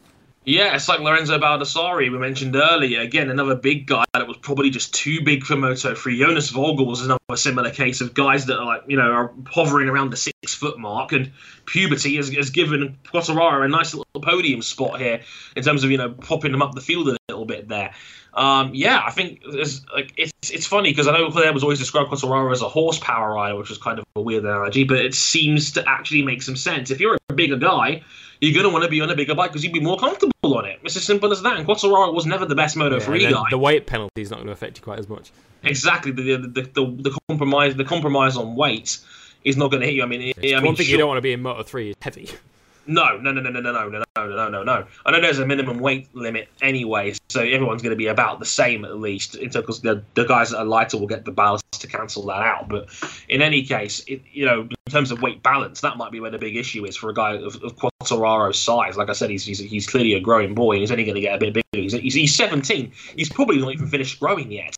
[0.44, 3.01] Yeah, it's like Lorenzo Baldassarri we mentioned earlier.
[3.01, 6.18] Again, another big guy that was probably just too big for Moto3.
[6.18, 9.89] Jonas Folger was another similar case of guys that are like, you know, are hovering
[9.89, 11.10] around the six foot mark.
[11.10, 11.32] And
[11.64, 15.23] puberty has, has given Quartararo a nice little podium spot here
[15.56, 17.93] in terms of, you know, popping them up the field a little bit there.
[18.37, 21.79] Um, yeah, I think it's, like it's it's funny because I know Claire was always
[21.79, 25.15] described Quartararo as a horsepower rider, which was kind of a weird analogy, but it
[25.15, 26.91] seems to actually make some sense.
[26.91, 28.03] If you're a bigger guy,
[28.43, 30.33] you're going to want to be on a bigger bike because you'd be more comfortable
[30.55, 30.79] on it.
[30.85, 31.57] It's as simple as that.
[31.57, 33.45] And Quartararo was never the best Moto Yeah, 3 and guy.
[33.51, 35.33] the weight penalty is not going to affect you quite as much.
[35.63, 36.13] Exactly.
[36.13, 38.99] The, the, the, the, the compromise the compromise on weight
[39.45, 40.03] is not going to hit you.
[40.03, 41.91] I mean, it, I One mean, thing you don't want to be in Moto 3
[41.91, 42.29] is heavy.
[42.87, 44.87] No, no, no, no, no, no, no, no, no, no, no, no.
[45.05, 48.47] I know there's a minimum weight limit anyway, so everyone's going to be about the
[48.47, 49.37] same at least.
[49.41, 52.69] Because the the guys that are lighter will get the ballast to cancel that out.
[52.69, 52.89] But
[53.29, 56.31] in any case, it, you know, in terms of weight balance, that might be where
[56.31, 58.97] the big issue is for a guy of, of Quartararo's size.
[58.97, 61.21] Like I said, he's, he's he's clearly a growing boy, and he's only going to
[61.21, 61.83] get a bit bigger.
[61.83, 62.93] He's, he's 17.
[63.17, 64.77] He's probably not even finished growing yet.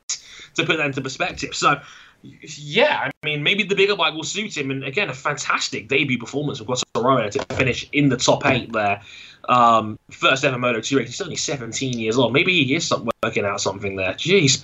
[0.54, 1.80] To put that into perspective, so
[2.22, 4.70] yeah, I mean, maybe the bigger bike will suit him.
[4.70, 9.02] And again, a fantastic debut performance from Quartararo to finish in the top eight there.
[9.48, 11.08] Um, first ever Moto 2 race.
[11.08, 12.32] He's only 17 years old.
[12.32, 14.12] Maybe he is some, working out something there.
[14.14, 14.62] Jeez.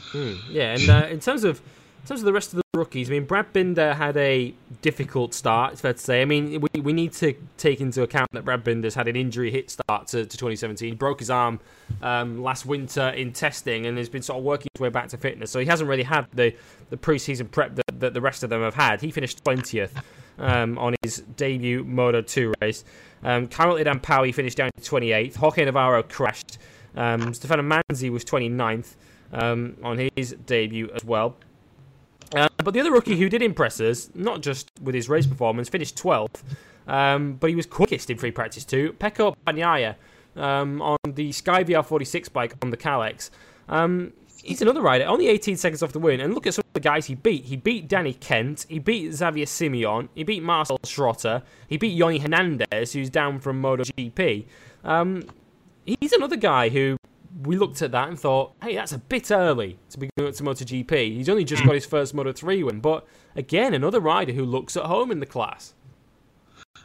[0.50, 1.60] Yeah, and uh, in terms of
[2.04, 4.52] in terms of the rest of the rookies, I mean, Brad Binder had a
[4.82, 5.72] difficult start.
[5.72, 6.20] It's fair to say.
[6.20, 9.50] I mean, we, we need to take into account that Brad Binder's had an injury
[9.50, 10.86] hit start to, to 2017.
[10.86, 11.60] He broke his arm
[12.02, 15.16] um, last winter in testing, and has been sort of working his way back to
[15.16, 15.50] fitness.
[15.50, 16.54] So he hasn't really had the
[16.90, 19.00] the preseason prep that, that the rest of them have had.
[19.00, 20.02] He finished 20th
[20.38, 22.84] um, on his debut Moto 2 race.
[23.22, 25.36] Um, Khairul Idham Pawi finished down to 28th.
[25.36, 26.58] Jorge Navarro crashed.
[26.94, 28.96] Um, Stefano Manzi was 29th
[29.32, 31.36] um, on his debut as well.
[32.34, 35.68] Uh, but the other rookie who did impress us, not just with his race performance,
[35.68, 36.42] finished 12th,
[36.86, 38.94] um, but he was quickest in free practice too.
[38.98, 39.96] Pecco Bagnaia
[40.36, 43.30] um, on the Sky VR46 bike on the Kalex.
[43.68, 44.12] Um,
[44.42, 46.20] he's another rider, only 18 seconds off the win.
[46.20, 47.44] And look at some of the guys he beat.
[47.44, 52.20] He beat Danny Kent, he beat Xavier Simeon, he beat Marcel Schrotter, he beat Yonny
[52.20, 54.46] Hernandez, who's down from MotoGP.
[54.84, 55.24] Um,
[55.86, 56.96] he's another guy who
[57.42, 60.42] we looked at that and thought, hey, that's a bit early to be going to
[60.42, 61.14] MotoGP.
[61.14, 64.84] He's only just got his first Moto3 win, but again, another rider who looks at
[64.84, 65.74] home in the class.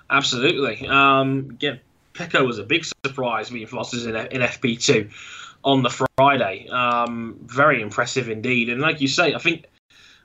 [0.10, 0.88] Absolutely.
[0.88, 1.76] Um, yeah,
[2.14, 5.12] Pecco was a big surprise being Foster's in, in FP2
[5.64, 6.68] on the Friday.
[6.70, 8.70] Um, very impressive indeed.
[8.70, 9.66] And like you say, I think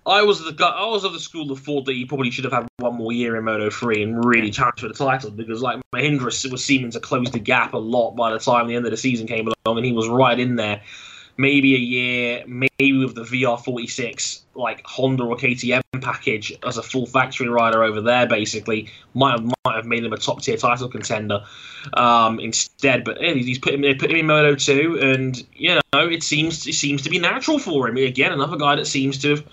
[0.06, 2.44] I was the guy, I was of the school of thought that he probably should
[2.44, 5.62] have had one more year in Moto 3 and really challenge for the title because
[5.62, 8.84] like Mahindra was seeming to close the gap a lot by the time the end
[8.84, 10.82] of the season came along and he was right in there.
[11.36, 17.06] Maybe a year, maybe with the VR46 like Honda or KTM package as a full
[17.06, 20.88] factory rider over there, basically might have might have made him a top tier title
[20.88, 21.42] contender
[21.94, 23.02] um, instead.
[23.02, 26.22] But yeah, he's put him they put him in Moto two, and you know it
[26.22, 27.96] seems it seems to be natural for him.
[27.96, 29.44] Again, another guy that seems to have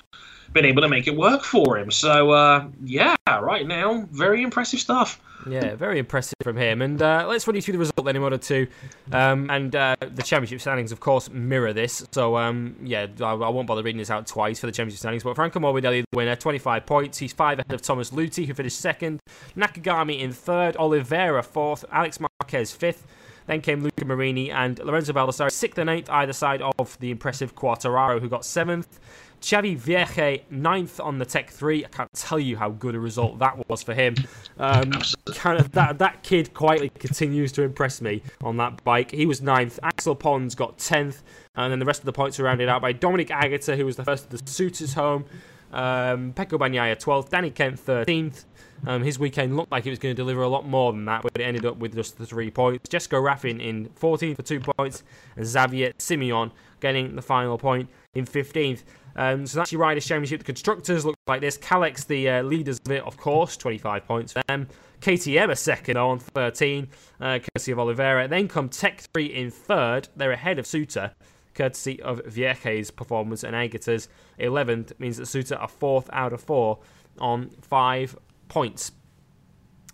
[0.53, 1.91] been able to make it work for him.
[1.91, 5.19] So uh, yeah, right now, very impressive stuff.
[5.47, 6.81] Yeah, very impressive from him.
[6.81, 8.67] And uh, let's run you through the result then in order 2.
[9.11, 12.05] Um, and uh, the championship standings, of course, mirror this.
[12.11, 15.23] So, um, yeah, I, I won't bother reading this out twice for the championship standings.
[15.23, 17.17] But Franco Morbidelli, the winner, 25 points.
[17.17, 19.19] He's five ahead of Thomas Luthi, who finished second.
[19.55, 20.75] Nakagami in third.
[20.77, 21.85] Oliveira fourth.
[21.91, 23.07] Alex Marquez fifth.
[23.47, 27.55] Then came Luca Marini and Lorenzo Baldassarri, sixth and eighth, either side of the impressive
[27.55, 28.99] Quartararo, who got seventh.
[29.41, 31.83] Xavi Vierge, ninth on the Tech 3.
[31.83, 34.15] I can't tell you how good a result that was for him.
[34.59, 34.91] Um,
[35.33, 39.11] kind of that, that kid quietly continues to impress me on that bike.
[39.11, 39.79] He was ninth.
[39.81, 41.23] Axel Pons got 10th.
[41.55, 43.95] And then the rest of the points were rounded out by Dominique Aegerter, who was
[43.95, 45.25] the first of the Suters home.
[45.73, 47.29] Um, Pecco Bagnaia 12th.
[47.29, 48.45] Danny Kent 13th.
[48.85, 51.21] Um, his weekend looked like it was going to deliver a lot more than that,
[51.21, 52.89] but it ended up with just the three points.
[52.89, 55.03] Jesko Raffin in 14th for two points,
[55.35, 58.83] and Xavier Simeon getting the final point in 15th.
[59.15, 60.39] Um, so that's your Riders' Championship.
[60.39, 61.57] The constructors look like this.
[61.57, 64.67] Kalex, the uh, leaders of it, of course, 25 points for them.
[65.01, 66.87] KTM a second on 13,
[67.19, 68.27] uh, courtesy of Oliveira.
[68.27, 70.07] Then come Tech 3 in third.
[70.15, 71.11] They're ahead of Suter,
[71.55, 74.07] courtesy of Vierge's performance and Aegerter's
[74.39, 74.99] 11th.
[74.99, 76.79] Means that Suter are fourth out of four
[77.19, 78.15] on five
[78.47, 78.91] points.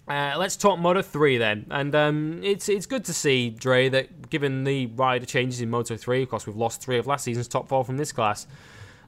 [0.07, 1.65] Uh, let's talk Moto 3 then.
[1.69, 5.97] And um, it's it's good to see, Dre, that given the rider changes in Moto
[5.97, 8.47] 3, of course, we've lost three of last season's top four from this class,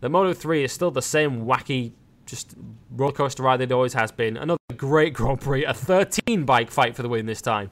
[0.01, 1.93] that Moto 3 is still the same wacky,
[2.25, 2.55] just
[2.91, 4.37] roller coaster ride that it always has been.
[4.37, 7.71] Another great Grand Prix, a 13 bike fight for the win this time.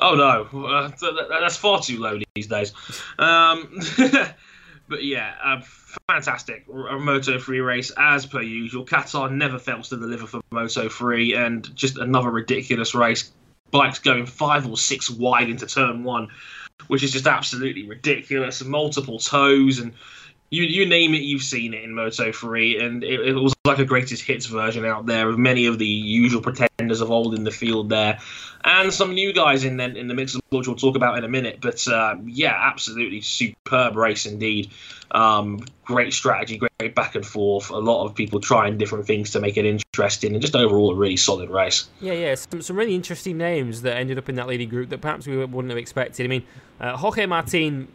[0.00, 2.72] Oh no, uh, th- th- that's far too low these days.
[3.18, 3.80] Um,
[4.88, 5.62] but yeah, a
[6.08, 8.84] fantastic Moto 3 race as per usual.
[8.84, 13.32] Qatar never fails to deliver for Moto 3, and just another ridiculous race.
[13.70, 16.28] Bikes going five or six wide into turn one,
[16.86, 18.64] which is just absolutely ridiculous.
[18.64, 19.92] Multiple tows and
[20.50, 23.78] you you name it, you've seen it in Moto 3, and it, it, was like
[23.78, 27.44] a greatest hits version out there of many of the usual pretenders of old in
[27.44, 28.18] the field there,
[28.64, 31.28] and some new guys in the, in the mix, which we'll talk about in a
[31.28, 31.58] minute.
[31.60, 34.70] But uh, yeah, absolutely superb race indeed.
[35.10, 37.68] Um, great strategy, great back and forth.
[37.70, 40.94] A lot of people trying different things to make it interesting, and just overall a
[40.94, 41.88] really solid race.
[42.00, 45.02] Yeah, yeah, some, some really interesting names that ended up in that leading group that
[45.02, 46.24] perhaps we wouldn't have expected.
[46.24, 46.44] I mean,
[46.80, 47.88] uh, Jorge Martin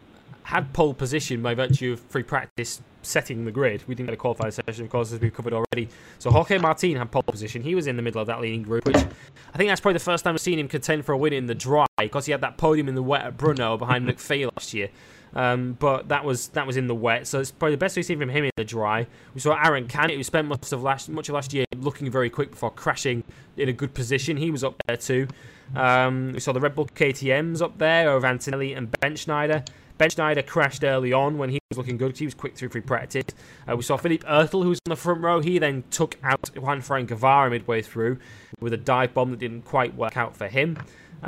[0.44, 3.84] had pole position by virtue of free practice setting the grid.
[3.88, 5.90] We didn't get a qualifying session, of course, as we've covered already.
[6.20, 7.62] So Jorge Martin had pole position.
[7.62, 10.04] He was in the middle of that leading group, which I think that's probably the
[10.04, 12.42] first time I've seen him contend for a win in the dry because he had
[12.42, 14.90] that podium in the wet at Brno behind McPhee last year.
[15.36, 18.06] Um, but that was that was in the wet, so it's probably the best we've
[18.06, 19.08] seen from him in the dry.
[19.34, 22.30] We saw Aaron Canet, who spent much of last much of last year looking very
[22.30, 23.24] quick before crashing
[23.58, 24.38] in a good position.
[24.38, 25.28] He was up there too.
[25.76, 29.68] Um, we saw the Red Bull KTM's up there over Antonelli and Bendsneyder.
[30.04, 32.82] Bendsneyder crashed early on when he was looking good because he was quick through free
[32.82, 33.26] practice.
[33.70, 35.40] Uh, we saw Philipp Oettl, who was on the front row.
[35.40, 38.20] He then took out Juan Fran Guevara midway through
[38.60, 40.78] with a dive bomb that didn't quite work out for him.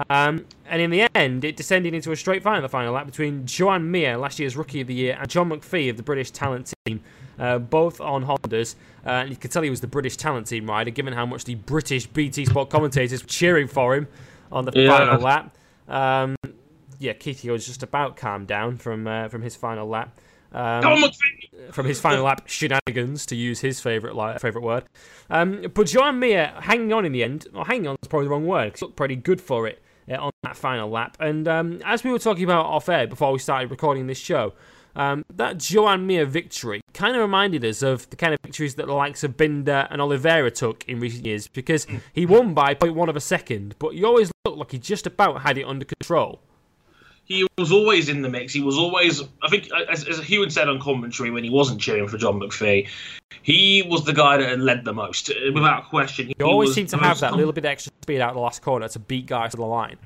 [0.10, 3.06] Um, and in the end, it descended into a straight fight in the final lap
[3.06, 6.32] between Joan Mir, last year's Rookie of the Year, and John McPhee of the British
[6.32, 7.02] Talent Team,
[7.40, 8.76] uh, both on Hondas.
[9.06, 11.46] Uh, and you could tell he was the British Talent Team rider, given how much
[11.46, 14.08] the British BT Sport commentators were cheering for him
[14.52, 14.98] on the yeah.
[14.98, 15.56] final lap.
[15.88, 16.36] Um,
[17.00, 20.20] yeah, Keith was just about calmed down from uh, from his final lap.
[20.52, 20.82] Um,
[21.72, 24.84] from his final lap shenanigans, to use his favourite favourite word.
[25.30, 28.32] Um, but Joan Mir hanging on in the end, or hanging on is probably the
[28.32, 31.18] wrong word, because he looked pretty good for it uh, on that final lap.
[31.20, 34.54] And um, as we were talking about off air before we started recording this show,
[34.96, 38.88] um, that Joan Mir victory kind of reminded us of the kind of victories that
[38.88, 43.10] the likes of Binder and Oliveira took in recent years, because he won by 0.1
[43.10, 46.40] of a second, but he always looked like he just about had it under control
[47.26, 48.54] he was always in the mix.
[48.54, 52.08] He was always, I think, as, as Huewen said on commentary when he wasn't cheering
[52.08, 52.88] for John McPhee,
[53.42, 56.28] he was the guy that had led the most, uh, without question.
[56.28, 58.42] He, he always seemed to have that com- little bit extra speed out of the
[58.42, 59.98] last corner to beat guys to the line.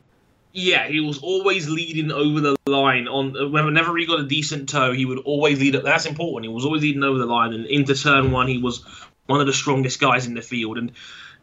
[0.51, 3.07] Yeah, he was always leading over the line.
[3.07, 5.75] On uh, whenever he got a decent tow, he would always lead.
[5.75, 6.49] That's important.
[6.49, 8.83] He was always leading over the line, and into turn one, he was
[9.27, 10.77] one of the strongest guys in the field.
[10.77, 10.93] And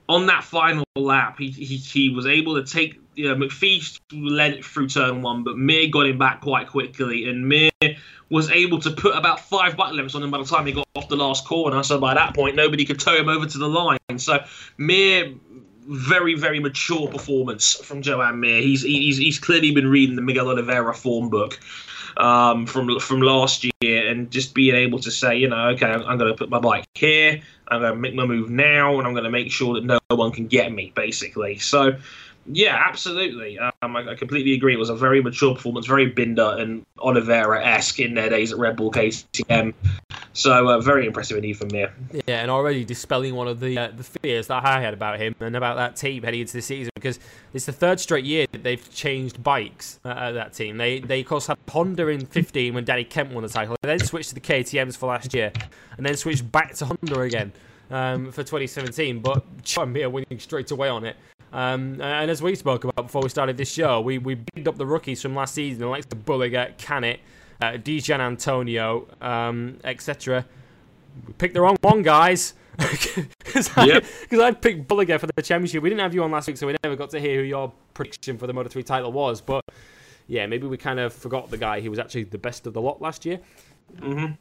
[0.08, 3.48] on that final lap, he, he, he was able to take you know,
[4.12, 7.70] led it through turn one, but Mir got him back quite quickly, and Mir
[8.28, 10.86] was able to put about five bike lengths on him by the time he got
[10.94, 11.82] off the last corner.
[11.82, 13.98] So by that point, nobody could tow him over to the line.
[14.18, 14.44] So
[14.76, 15.32] Mir,
[15.88, 18.60] very very mature performance from Joan Mir.
[18.60, 21.58] He's he's he's clearly been reading the Miguel Oliveira form book.
[22.18, 26.02] Um, from from last year, and just being able to say, you know, okay, I'm,
[26.04, 29.06] I'm going to put my bike here, I'm going to make my move now, and
[29.06, 31.58] I'm going to make sure that no one can get me, basically.
[31.58, 31.98] So,
[32.50, 33.58] yeah, absolutely.
[33.58, 34.74] Um, I, I, completely agree.
[34.74, 38.58] It was a very mature performance, very Binder and Oliveira esque in their days at
[38.58, 39.74] Red Bull KTM.
[40.32, 41.94] So uh, very impressive indeed from there.
[42.26, 45.34] Yeah, and already dispelling one of the uh, the fears that I had about him
[45.40, 47.18] and about that team heading into the season because
[47.52, 50.76] it's the third straight year that they've changed bikes uh, at that team.
[50.76, 53.88] They they of course had Honda in 15 when Danny Kent won the title, they
[53.88, 55.52] then switched to the KTM's for last year,
[55.96, 57.52] and then switched back to Honda again.
[57.88, 61.14] Um, for 2017, but Joan Mir winning straight away on it.
[61.52, 64.76] Um, and as we spoke about before we started this show, we, we bigged up
[64.76, 67.20] the rookies from last season, the likes of Bulega, Canet,
[67.60, 70.44] uh, Di Giannantonio, um, etc.
[71.26, 72.54] We picked the wrong one, guys.
[73.46, 74.04] Because yep.
[74.32, 75.82] I, would picked Bulega for the championship.
[75.82, 77.72] We didn't have you on last week, so we never got to hear who your
[77.94, 79.40] prediction for the Moto 3 title was.
[79.40, 79.64] But
[80.26, 82.82] yeah, maybe we kind of forgot the guy who was actually the best of the
[82.82, 83.40] lot last year.
[83.98, 84.34] Mm-hmm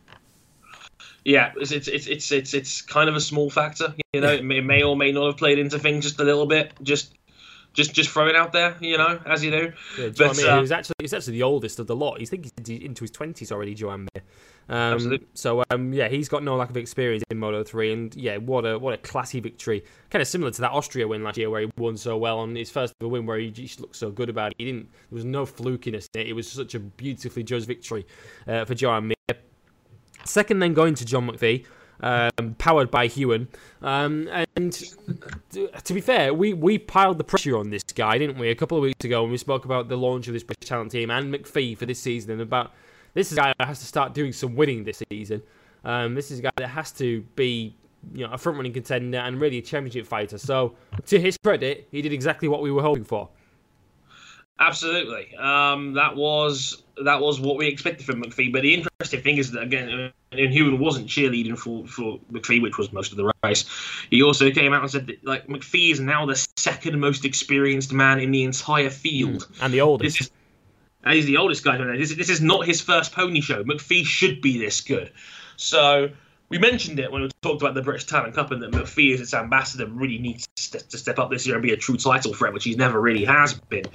[1.25, 3.95] yeah, it's it's it's it's it's, kind of a small factor.
[4.13, 6.45] You know, it may, may, or may not have played into things just a little
[6.45, 6.71] bit.
[6.83, 7.15] Just
[7.73, 9.73] just just throwing out there, you know, as you do.
[9.97, 10.47] Yeah, but, I mean?
[10.47, 12.19] uh, he's actually he's actually the oldest of the lot.
[12.19, 14.23] He's think he's into his twenties already, Joan Mir.
[14.69, 15.27] Um, Absolutely.
[15.33, 18.63] So um, yeah, he's got no lack of experience in Moto three, and yeah, what
[18.63, 19.83] a what a classy victory.
[20.11, 22.55] Kind of similar to that Austria win last year, where he won so well on
[22.55, 24.55] his first ever win, where he just looked so good about it.
[24.59, 24.91] He didn't.
[25.09, 26.27] There was no flukiness in it.
[26.27, 28.05] It was such a beautifully judged victory
[28.47, 29.14] uh, for Joan Mir.
[30.25, 31.65] Second, then going to John McPhee.
[32.01, 33.47] Um, powered by Huewen.
[33.81, 34.27] Um,
[34.57, 34.73] and
[35.85, 38.77] to be fair, we, we piled the pressure on this guy, didn't we, a couple
[38.77, 41.33] of weeks ago when we spoke about the launch of this British talent team and
[41.33, 42.73] McPhee for this season and about
[43.13, 45.41] this guy has to start doing some winning this season.
[45.85, 47.77] Um, this is a guy that has to be
[48.13, 50.37] you know, a front running contender and really a championship fighter.
[50.37, 50.75] So,
[51.07, 53.29] to his credit, he did exactly what we were hoping for.
[54.59, 55.35] Absolutely.
[55.35, 58.53] Um, that was that was what we expected from McPhee.
[58.53, 62.77] But the interesting thing is that again, and Huewen wasn't cheerleading for for McPhee, which
[62.77, 63.65] was most of the race.
[64.09, 67.91] He also came out and said that like McPhee is now the second most experienced
[67.91, 70.19] man in the entire field, and the oldest.
[70.19, 70.31] This is,
[71.03, 71.77] and he's the oldest guy.
[71.97, 73.63] This, this is not his first pony show.
[73.63, 75.11] McPhee should be this good.
[75.57, 76.09] So
[76.49, 79.21] we mentioned it when we talked about the British Talent Cup and that McPhee as
[79.21, 82.53] its ambassador really needs to step up this year and be a true title threat,
[82.53, 83.85] which he never really has been.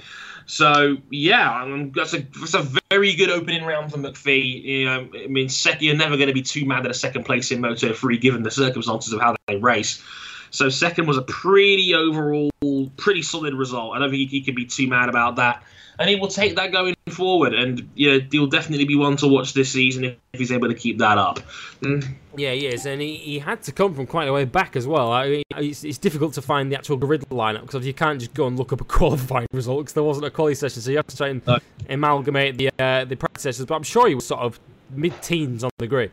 [0.45, 4.63] So yeah, I that's a that's a very good opening round for McPhee.
[4.63, 7.25] You know, I mean, sec- you're never going to be too mad at a second
[7.25, 10.03] place in Moto 3 given the circumstances of how they race.
[10.51, 12.51] So second was a pretty overall,
[12.97, 13.95] pretty solid result.
[13.95, 15.63] I don't think he, he could be too mad about that
[16.01, 17.53] and he will take that going forward.
[17.53, 20.73] And yeah, he'll definitely be one to watch this season if, if he's able to
[20.73, 21.39] keep that up.
[21.81, 22.15] Mm.
[22.35, 24.87] Yeah, he is, and he, he had to come from quite a way back as
[24.87, 25.11] well.
[25.11, 28.33] I mean, it's, it's difficult to find the actual grid lineup because you can't just
[28.33, 30.97] go and look up a qualifying result because there wasn't a quality session, so you
[30.97, 31.59] have to try and no.
[31.89, 33.67] amalgamate the uh, the practice sessions.
[33.67, 34.59] But I'm sure he was sort of
[34.89, 36.11] mid-teens on the grid.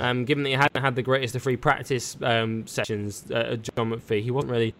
[0.00, 3.90] Um, given that he hadn't had the greatest of free practice um, sessions, uh, John
[3.90, 4.74] McPhee, he wasn't really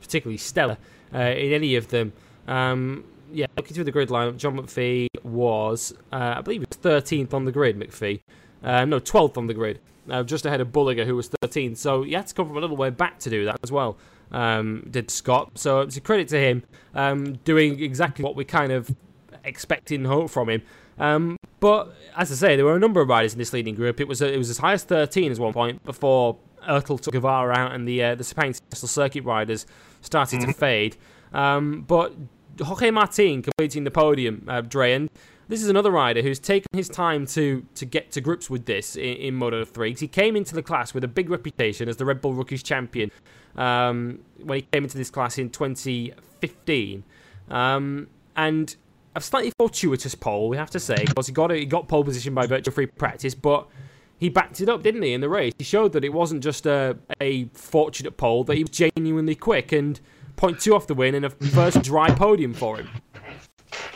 [0.00, 0.76] particularly stellar
[1.14, 2.12] uh, in any of them.
[2.46, 6.78] Um, yeah, looking through the grid lineup, John McPhee was, uh, I believe, he was
[6.78, 7.78] 13th on the grid.
[7.78, 8.20] McPhee,
[8.62, 9.80] uh, no, 12th on the grid,
[10.10, 11.76] uh, just ahead of Bulega, who was 13th.
[11.76, 13.96] So he had to come from a little way back to do that as well.
[14.30, 15.52] Um, did Scott?
[15.58, 16.62] So it's a credit to him,
[16.94, 18.94] um, doing exactly what we kind of
[19.44, 20.62] expected and hope from him.
[20.98, 24.00] Um, but as I say, there were a number of riders in this leading group.
[24.00, 26.36] It was it was as high as 13 at one point before
[26.68, 29.66] Oettl took Guevara out and the uh, the Sepang Circuit riders
[30.00, 30.50] started mm-hmm.
[30.50, 30.96] to fade.
[31.32, 32.14] Um, but
[32.60, 34.62] Jorge Martin completing the podium, uh,
[35.48, 38.96] this is another rider who's taken his time to to get to grips with this
[38.96, 39.94] in, in Moto 3.
[39.94, 43.10] He came into the class with a big reputation as the Red Bull Rookies champion
[43.56, 47.04] um, when he came into this class in 2015.
[47.50, 48.76] Um, and
[49.18, 52.34] a slightly fortuitous pole, we have to say, because he got he got pole position
[52.34, 53.68] by virtue of free practice, but
[54.18, 55.52] he backed it up, didn't he, in the race?
[55.58, 59.72] He showed that it wasn't just a, a fortunate pole, that he was genuinely quick
[59.72, 60.00] and
[60.36, 62.88] point two off the win and a first dry podium for him.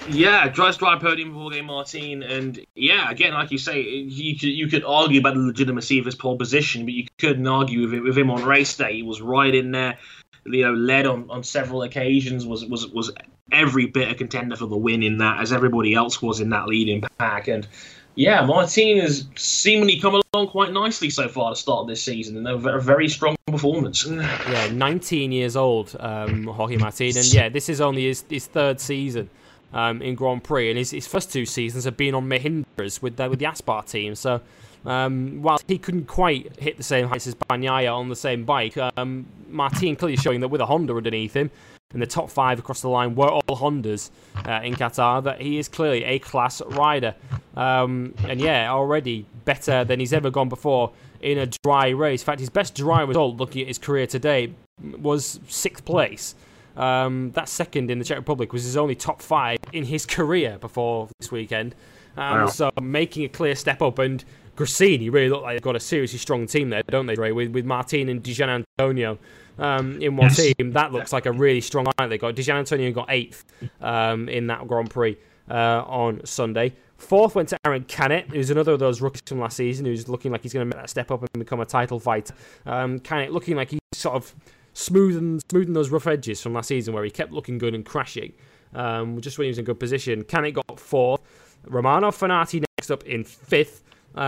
[0.08, 4.48] Yeah, dry dry podium for Game Martin, and yeah, again, like you say, you could
[4.48, 7.94] you could argue about the legitimacy of his pole position, but you couldn't argue with,
[7.94, 8.94] it, with him on race day.
[8.96, 9.98] He was right in there,
[10.44, 13.12] you know, led on, on several occasions, was was was
[13.50, 16.68] every bit a contender for the win in that, as everybody else was in that
[16.68, 17.66] leading pack, and
[18.14, 22.66] yeah, Martin has seemingly come along quite nicely so far to start this season, and
[22.66, 24.06] a very strong performance.
[24.06, 28.80] Yeah, 19 years old, um, Jorge Martin, and yeah, this is only his, his third
[28.80, 29.30] season
[29.72, 33.16] um, in Grand Prix, and his, his first two seasons have been on Mahindras with
[33.16, 34.14] the, with the Aspar team.
[34.14, 34.40] So,
[34.84, 38.76] um, while he couldn't quite hit the same heights as Bagnaia on the same bike,
[38.96, 41.50] um, Martin clearly showing that with a Honda underneath him,
[41.92, 44.10] and the top five across the line were all Hondas
[44.46, 47.14] uh, in Qatar, that he is clearly a class rider.
[47.56, 52.22] Um, and yeah, already better than he's ever gone before in a dry race.
[52.22, 56.34] In fact, his best dry result, looking at his career today, was sixth place.
[56.76, 60.58] Um, that second in the Czech Republic was his only top five in his career
[60.58, 61.74] before this weekend.
[62.16, 62.46] Um, wow.
[62.46, 64.24] So making a clear step up and
[64.56, 67.32] Gresini really look like they've got a seriously strong team there, don't they, Ray?
[67.32, 69.18] With, with Martin and Di Giannantonio
[69.58, 70.36] um, in one yes.
[70.36, 70.72] team.
[70.72, 72.08] That looks like a really strong line.
[72.08, 73.44] They got Di Giannantonio got eighth
[73.80, 75.16] um, in that Grand Prix
[75.50, 76.74] uh, on Sunday.
[76.96, 80.30] Fourth went to Aaron Canet, who's another of those rookies from last season, who's looking
[80.30, 82.32] like he's going to make that step up and become a title fighter.
[82.64, 84.32] Um, Canet looking like he's sort of
[84.72, 88.32] smoothing, smoothing those rough edges from last season where he kept looking good and crashing.
[88.74, 90.22] Um, just when he was in good position.
[90.24, 91.20] Canet got fourth.
[91.66, 93.82] Romano Fenati next up in fifth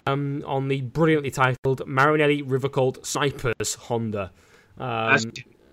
[0.07, 4.33] um, on the brilliantly titled Marinelli Rivacold Snipers Honda.
[4.79, 5.27] Um, as,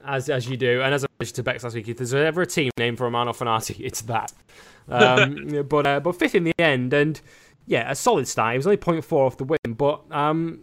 [0.06, 2.42] as, as you do, and as I mentioned to Bex last week, if there's ever
[2.42, 4.34] a team named for Romano Fenati, it's that.
[4.88, 7.20] Um, but uh, but fifth in the end, and
[7.66, 8.54] yeah, a solid start.
[8.54, 10.60] He was only 0.4 off the win, but um,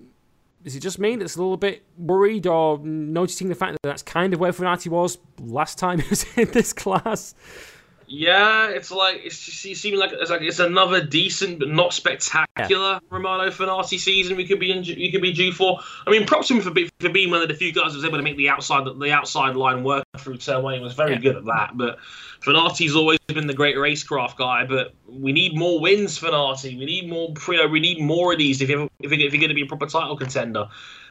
[0.64, 4.02] is it just me that's a little bit worried or noticing the fact that that's
[4.02, 7.34] kind of where Fenati was last time he was in this class?
[8.08, 11.92] Yeah, it's like it's just it seems like it's like it's another decent but not
[11.92, 12.98] spectacular yeah.
[13.10, 14.36] Romano Fenati season.
[14.36, 15.78] We could be in, we could be due for.
[16.06, 17.98] I mean, props to him for, be, for being one of the few guys that
[17.98, 20.74] was able to make the outside the outside line work through turn one.
[20.74, 21.18] He was very yeah.
[21.18, 21.72] good at that.
[21.74, 21.98] But
[22.40, 24.64] Fenati's always been the great racecraft guy.
[24.64, 26.78] But we need more wins, Fenati.
[26.78, 27.34] We need more.
[27.46, 29.62] You we need more of these if you're if you're, if you're going to be
[29.62, 30.68] a proper title contender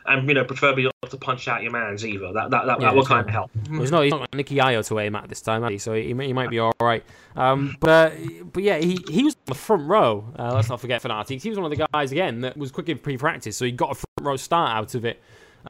[0.07, 2.31] and you know, preferably not to punch out your man's either.
[2.34, 3.51] That that that, yeah, that will kind of help.
[3.69, 5.77] Well, he's not he's not got Niklas Ajo to aim at this time, he?
[5.77, 7.03] so he, he might be all right.
[7.35, 8.13] Um, but
[8.53, 10.25] but yeah, he he was on the front row.
[10.38, 11.43] Uh, let's not forget Fanatics.
[11.43, 13.91] He was one of the guys again that was quick in pre-practice, so he got
[13.91, 15.21] a front row start out of it.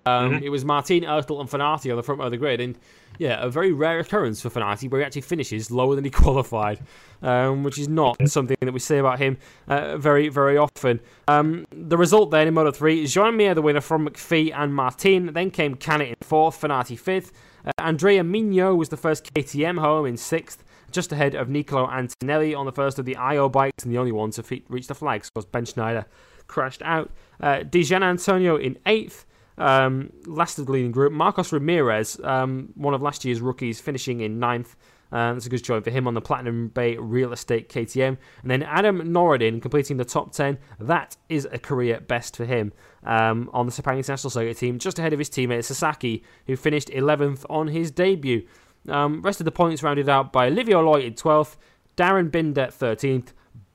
[0.06, 0.44] Um, mm-hmm.
[0.44, 2.78] It was Martin, Oettl, and Fenati on the front row of the grid, and
[3.18, 6.80] yeah, a very rare occurrence for Fenati where he actually finishes lower than he qualified,
[7.22, 9.38] um, which is not something that we see about him
[9.68, 11.00] uh, very, very often.
[11.28, 14.74] Um, the result then in Moto 3 is Joan Mir, the winner from McPhee and
[14.74, 15.34] Martin.
[15.34, 17.32] Then came Canet in fourth, Fenati fifth.
[17.66, 20.64] Uh, Andrea Migno was the first KTM home in sixth.
[20.92, 24.14] just ahead of Nicolo Antonelli on the first of the Ajo bikes and the only
[24.14, 26.06] one to reach the flags because Bendsneyder
[26.48, 27.12] crashed out.
[27.42, 29.26] Uh, Di Giannantonio in eighth.
[29.58, 34.22] Um, last of the leading group, Marcos Ramirez, um, one of last year's rookies, finishing
[34.22, 34.76] in ninth.
[35.12, 38.18] Uh, that's a good showing for him on the Platinum Bay Real Estate KTM.
[38.42, 40.58] And then Adam Norrodin completing the top 10.
[40.80, 42.74] That is a career best for him
[43.04, 46.90] um, on the Sepang International Circuit team, just ahead of his teammate Sasaki, who finished
[46.90, 48.46] 11th on his debut.
[48.90, 51.56] Um, rest of the points rounded out by Livio Loi in 12th,
[51.96, 53.30] Darren Binder 13th,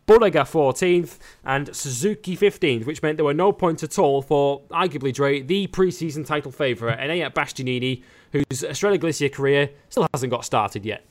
[0.07, 5.12] Bulega 14th, and Suzuki 15th, which meant there were no points at all for arguably
[5.12, 8.03] Dre, the preseason title favourite, and Ayat Bastianini,
[8.33, 11.05] whose Estrella Galicia career still hasn't got started yet.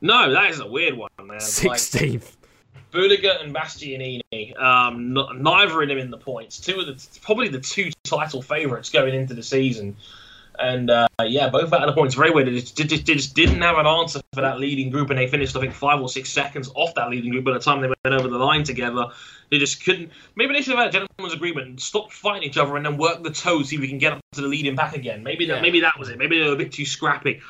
[0.00, 1.28] No, that is a weird one, man.
[1.28, 2.36] Like, 16th.
[2.92, 6.60] Bulega and Bastianini, um, n- neither of them in the points.
[6.60, 9.96] Two of the probably the two title favourites going into the season,
[10.58, 12.14] and uh, yeah, both out of the points.
[12.14, 12.48] Very weird.
[12.48, 15.26] They just, they just- just didn't have an answer for that leading group, and they
[15.26, 17.88] finished I think five or six seconds off that leading group by the time they
[17.88, 19.06] went over the line together.
[19.50, 20.10] They just couldn't.
[20.36, 22.96] Maybe they should have had a gentleman's agreement and stop fighting each other and then
[22.96, 25.22] work the tows, see if we can get up to the leading back again.
[25.22, 25.62] Maybe that Yeah.
[25.62, 26.18] maybe that was it.
[26.18, 27.40] Maybe they were a bit too scrappy.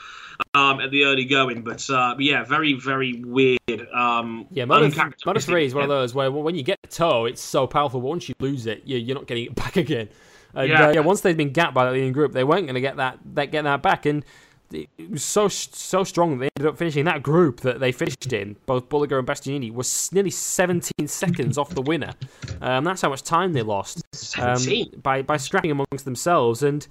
[0.52, 3.88] Um, at the early going, but uh, yeah, very, very weird.
[3.94, 7.40] Um, Yeah, Moto, 3 is one of those where when you get the tow, it's
[7.40, 10.08] so powerful, but once you lose it, you- you're not getting it back again.
[10.54, 10.88] And Yeah.
[10.88, 12.96] uh, yeah, once they'd been gapped by the leading group, they weren't going to get
[12.96, 14.06] that, that get that back.
[14.06, 14.24] And
[14.72, 18.32] it was so so strong that they ended up finishing that group that they finished
[18.32, 18.56] in.
[18.66, 22.12] Both Bulega and Bastianini was nearly 17 seconds off the winner.
[22.60, 24.02] Um, that's how much time they lost
[24.38, 24.58] um,
[25.02, 26.62] by by scrapping amongst themselves.
[26.64, 26.84] And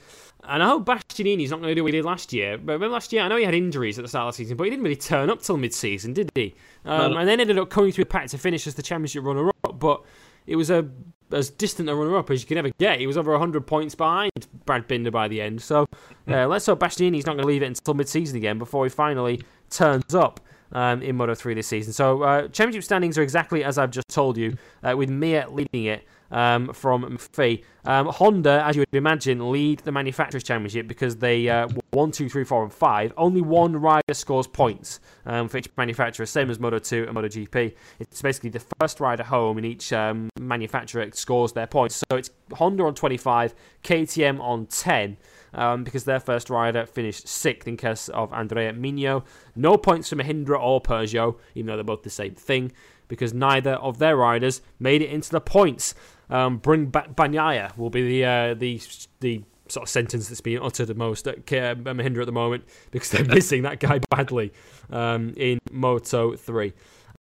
[0.45, 2.57] and I hope Bastianini's not going to do what he did last year.
[2.57, 4.56] But remember last year, I know he had injuries at the start of the season,
[4.56, 6.53] but he didn't really turn up till mid-season, did he?
[6.85, 7.18] Um, No.
[7.19, 9.80] And then ended up coming through the pack to finish as the championship runner-up.
[9.80, 10.03] But
[10.47, 10.89] it was a
[11.31, 12.99] as distant a runner-up as you can ever get.
[12.99, 14.31] He was over 100 points behind
[14.65, 15.61] Brad Binder by the end.
[15.61, 15.87] So
[16.27, 19.41] uh, let's hope Bastianini's not going to leave it until mid-season again before he finally
[19.69, 20.39] turns up.
[20.71, 21.93] Um, in Moto 3 this season.
[21.93, 25.85] So, uh, championship standings are exactly as I've just told you, uh, with Mir leading
[25.85, 26.03] it
[26.34, 27.64] um, from McPhee.
[27.85, 32.27] Um, Honda, as you would imagine, lead the Manufacturers' Championship because they uh, one, two,
[32.27, 33.14] three, four, and five.
[33.18, 37.27] Only one rider scores points um, for each manufacturer, same as Moto 2 and Moto
[37.27, 37.76] GP.
[37.99, 42.03] It's basically the first rider home, in each um, manufacturer scores their points.
[42.10, 43.53] So it's Honda on 25,
[43.84, 45.18] KTM on 10.
[45.55, 49.23] Um, because their first rider finished sixth in case of Andrea Migno.
[49.55, 52.72] No points for Mahindra or Peugeot, even though they're both the same thing,
[53.07, 55.93] because neither of their riders made it into the points.
[56.34, 58.81] Um, bring back Bagnaia will be the uh, the
[59.19, 62.31] the sort of sentence that's being uttered the most at K- uh, Mahindra at the
[62.31, 64.51] moment because they're missing that guy badly
[64.89, 66.73] um, in Moto 3.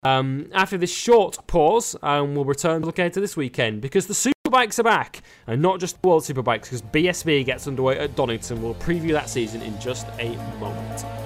[0.03, 4.07] Um, after this short pause, um, we'll return to look ahead to this weekend because
[4.07, 8.61] the Superbikes are back, and not just World Superbikes, because BSB gets underway at Donington.
[8.61, 11.22] We'll preview that season in just a moment.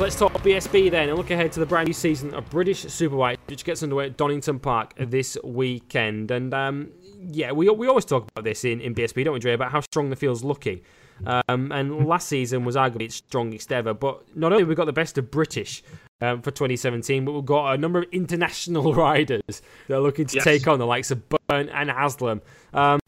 [0.00, 2.86] Yes, let's talk BSB then and look ahead to the brand new season of British
[2.86, 6.30] Superbike, which gets underway at Donington Park this weekend.
[6.30, 6.88] And um,
[7.28, 9.80] yeah, we, we always talk about this in, in BSB, don't we, Dre, about how
[9.80, 10.80] strong the field's looking.
[11.26, 13.92] Um, and last season was arguably its strongest ever.
[13.92, 15.82] But not only have we got the best of British
[16.22, 20.36] um, for 2017, but we've got a number of international riders that are looking to
[20.36, 20.44] Yes.
[20.44, 22.40] take on the likes of Byrne and Haslam.
[22.72, 23.00] Um,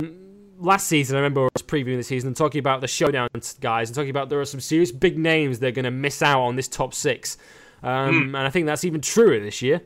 [0.62, 3.28] last season, I remember I was previewing the season and talking about the showdown
[3.60, 6.40] guys and talking about there are some serious big names they're going to miss out
[6.40, 7.36] on this top six.
[7.82, 9.82] Um, And I think that's even truer this year.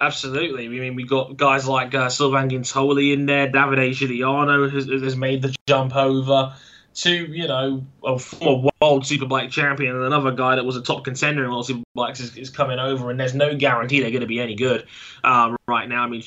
[0.00, 0.66] Absolutely.
[0.66, 3.48] I mean, we got guys like uh, Sylvain Guintoli in there.
[3.48, 6.54] Davide Giugliano has, has made the jump over
[6.96, 11.04] to, you know, a former world superbike champion and another guy that was a top
[11.04, 14.26] contender in world superbikes is, is coming over, and there's no guarantee they're going to
[14.26, 14.86] be any good
[15.22, 16.04] um, right now.
[16.04, 16.22] I mean,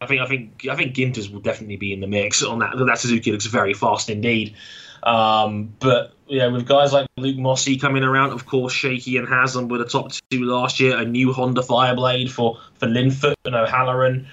[0.00, 2.76] I think I think I think Ginters will definitely be in the mix on that.
[2.76, 4.54] That Suzuki looks very fast indeed.
[5.02, 9.68] Um, but yeah, with guys like Luke Mossey coming around, of course, Shaky and Haslam
[9.68, 10.96] were the top two last year.
[10.96, 14.26] A new Honda Fireblade for for Linfoot and O'Halloran.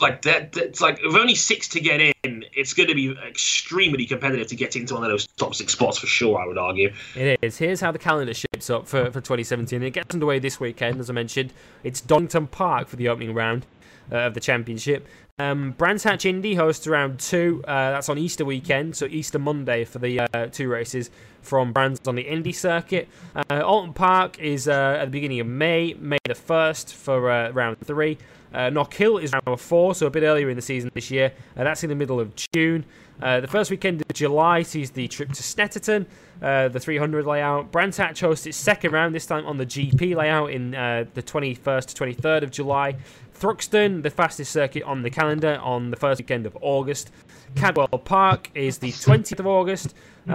[0.00, 4.06] Like that, that's like with only six to get in, it's going to be extremely
[4.06, 6.40] competitive to get into one of those top six spots for sure.
[6.40, 6.92] I would argue.
[7.14, 7.58] It is.
[7.58, 9.82] Here's how the calendar shapes up for, for 2017.
[9.82, 11.52] It gets underway this weekend, as I mentioned.
[11.84, 13.66] It's Donington Park for the opening round.
[14.12, 15.06] uh, of the championship.
[15.40, 17.62] Um, Brands Hatch Indy hosts round two.
[17.66, 21.10] Uh, that's on Easter weekend, so Easter Monday for the uh, two races
[21.42, 23.08] from Brands on the Indy circuit.
[23.36, 27.50] Uh, Oulton Park is uh, at the beginning of May, May the 1st for uh,
[27.50, 28.18] round three.
[28.52, 31.32] Uh, Knockhill is round four, so a bit earlier in the season this year.
[31.56, 32.84] Uh, that's in the middle of June.
[33.20, 36.06] Uh, the first weekend of July sees the trip to Snetterton,
[36.40, 37.72] uh, the 300 layout.
[37.72, 41.22] Brands Hatch hosts its second round, this time on the GP layout in uh, the
[41.22, 42.96] 21st to 23rd of July.
[43.38, 47.10] Thruxton, the fastest circuit on the calendar, on the first weekend of August.
[47.54, 49.94] Cadwell Park is the 20th of August.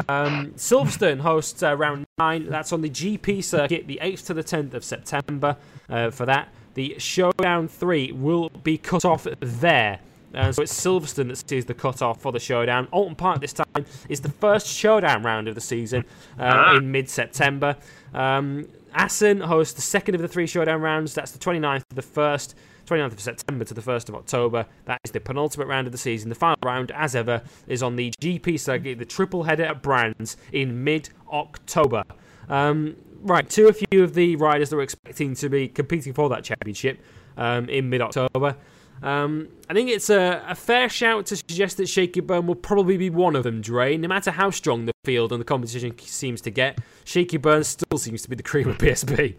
[0.09, 4.43] Um, Silverstone hosts uh, round 9, that's on the GP circuit, the 8th to the
[4.43, 5.57] 10th of September
[5.89, 6.49] uh, for that.
[6.73, 9.99] The Showdown 3 will be cut off there.
[10.33, 12.87] Uh, so it's Silverstone that sees the cut-off for the showdown.
[12.87, 16.05] Oulton Park this time is the first showdown round of the season
[16.39, 17.75] uh, in mid-September.
[18.13, 21.13] Um, Assen hosts the second of the three showdown rounds.
[21.13, 22.53] That's the 29th to the 1st,
[22.85, 24.65] 29th of September to the 1st of October.
[24.85, 26.29] That is the penultimate round of the season.
[26.29, 30.37] The final round, as ever, is on the GP circuit, the triple header at Brands
[30.51, 32.03] in mid-October.
[32.49, 36.29] Um, right, to a few of the riders that we're expecting to be competing for
[36.29, 36.99] that championship
[37.37, 38.55] um, in mid-October.
[39.01, 42.95] Um, I think it's a, a, fair shout to suggest that Shaky Byrne will probably
[42.95, 43.97] be one of them, Dre.
[43.97, 47.97] No matter how strong the field and the competition seems to get, Shaky Byrne still
[47.97, 49.35] seems to be the cream of BSB.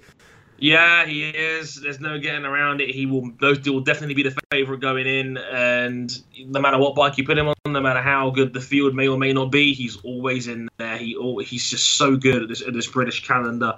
[0.59, 1.81] Yeah, he is.
[1.83, 2.91] There's no getting around it.
[2.91, 3.31] He will.
[3.41, 6.11] Those two will definitely be the favourite going in, and
[6.47, 9.09] no matter what bike you put him on, no matter how good the field may
[9.09, 10.97] or may not be, he's always in there.
[10.97, 13.75] He he's just so good at this at this British calendar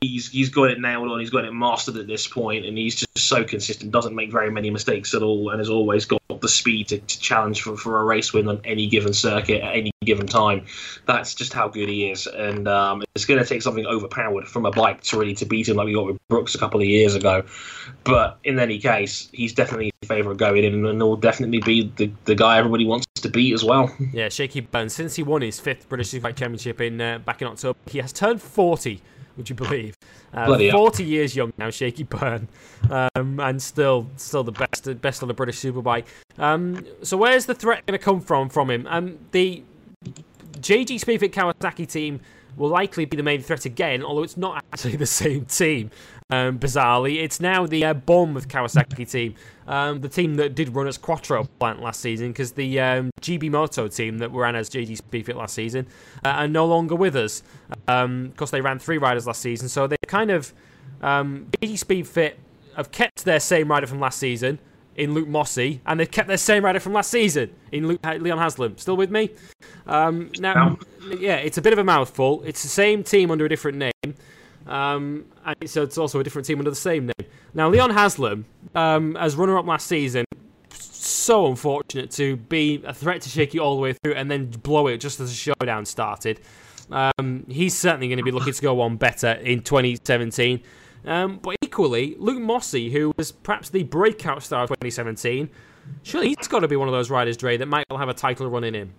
[0.00, 1.20] he's he's got it nailed on.
[1.20, 3.92] He's got it mastered at this point, and he's just so consistent.
[3.92, 7.20] Doesn't make very many mistakes at all, and has always got the speed to, to
[7.20, 10.64] challenge for, for a race win on any given circuit at any given time.
[11.06, 14.66] That's just how good he is, and um, it's going to take something overpowered from
[14.66, 16.86] a bike to really to beat him, like we got with Brooks a couple of
[16.86, 17.44] years ago.
[18.04, 22.10] But in any case, he's definitely a favourite going in, and will definitely be the,
[22.24, 23.94] the guy everybody wants to beat as well.
[24.12, 24.88] Yeah, Shakey Byrne.
[24.88, 28.12] Since he won his fifth British Superbike Championship in uh, back in October, he has
[28.12, 29.02] turned forty
[29.36, 29.96] would you believe?
[30.32, 31.00] Uh, Forty hell.
[31.00, 32.48] years young now, Shakey Byrne,
[32.90, 36.06] um, and still, still the best, best on the British Superbike.
[36.38, 38.86] Um, so where's the threat going to come from from him?
[38.88, 39.62] Um, the
[40.58, 42.20] JG Speedfit Kawasaki team
[42.56, 45.90] will likely be the main threat again, although it's not actually the same team.
[46.30, 49.34] Um, bizarrely, it's now the uh, Bournemouth Kawasaki team,
[49.66, 53.50] um, the team that did run as Quattro plant last season, because the um, GB
[53.50, 55.86] Moto team that ran as JG Speedfit last season
[56.24, 57.42] uh, are no longer with us.
[57.68, 60.52] Because um, they ran three riders last season, so they kind of
[61.02, 62.34] um, JG Speedfit
[62.76, 64.58] have kept their same rider from last season
[64.96, 68.38] in Luke Mossey, and they've kept their same rider from last season in Luke, Leon
[68.38, 68.78] Haslam.
[68.78, 69.30] Still with me?
[69.86, 70.78] Um, now,
[71.18, 72.42] yeah, it's a bit of a mouthful.
[72.44, 74.14] It's the same team under a different name.
[74.66, 77.30] Um, and so it's also a different team under the same name.
[77.52, 80.24] Now, Leon Haslam, um, as runner up last season,
[80.70, 84.86] so unfortunate to be a threat to Shaky all the way through and then blow
[84.86, 86.40] it just as the showdown started.
[86.90, 90.62] Um, he's certainly going to be looking to go on better in 2017.
[91.04, 95.50] Um, but equally, Luke Mossey, who was perhaps the breakout star of 2017,
[96.02, 98.48] surely he's got to be one of those riders, Dre, that might have a title
[98.48, 98.94] run in him.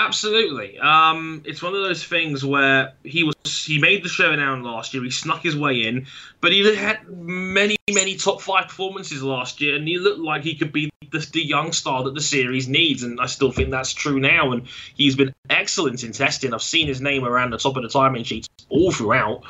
[0.00, 0.78] Absolutely.
[0.78, 5.02] Um, it's one of those things where he was he made the showdown last year.
[5.02, 6.06] He snuck his way in,
[6.40, 10.54] but he had many many top five performances last year, and he looked like he
[10.54, 13.02] could be the, the young star that the series needs.
[13.02, 14.52] And I still think that's true now.
[14.52, 16.54] And he's been excellent in testing.
[16.54, 19.42] I've seen his name around the top of the timing sheets all throughout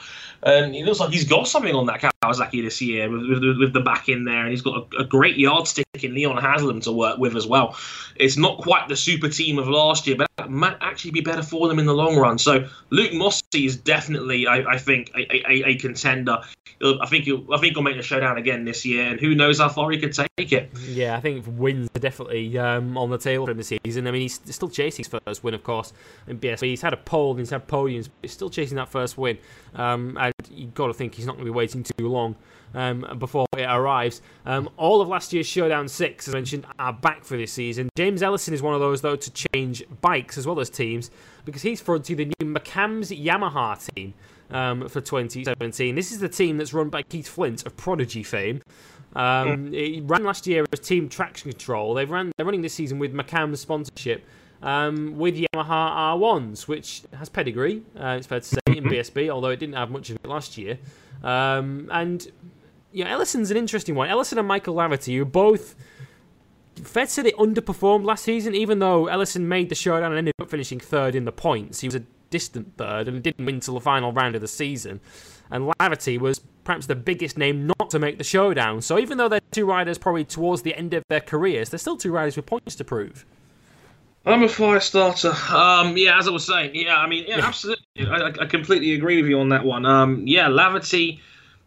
[0.43, 3.73] and he looks like he's got something on that Kawasaki this year with, with, with
[3.73, 6.93] the back in there, and he's got a, a, great yardstick in Leon Haslam to
[6.93, 7.77] work with as well.
[8.17, 11.69] It's not quite the super team of last year, but might actually be better for
[11.69, 12.39] them in the long run.
[12.39, 16.39] So Luke Mossey is definitely, I, I think, a, a, a, contender.
[16.83, 19.59] I think he'll, I think he'll make the showdown again this year, and who knows
[19.59, 20.71] how far he could take it.
[20.87, 24.07] Yeah, I think wins are definitely um, on the table for him this season.
[24.07, 25.93] I mean, he's still chasing his first win, of course,
[26.29, 26.67] in BSB.
[26.69, 29.39] He's had a pole and he's had podiums, but he's still chasing that first win.
[29.75, 32.37] Um, and you've got to think he's not going to be waiting too long
[32.75, 34.23] um, before it arrives.
[34.47, 37.89] Um, all of last year's Showdown 6, as mentioned, are back for this season.
[37.97, 41.11] James Ellison is one of those, though, to change bikes as well as teams
[41.45, 44.15] because he's fronting the new McAMS Yamaha team
[44.51, 45.95] um, for 2017.
[45.95, 48.63] This is the team that's run by Keith Flint of Prodigy fame.
[49.17, 51.95] Um, it ran last year as Team Traction Control.
[51.95, 54.25] They've ran, they're running this season with McAMS sponsorship
[54.63, 59.49] um, with Yamaha R1s, which has pedigree, uh, it's fair to say, in BSB, although
[59.49, 60.79] it didn't have much of it last year.
[61.23, 62.31] Um, and
[62.93, 64.09] yeah, Ellison's an interesting one.
[64.09, 65.75] Ellison and Michael Laverty, who both.
[66.83, 70.49] Fed said it underperformed last season, even though Ellison made the showdown and ended up
[70.49, 71.81] finishing third in the points.
[71.81, 75.01] He was a distant third and didn't win until the final round of the season.
[75.51, 78.83] And Laverty was perhaps the biggest name not to make the showdown.
[78.83, 81.97] So even though they're two riders probably towards the end of their careers, they're still
[81.97, 83.25] two riders with points to prove.
[84.27, 85.33] I'm a fire starter.
[85.51, 87.87] Um, yeah, as I was saying, yeah, I mean, yeah, absolutely.
[87.99, 89.87] I, I completely agree with you on that one.
[89.87, 91.21] Um, yeah, Laverty,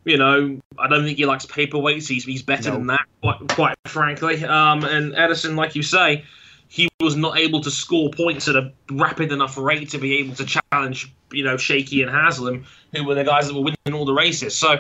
[0.06, 2.08] you know, I don't think he likes paperweights.
[2.08, 2.78] He's, he's better No.
[2.78, 4.44] than that, quite, quite frankly.
[4.44, 6.24] Um, and Ellison, like you say,
[6.68, 10.36] he was not able to score points at a rapid enough rate to be able
[10.36, 12.66] to challenge, you know, Shaky and Haslam,
[12.96, 14.56] who were the guys that were winning all the races.
[14.56, 14.78] So,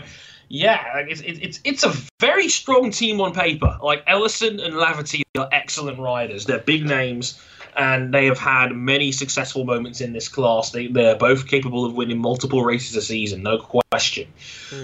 [0.47, 3.77] yeah, it's, it's it's it's a very strong team on paper.
[3.81, 6.45] Like Ellison and Laverty are excellent riders.
[6.45, 7.41] They're big names,
[7.75, 10.71] and they have had many successful moments in this class.
[10.71, 14.27] They they're both capable of winning multiple races a season, no question.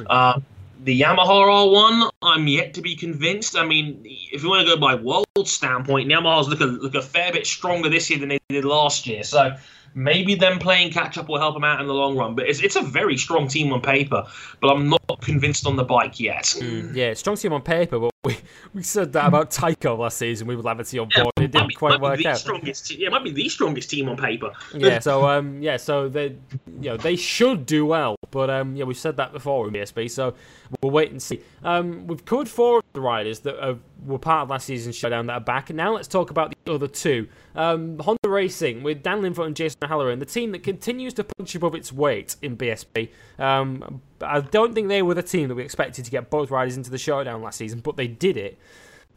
[0.09, 0.39] Uh,
[0.84, 3.57] the Yamaha R1, I'm yet to be convinced.
[3.57, 7.01] I mean, if you want to go by world standpoint, Yamaha's look a, look a
[7.01, 9.23] fair bit stronger this year than they did last year.
[9.23, 9.55] So
[9.95, 12.35] maybe them playing catch up will help them out in the long run.
[12.35, 14.26] But it's, it's a very strong team on paper,
[14.61, 16.55] but I'm not convinced on the bike yet.
[16.95, 18.38] Yeah, strong team on paper, but we,
[18.74, 20.48] we said that about Tyco last season.
[20.48, 21.34] We would Laverty on Yeah, board.
[21.38, 22.38] It didn't be- quite work out.
[22.38, 24.52] Strongest, yeah, it might be the strongest team on paper.
[24.74, 26.36] yeah, so um, yeah, so they,
[26.82, 30.10] you know, they should do well, but um, yeah, we've said that before in BSB,
[30.12, 30.34] so
[30.82, 31.41] we'll wait and see.
[31.64, 35.28] Um, we've covered four of the riders that are, were part of last season's showdown
[35.28, 37.28] that are back, and now let's talk about the other two.
[37.56, 41.56] Um, Honda Racing with Dan Linfoot and Jason Halloran, the team that continues to punch
[41.56, 43.10] above its weight in BSB.
[43.40, 46.77] Um, I don't think they were the team that we expected to get both riders
[46.77, 48.57] into the showdown last season, but they did it.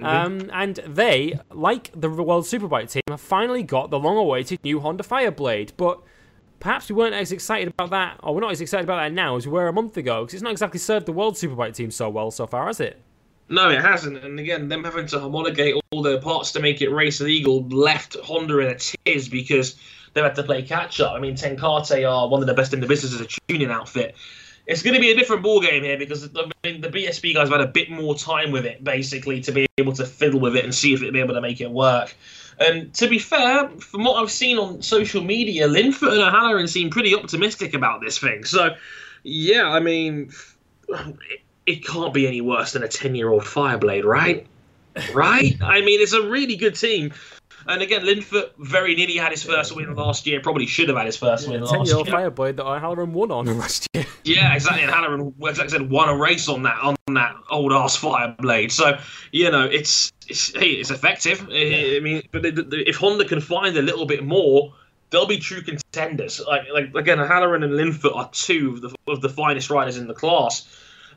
[0.03, 5.05] Um, and they, like the World Superbike team, have finally got the long-awaited new Honda
[5.05, 5.73] Fireblade.
[5.77, 6.01] But
[6.59, 9.37] perhaps we weren't as excited about that, or we're not as excited about that now
[9.37, 11.91] as we were a month ago, because it's not exactly served the World Superbike team
[11.91, 13.01] so well so far, has it?
[13.51, 14.25] No, it hasn't.
[14.25, 18.17] And again, them having to homologate all their parts to make it race legal left
[18.21, 19.77] Honda in a tiz because
[20.15, 21.13] they've had to play catch up.
[21.13, 23.71] I mean, Ten Kate are one of the best in the business as a tuning
[23.71, 24.15] outfit.
[24.71, 27.49] It's going to be a different ball game here because I mean, the BSB guys
[27.49, 30.55] have had a bit more time with it, basically, to be able to fiddle with
[30.55, 32.15] it and see if it'll be able to make it work.
[32.61, 36.89] And to be fair, from what I've seen on social media, Linfoot and O'Halloran seem
[36.91, 38.45] pretty optimistic about this thing.
[38.45, 38.77] So,
[39.25, 40.31] yeah, I mean,
[40.89, 44.47] it, it can't be any worse than a 10 year old Fireblade, right?
[45.15, 45.57] Right?
[45.63, 47.13] I mean, it's a really good team.
[47.71, 50.41] And again, Linfoot very nearly had his first win last year.
[50.41, 51.79] Probably should have had his first win last year.
[51.79, 52.17] Ten-year-old year.
[52.31, 54.07] Fireblade that O'Halloran won on last year.
[54.25, 54.83] Yeah, exactly.
[54.83, 58.73] And Halloran, like I said, won a race on that on that old ass Fireblade.
[58.73, 58.99] So
[59.31, 61.49] you know, it's it's hey, it's effective.
[61.51, 64.75] I I mean, but the, the, if Honda can find a little bit more,
[65.11, 66.41] they'll be true contenders.
[66.45, 70.09] Like like again, Halloran and Linfoot are two of the of the finest riders in
[70.09, 70.69] the class.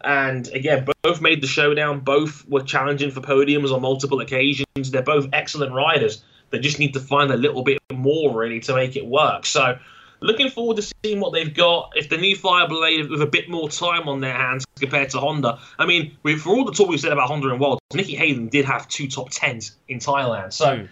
[0.04, 2.02] And again, both made the showdown.
[2.02, 4.92] Both were challenging for podiums on multiple occasions.
[4.92, 6.22] They're both excellent riders.
[6.54, 9.48] They just need to find a little bit more really to make it work.
[9.48, 9.80] So,
[10.20, 11.94] looking forward to seeing what they've got.
[11.96, 15.58] If the new Fireblade with a bit more time on their hands compared to Honda.
[15.80, 18.66] I mean, for all the talk we've said about Honda and World, Nicky Hayden did
[18.66, 20.54] have two top tens in Thailand.
[20.54, 20.88] So,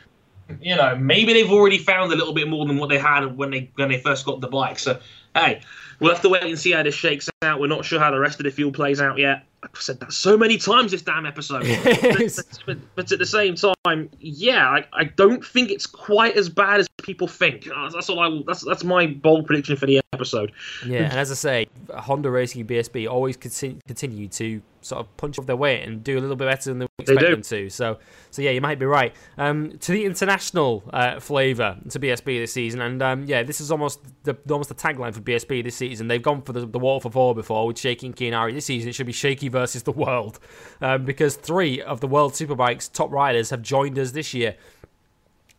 [0.47, 0.53] hmm.
[0.59, 3.51] you know, maybe they've already found a little bit more than what they had when
[3.51, 4.79] they when they first got the bike.
[4.79, 4.99] So,
[5.35, 5.61] hey,
[5.99, 7.59] we'll have to wait and see how this shakes out.
[7.59, 9.45] We're not sure how the rest of the field plays out yet.
[9.63, 11.63] I've said that so many times this damn episode.
[11.83, 16.49] but, but, but at the same time, yeah, I, I don't think it's quite as
[16.49, 17.67] bad as people think.
[17.73, 18.41] Uh, That's all I.
[18.47, 20.51] That's that's my bold prediction for the episode.
[20.85, 25.37] Yeah, and as I say, Honda Racing BSB always conti- continue to sort of punch
[25.39, 27.69] up their weight and do a little bit better than they expect them to.
[27.69, 27.97] So,
[28.31, 29.15] so yeah, you might be right.
[29.37, 33.71] Um, to the international uh, flavour to BSB this season, and um, yeah, this is
[33.71, 36.07] almost the almost the tagline for BSB this season.
[36.07, 38.53] They've gone for the, the wall for four before with Shaky and Kiyonari.
[38.53, 40.39] This season, it should be Shaky versus the world,
[40.81, 44.55] um, because three of the World Superbikes top riders have joined us this year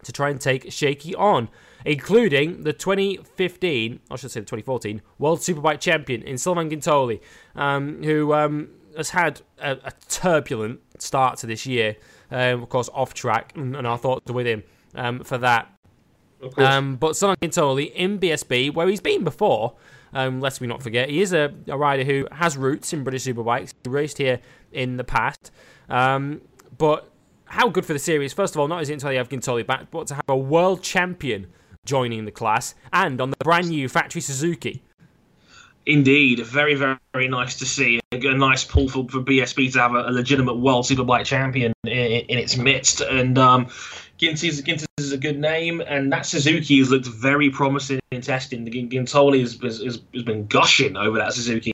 [0.05, 1.49] to try and take Shaky on,
[1.85, 7.21] including the 2015, I should say the 2014, World Superbike champion in Sylvain Guintoli,
[7.55, 11.97] um, who um, has had a, a turbulent start to this year,
[12.31, 14.63] um, of course, off track, and, and our thoughts are with him
[14.95, 15.69] um, for that.
[16.57, 19.77] Um, but Sylvain Guintoli in BSB, where he's been before,
[20.13, 23.25] um, lest we not forget, he is a, a rider who has roots in British
[23.25, 23.73] Superbikes.
[23.85, 24.41] He raced here
[24.73, 25.53] in the past.
[25.89, 26.41] Um,
[26.79, 27.11] but
[27.45, 30.07] how good for the series, first of all, not only you have Guintoli back, but
[30.09, 31.47] to have a world champion
[31.85, 34.83] joining the class and on the brand new factory Suzuki.
[35.85, 38.01] Indeed, very, very, very nice to see.
[38.13, 41.73] A, a nice pull for, for BSB to have a, a legitimate world superbike champion
[41.85, 43.01] in, in its midst.
[43.01, 43.69] And um,
[44.19, 48.65] Ginty's, Ginty's is a good name, and that Suzuki has looked very promising in testing.
[48.65, 51.73] The Guintoli has, has, has, been gushing over that Suzuki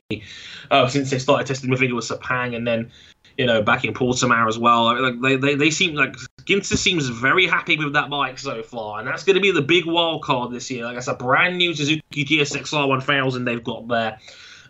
[0.71, 1.71] uh, since they started testing.
[1.71, 2.91] I think it was Sepang, and then
[3.39, 5.01] you know back in Portimao as well.
[5.01, 6.13] Like they, they, they seem like
[6.43, 9.61] Ginter seems very happy with that bike so far, and that's going to be the
[9.61, 10.83] big wild card this year.
[10.83, 14.19] Like it's a brand new Suzuki GSX-R 1000 they've got there.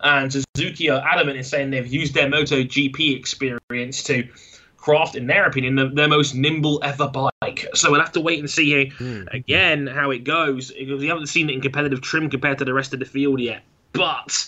[0.02, 4.30] And Suzuki are adamant in saying they've used their MotoGP experience to
[4.78, 7.66] craft, in their opinion, the, their most nimble ever bike.
[7.74, 9.24] So we'll have to wait and see hmm.
[9.32, 10.72] again how it goes.
[10.72, 13.42] Because we haven't seen it in competitive trim compared to the rest of the field
[13.42, 13.64] yet.
[13.94, 14.48] But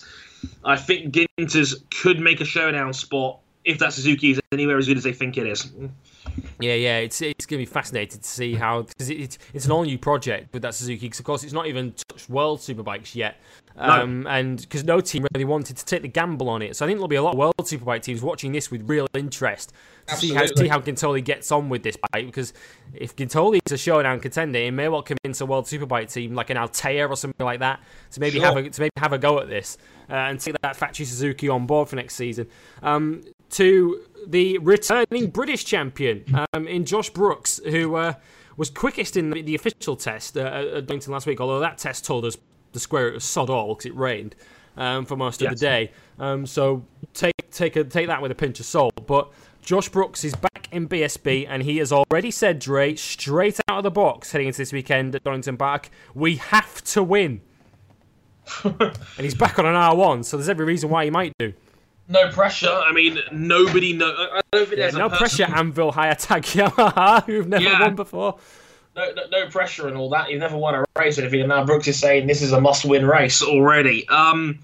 [0.64, 4.96] I think Ginters could make a showdown spot if that Suzuki is anywhere as good
[4.96, 5.70] as they think it is.
[6.60, 9.64] Yeah, yeah, it's it's going to be fascinating to see how because it, it's it's
[9.66, 11.06] an all new project with that Suzuki.
[11.06, 13.36] Because of course it's not even touched World Superbikes yet,
[13.76, 16.76] um, and because no team really wanted to take the gamble on it.
[16.76, 19.06] So I think there'll be a lot of World Superbike teams watching this with real
[19.14, 19.72] interest
[20.06, 22.26] to see how see how Guintoli gets on with this bike.
[22.26, 22.52] Because
[22.94, 26.50] if Guintoli is a showdown contender, it may well convince a World Superbike team like
[26.50, 27.80] an Altea or something like that
[28.12, 28.46] to maybe Sure.
[28.46, 29.76] have a to maybe have a go at this
[30.08, 32.46] uh, and take that factory Suzuki on board for next season.
[32.82, 33.22] Um,
[33.52, 36.24] to the returning British champion
[36.54, 38.14] um, in Josh Brooks, who uh,
[38.56, 40.40] was quickest in the, the official test uh,
[40.76, 42.36] at Donington last week, although that test told us
[42.72, 44.34] the square it was sod all because it rained
[44.76, 45.60] um, for most of Yes.
[45.60, 45.92] the day.
[46.18, 46.84] Um, so
[47.14, 49.06] take take a, take that with a pinch of salt.
[49.06, 49.30] But
[49.62, 53.82] Josh Brooks is back in BSB, and he has already said, Dre, straight out of
[53.84, 57.42] the box heading into this weekend at Donington Park, we have to win.
[58.64, 61.52] and he's back on an R1, so there's every reason why he might do.
[62.12, 62.68] No pressure.
[62.70, 64.08] I mean, nobody know.
[64.10, 67.80] I don't think Yeah, there's no pressure, Anvil Hire Tag Yamaha, who've never Yeah.
[67.80, 68.38] won before.
[68.94, 70.30] no, no, no pressure and all that.
[70.30, 72.60] You've never won a race or anything, and now Brooks is saying this is a
[72.60, 74.06] must-win race already.
[74.08, 74.58] Um,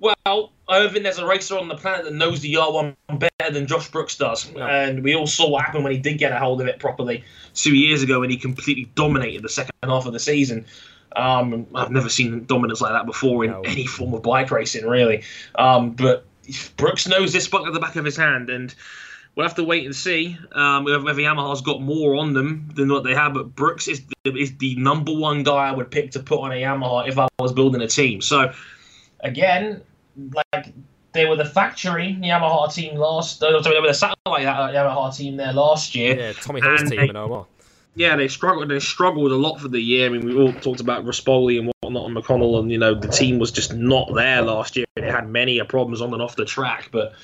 [0.00, 3.52] well, I don't think there's a racer on the planet that knows the R1 better
[3.52, 4.66] than Josh Brooks does, No.
[4.66, 7.24] and we all saw what happened when he did get a hold of it properly
[7.54, 10.66] two years ago, when he completely dominated the second half of the season.
[11.16, 13.60] Um, I've never seen dominance like that before in No.
[13.62, 15.22] any form of bike racing, really.
[15.54, 16.24] Um, but
[16.76, 18.74] Brooks knows this bike at the back of his hand, and
[19.34, 22.88] we'll have to wait and see um, whether whether Yamaha's got more on them than
[22.88, 23.34] what they have.
[23.34, 26.52] But Brooks is the, is the number one guy I would pick to put on
[26.52, 28.20] a Yamaha if I was building a team.
[28.20, 28.52] So
[29.20, 29.82] again,
[30.52, 30.72] like
[31.12, 33.42] they were the factory Yamaha team last.
[33.42, 36.16] uh, Sorry, they were the satellite Yamaha team there last year.
[36.18, 37.48] Yeah, Tommy Hill's And team they- and all.
[37.98, 38.68] Yeah, they struggled.
[38.68, 40.06] They struggled a lot for the year.
[40.06, 43.08] I mean, we all talked about Rispoli and whatnot and McConnell, and you know the
[43.08, 44.86] team was just not there last year.
[44.94, 47.14] They had many uh, problems on and off the track, but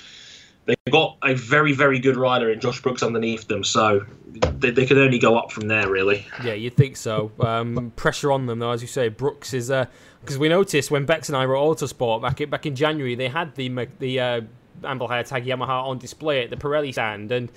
[0.67, 3.63] they got a very, very good rider in Josh Brooks underneath them.
[3.63, 6.27] So they, they could only go up from there, really.
[6.43, 7.31] Yeah, you'd think so.
[7.39, 9.09] Um, pressure on them, though, as you say.
[9.11, 12.67] Brooks is because we noticed when Bex and I were at Autosport back in, back
[12.67, 14.41] in January, they had the the uh,
[14.83, 17.51] Anvil Tag Yamaha on display at the Pirelli stand, and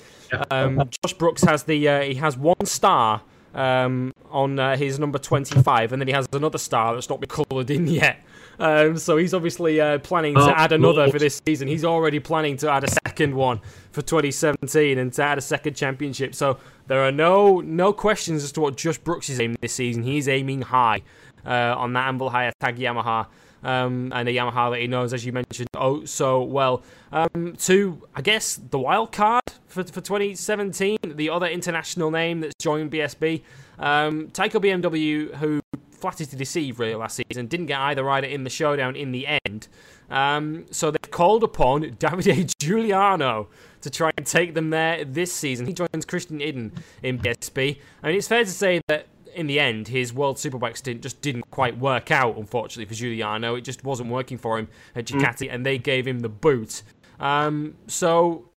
[0.52, 3.22] um, Josh Brooks has the uh, he has one star.
[3.56, 7.30] Um, on uh, his number 25, and then he has another star that's not been
[7.30, 8.20] coloured in yet.
[8.60, 11.68] Um, so he's obviously uh, planning to add another for this season.
[11.68, 13.62] He's already planning to add a second one
[13.92, 16.34] for 2017 and to add a second championship.
[16.34, 16.58] So
[16.88, 20.04] there are no no questions as to what Josh Brooks is aiming this season.
[20.04, 21.02] He's aiming high
[21.46, 23.28] uh, on that Anvil Hire Tag Yamaha.
[23.64, 26.84] Um, and a Yamaha that he knows, as you mentioned, oh so well.
[27.12, 32.56] Um, to I guess the wild card for, for 2017, the other international name that's
[32.60, 33.42] joined BSB,
[33.80, 35.62] um, Tyco BMW, who
[35.92, 39.28] flattered to deceive really last season, didn't get either rider in the showdown in the
[39.46, 39.68] end.
[40.10, 43.48] Um, so they've called upon Davide Giugliano
[43.82, 45.66] to try and take them there this season.
[45.66, 46.72] He joins Christian Iddon
[47.04, 47.80] in BSB.
[48.04, 51.22] I mean, it's fair to say that in the end, his World Superbike stint just
[51.22, 53.56] didn't quite work out, unfortunately, for Giugliano.
[53.56, 56.82] It just wasn't working for him at Ducati, and they gave him the boot.
[57.20, 58.50] Um, so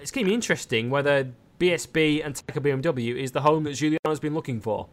[0.00, 4.20] it's going to be interesting whether BSB and Tyco BMW is the home that Giugliano's
[4.20, 4.86] been looking for.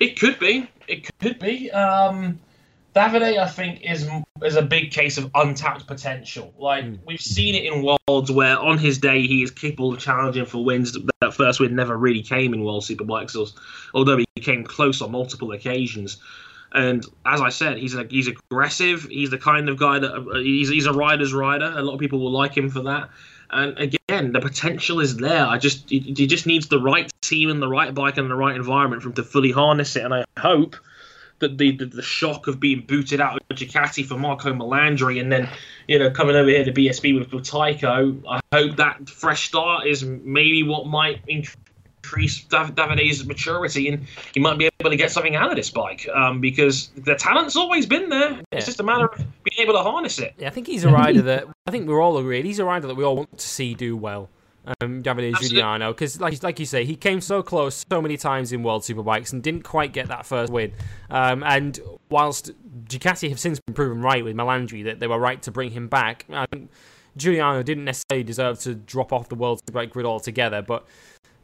[0.00, 0.68] It could be.
[0.88, 1.70] It could be.
[1.70, 2.40] Um,
[2.96, 4.08] Davide, I think, is
[4.44, 6.52] is a big case of untapped potential.
[6.58, 10.44] Like we've seen it in worlds where, on his day, he is capable of challenging
[10.44, 10.96] for wins.
[11.20, 13.36] That first win never really came in World Superbikes,
[13.94, 16.18] although he came close on multiple occasions.
[16.74, 19.04] And as I said, he's a, he's aggressive.
[19.04, 21.72] He's the kind of guy that uh, he's he's a rider's rider.
[21.76, 23.10] A lot of people will like him for that.
[23.50, 25.46] And again, the potential is there.
[25.46, 28.34] I just he, he just needs the right team and the right bike and the
[28.34, 30.04] right environment for him to fully harness it.
[30.04, 30.76] And I hope
[31.40, 35.30] that the, the the shock of being booted out of Ducati for Marco Melandri and
[35.30, 35.50] then
[35.86, 40.02] you know coming over here to BSB with, with I hope that fresh start is
[40.02, 41.26] maybe what might
[42.12, 45.70] increase Dav- Davide's maturity and he might be able to get something out of this
[45.70, 48.32] bike um, because the talent's always been there.
[48.32, 48.42] Yeah.
[48.52, 50.34] It's just a matter of being able to harness it.
[50.38, 52.44] Yeah, I think he's a rider that I think we're all agreed.
[52.44, 54.28] He's a rider that we all want to see do well.
[54.80, 55.32] Um, Davide.
[55.32, 58.82] Giugliano, because like like you say, he came so close so many times in World
[58.82, 60.72] Superbikes and didn't quite get that first win.
[61.10, 61.80] Um, and
[62.10, 62.52] whilst
[62.84, 65.88] Ducati have since been proven right with Melandri that they were right to bring him
[65.88, 66.70] back, I think
[67.18, 70.62] Giugliano didn't necessarily deserve to drop off the World Superbike grid altogether.
[70.62, 70.86] But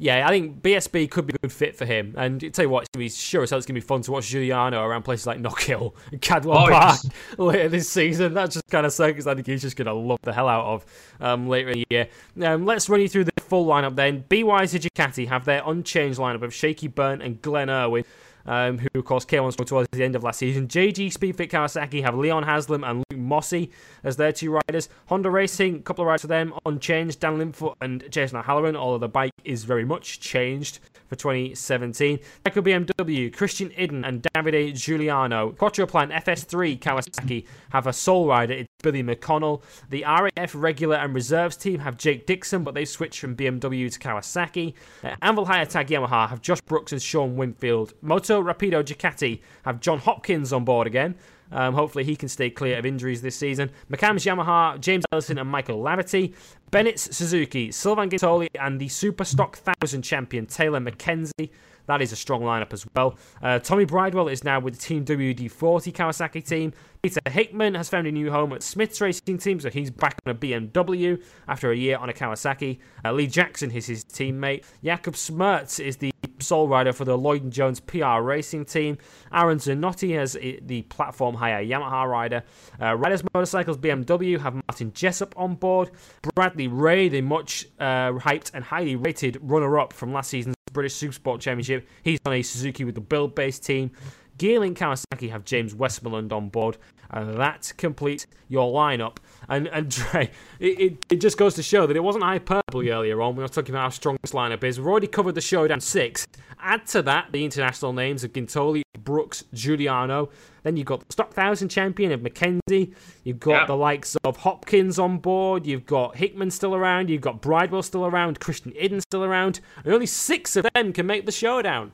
[0.00, 2.14] Yeah, I think BSB could be a good fit for him.
[2.16, 4.02] And I tell you what, it's gonna be sure as hell it's gonna be fun
[4.02, 7.10] to watch Giugliano around places like Knockhill and Cadwell Oh, Park yes.
[7.38, 8.32] later this season.
[8.32, 10.86] That's just kind of circus I think he's just gonna love the hell out of
[11.20, 12.08] um, later in the year.
[12.42, 14.24] Um, let's run you through the full lineup then.
[14.28, 18.04] BY's Ducati have their unchanged lineup of Shakey Byrne and Glenn Irwin.
[18.48, 20.68] Um, who of course came on towards the end of last season.
[20.68, 23.70] JG Speedfit Kawasaki have Leon Haslam and Luke Mossey
[24.02, 24.88] as their two riders.
[25.06, 27.20] Honda Racing, a couple of riders for them, unchanged.
[27.20, 32.18] Dan Linfoot and Jason O'Halloran, although the bike is very much changed for 2017.
[32.44, 35.54] Tyco BMW, Christian Iddon and Davide Giugliano.
[35.56, 39.62] Quattroplan FS3 Kawasaki have a sole rider, it's Billy McConnell.
[39.90, 43.98] The RAF regular and reserves team have Jake Dixon, but they switched from BMW to
[43.98, 44.74] Kawasaki.
[45.02, 47.94] Uh, Anvil Hire Tag Yamaha have Josh Brooks and Shaun Winfield.
[48.02, 51.15] Moto Rapido Ducati have John Hopkins on board again.
[51.51, 53.70] Um, hopefully he can stay clear of injuries this season.
[53.90, 56.35] McAMS Yamaha, James Ellison and Michael Laverty.
[56.70, 61.51] Bennett's Suzuki, Sylvain Guintoli and the Super Stock 1000 champion Taylor Mackenzie.
[61.86, 63.16] That is a strong lineup as well.
[63.43, 66.74] Uh, Tommy Bridewell is now with the Team WD-40 Kawasaki team.
[67.02, 70.32] Peter Hickman has found a new home at Smith's Racing Team, so he's back on
[70.32, 72.78] a BMW after a year on a Kawasaki.
[73.02, 74.65] Uh, Lee Jackson is his teammate.
[74.85, 76.12] Jakub Smrz is the
[76.43, 78.98] sole rider for the Lloyd & Jones PR Racing Team.
[79.32, 82.43] Aaron Zanotti has the platform hire Yamaha rider.
[82.81, 85.90] Uh, Riders Motorcycles BMW have Martin Jessopp on board.
[86.35, 91.40] Bradley Ray, the much uh, hyped and highly rated runner-up from last season's British Supersport
[91.40, 93.90] Championship, he's on a Suzuki with the Buildbase team.
[94.39, 96.77] Gearlink Kawasaki have James Westmoreland on board,
[97.10, 99.16] and that completes your lineup.
[99.48, 103.20] And and Dre, it, it, it just goes to show that it wasn't hyperbole earlier
[103.20, 104.78] on when I was talking about how strong this lineup is.
[104.78, 106.27] We've already covered the showdown six.
[106.60, 110.31] Add to that the international names of Guintoli, Brooks, Giugliano.
[110.65, 112.93] Then you've got the Stock Thousand champion of Mackenzie.
[113.24, 113.66] You've got Yeah.
[113.66, 115.66] the likes of Hopkins on board.
[115.66, 117.09] You've got Hickman still around.
[117.10, 118.40] You've got Bridewell still around.
[118.40, 119.60] Christian Iddon still around.
[119.85, 121.93] And only six of them can make the showdown.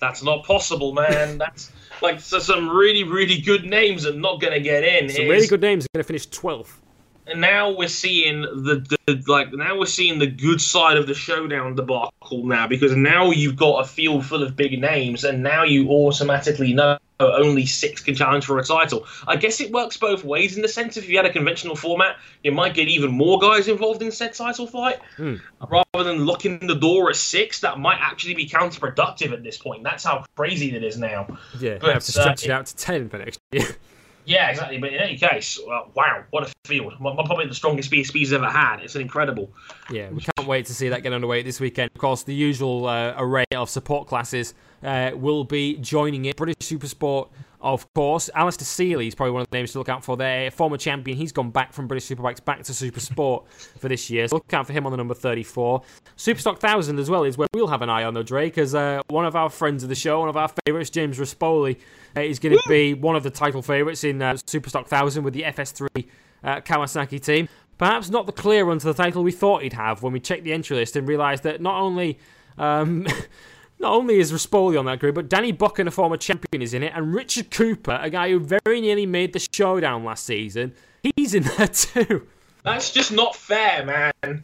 [0.00, 1.38] That's not possible, man.
[1.38, 1.72] That's
[2.02, 5.08] like so some really, really good names are not going to get in.
[5.08, 6.80] Some really good names are going to finish 12th.
[7.26, 11.14] And now we're seeing the, the like now we're seeing the good side of the
[11.14, 15.64] showdown debacle now because now you've got a field full of big names and now
[15.64, 19.06] you automatically know only six can challenge for a title.
[19.26, 22.16] I guess it works both ways in the sense if you had a conventional format,
[22.42, 26.74] you might get even more guys involved in said title fight rather than locking the
[26.74, 27.60] door at six.
[27.60, 29.84] That might actually be counterproductive at this point.
[29.84, 31.38] That's how crazy it is now.
[31.58, 33.64] Yeah, But, have to uh, stretch it out to 10 for next year.
[34.26, 34.78] Yeah, exactly.
[34.78, 36.94] But in any case, uh, wow, what a field!
[36.98, 38.80] Probably the strongest BSB's ever had.
[38.80, 39.50] It's an incredible.
[39.90, 41.90] Yeah, we can't wait to see that get underway this weekend.
[41.94, 46.36] Of course, the usual uh, array of support classes uh, will be joining it.
[46.36, 47.28] British Supersport,
[47.64, 48.28] of course.
[48.34, 50.50] Alastair Seeley is probably one of the names to look out for there.
[50.50, 54.28] Former champion, he's gone back from British Superbikes back to Super Sport for this year.
[54.28, 55.82] So look out for him on the number 34.
[56.16, 59.00] Superstock 1000 as well is where we'll have an eye on, though, Dre, because uh,
[59.08, 61.78] one of our friends of the show, one of our favourites, James Rispoli,
[62.16, 65.32] uh, is going to be one of the title favourites in uh, Superstock 1000 with
[65.32, 66.06] the FS3
[66.44, 67.48] uh, Kawasaki team.
[67.78, 70.44] Perhaps not the clear run to the title we thought he'd have when we checked
[70.44, 72.18] the entry list and realised that not only
[72.56, 73.06] um,
[73.84, 76.82] not only is Rispoli on that group, but Danny Buchan, a former champion, is in
[76.82, 80.72] it, and Richard Cooper, a guy who very nearly made the showdown last season,
[81.16, 82.26] he's in there too.
[82.62, 84.42] That's just not fair, man.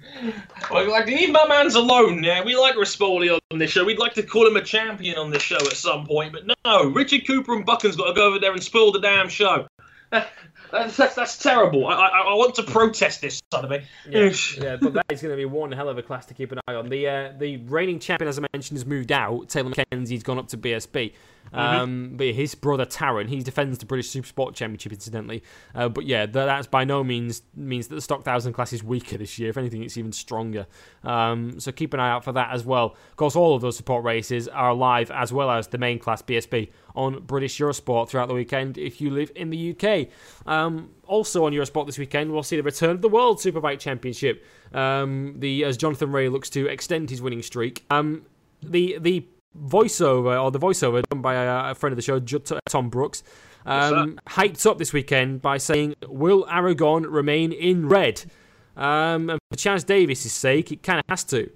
[0.70, 2.22] Like, leave my man's alone.
[2.22, 3.82] Yeah, we like Rispoli on this show.
[3.82, 6.84] We'd like to call him a champion on this show at some point, but no,
[6.90, 9.66] Richard Cooper and Buchan's got to go over there and spoil the damn show.
[10.72, 11.86] That's, that's, that's terrible.
[11.86, 13.82] I, I, I want to protest this, son of a.
[14.60, 16.60] yeah, but that is going to be one hell of a class to keep an
[16.66, 16.88] eye on.
[16.88, 19.48] The uh, the reigning champion, as I mentioned, has moved out.
[19.48, 21.12] Taylor Mackenzie's gone up to BSB.
[21.52, 25.42] Um, But his brother Tarran, he defends the British Supersport Championship, incidentally.
[25.74, 28.84] Uh, but yeah, th- that's by no means means that the Stock Thousand class is
[28.84, 29.50] weaker this year.
[29.50, 30.66] If anything, it's even stronger.
[31.02, 32.96] Um, so keep an eye out for that as well.
[33.10, 36.22] Of course, all of those support races are live as well as the main class
[36.22, 40.08] BSB on British Eurosport throughout the weekend if you live in the UK.
[40.46, 44.44] Um, also on Eurosport this weekend, we'll see the return of the World Superbike Championship.
[44.72, 47.84] Um, the as Jonathan Rea looks to extend his winning streak.
[47.90, 48.22] Um,
[48.62, 49.26] the the
[49.58, 52.20] voiceover or the voiceover done by a, a friend of the show,
[52.68, 53.22] Tom Brooks,
[53.66, 58.24] um, hyped up this weekend by saying, "Will Aragon remain in red?"
[58.76, 61.50] Um, and for Chaz Davies's sake, it kind of has to.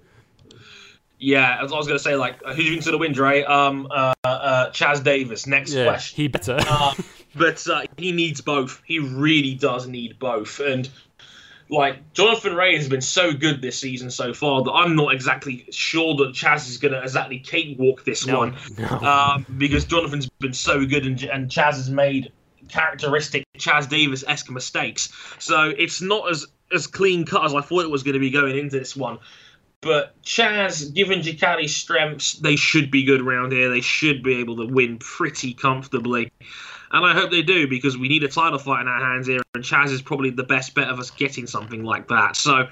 [1.17, 3.45] Yeah, as I was going to say, like, who's into the wind, right?
[3.45, 5.47] Um, uh, uh, Chaz Davies.
[5.47, 6.15] Next Yeah, question.
[6.17, 6.57] he better.
[6.59, 6.93] Uh,
[7.35, 8.81] but uh, he needs both.
[8.85, 10.59] He really does need both.
[10.59, 10.89] And
[11.69, 15.65] like Jonathan Rea has been so good this season so far that I'm not exactly
[15.71, 18.55] sure that Chaz is going to exactly cakewalk this No, one.
[18.77, 18.87] no.
[18.87, 22.31] Um, because Jonathan's been so good and, and Chaz has made
[22.69, 25.11] characteristic Chaz Davies esque mistakes.
[25.39, 28.31] So it's not as as clean cut as I thought it was going to be
[28.31, 29.19] going into this one.
[29.81, 33.69] But Chaz, given Ducati's strengths, they should be good around here.
[33.69, 36.31] They should be able to win pretty comfortably.
[36.95, 39.41] And I hope they do because we need a title fight in our hands here.
[39.53, 42.37] And Chaz is probably the best bet of us getting something like that.
[42.37, 42.69] So,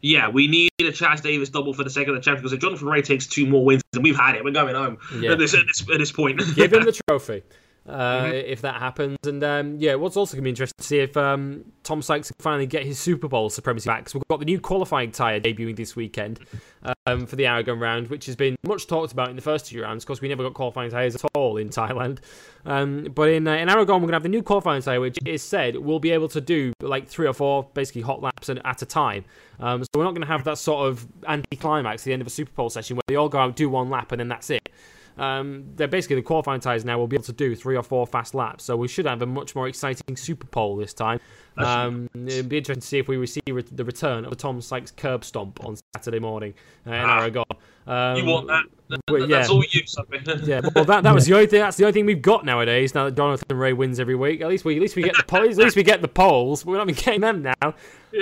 [0.00, 2.60] yeah, we need a Chaz Davies double for the sake of the champion because if
[2.60, 5.32] Jonathan Rea takes two more wins, and we've had it, we're going home Yeah.
[5.32, 6.40] at, this, at, this, at this point.
[6.54, 7.42] Give him the trophy.
[7.88, 8.44] Uh, Mhm.
[8.48, 11.16] If that happens, and um, yeah, what's also going to be interesting to see if
[11.16, 14.04] um, Tom Sykes can finally get his Superpole supremacy back.
[14.04, 16.40] 'cause we've got the new qualifying tyre debuting this weekend
[17.06, 19.80] um, for the Aragon round, which has been much talked about in the first two
[19.82, 22.18] rounds because we never got qualifying tyres at all in Thailand.
[22.64, 25.18] Um, but in uh, in Aragon, we're going to have the new qualifying tyre, which
[25.24, 28.58] is said we'll be able to do like three or four basically hot laps at,
[28.66, 29.24] at a time.
[29.60, 32.26] Um, so we're not going to have that sort of anti-climax at the end of
[32.26, 34.68] a Superpole session where they all go out do one lap and then that's it.
[35.18, 38.06] Um, they're basically the qualifying tyres now will be able to do three or four
[38.06, 41.20] fast laps, so we should have a much more exciting Superpole this time.
[41.58, 44.60] Um, it'd be interesting to see if we receive re- the return of the Tom
[44.60, 46.54] Sykes curb stomp on Saturday morning
[46.86, 47.18] uh, in Ah.
[47.20, 47.44] Aragon.
[47.86, 48.64] Um, you want that?
[48.88, 50.18] That- well, That's all you, Sophie.
[50.44, 51.60] yeah, well, that, that was the only thing.
[51.60, 52.94] That's the only thing we've got nowadays.
[52.94, 55.22] Now that Jonathan Rea wins every week, at least we at least we get the
[55.24, 55.58] polls.
[55.58, 56.64] At least we get the polls.
[56.64, 57.74] We're not even getting them now.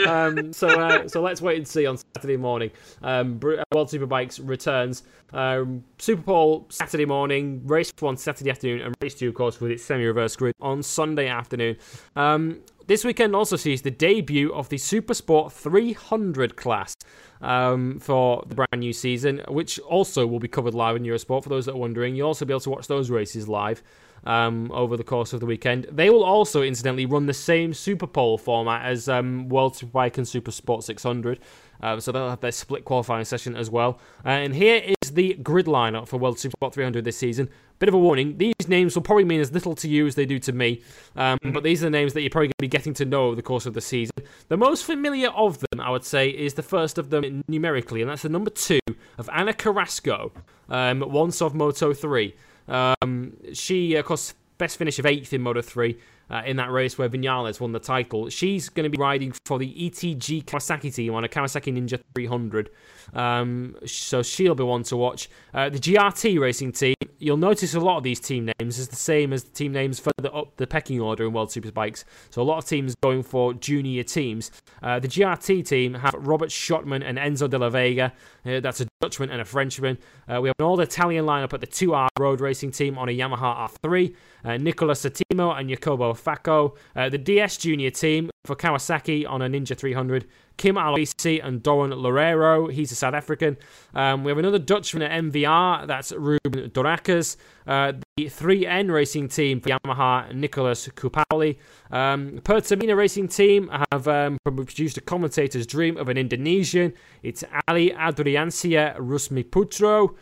[0.07, 2.71] Um, so uh, so let's wait and see on Saturday morning.
[3.03, 5.03] Um, uh, World Superbikes returns.
[5.33, 9.85] Um, Superpole Saturday morning, race one Saturday afternoon, and race two, of course, with its
[9.85, 11.77] semi-reverse grid on Sunday afternoon.
[12.17, 16.95] Um, this weekend also sees the debut of the Super Sport 300 class
[17.41, 21.45] um, for the brand new season, which also will be covered live in Eurosport.
[21.45, 23.83] For those that are wondering, you'll also be able to watch those races live
[24.25, 25.87] um, over the course of the weekend.
[25.91, 30.27] They will also, incidentally, run the same Super Pole format as um, World Superbike and
[30.27, 31.39] Super Sport 600.
[31.83, 33.99] Uh, so they'll have their split qualifying session as well.
[34.25, 37.51] And here is the grid lineup for World Super Sport 300 this season.
[37.81, 40.25] Bit of a warning: these names will probably mean as little to you as they
[40.25, 40.81] do to me,
[41.17, 43.27] um, but these are the names that you're probably going to be getting to know
[43.27, 44.15] over the course of the season.
[44.49, 48.09] The most familiar of them, I would say, is the first of them numerically, and
[48.09, 48.79] that's the number two
[49.19, 50.31] of Ana Carrasco,
[50.69, 52.33] um, once of Moto 3.
[52.69, 55.99] Um, she, of course, best finish of eighth in Moto 3
[56.31, 58.29] uh, in that race where Vinales won the title.
[58.29, 62.71] She's going to be riding for the ETG Kawasaki team on a Kawasaki Ninja 300.
[63.13, 65.29] Um, so she'll be one to watch.
[65.53, 68.97] Uh, the GRT racing team, you'll notice a lot of these team names is the
[68.97, 72.05] same as the team names further up the pecking order in World Superbikes.
[72.31, 74.51] So a lot of teams going for junior teams.
[74.83, 78.13] Uh, the GRT team have Robert Schottman and Enzo de la Vega.
[78.45, 79.99] Uh, that's a Dutchman and a Frenchman.
[80.29, 83.13] Uh, we have an all Italian lineup at the 2R road racing team on a
[83.13, 84.15] Yamaha R3.
[84.45, 86.77] Uh, Nicola Satimo and Jacobo Facco.
[86.97, 90.27] Uh, the DS Junior team for Kawasaki on a Ninja 300.
[90.57, 92.71] Kim Aloisi and Dorren Loureiro.
[92.71, 93.57] He's a South African.
[93.95, 95.87] Um, we have another Dutchman at MVR.
[95.87, 97.37] That's Ruben Dorakas.
[97.67, 101.57] Uh, the 3N racing team for Yamaha, Nicholas Kupauli.
[101.91, 106.93] Um, Pertamina racing team have um, produced a commentator's dream of an Indonesian.
[107.23, 110.15] It's Ali Adriancia Rusmiputro.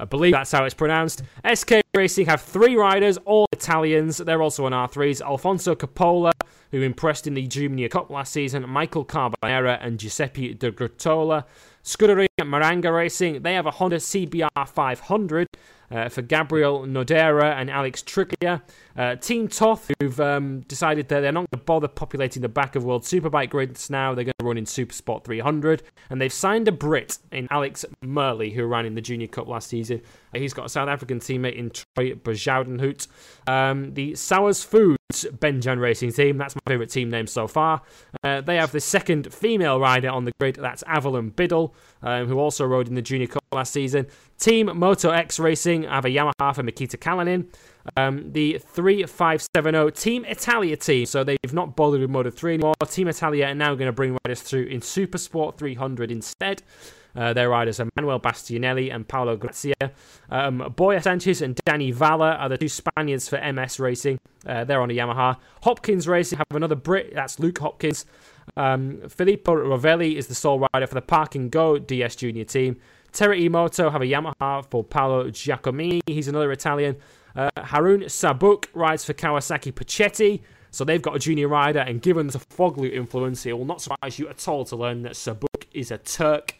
[0.00, 1.22] I believe that's how it's pronounced.
[1.54, 4.16] SK Racing have three riders, all Italians.
[4.16, 5.20] They're also on R3s.
[5.20, 6.32] Alfonso Coppola,
[6.70, 11.44] who impressed in the Junior Cup last season, Michael Carbonera, and Giuseppe De Grottola.
[11.84, 15.46] Scuderia Maranga Racing, they have a Honda CBR 500
[15.90, 18.62] uh, for Gabriel Nodera and Alex Tricchia.
[18.96, 22.76] Uh, Team Toth, who've um, decided that they're not going to bother populating the back
[22.76, 24.14] of World Superbike grids now.
[24.14, 25.82] They're going to run in Super Sport 300.
[26.10, 29.68] And they've signed a Brit in Alex Murley, who ran in the Junior Cup last
[29.68, 30.02] season.
[30.34, 33.06] He's got a South African teammate in Troy Bezuidenhout.
[33.48, 37.82] Um, the Sowers Foods Benjan Racing Team, that's my favourite team name so far.
[38.22, 42.38] Uh, they have the second female rider on the grid, that's Avalon Biddle, um, who
[42.38, 44.06] also rode in the Junior Cup last season.
[44.38, 47.46] Team Moto X Racing have a Yamaha for Mikita Kalinin.
[47.96, 52.74] Um, the 3570 Team Italia team, so they've not bothered with Moto 3 anymore.
[52.86, 56.62] Team Italia are now going to bring riders through in Super Sport 300 instead.
[57.16, 59.74] Uh, their riders are Manuel Bastianelli and Paolo Grazia.
[60.30, 64.20] Um, Boya Sanchez and Danny Valla are the two Spaniards for MS Racing.
[64.46, 65.36] Uh, they're on a Yamaha.
[65.62, 68.06] Hopkins Racing have another Brit, that's Luke Hopkins.
[68.56, 72.76] Um, Filippo Rovelli is the sole rider for the Park and Go DS Junior team.
[73.12, 76.00] Terra Emoto have a Yamaha for Paolo Giacomini.
[76.06, 76.96] He's another Italian.
[77.34, 80.40] Uh, Harun Sabuk rides for Kawasaki Pacetti.
[80.70, 84.20] So they've got a junior rider, and given the Foglu influence, it will not surprise
[84.20, 86.54] you at all to learn that Sabuk is a Turk.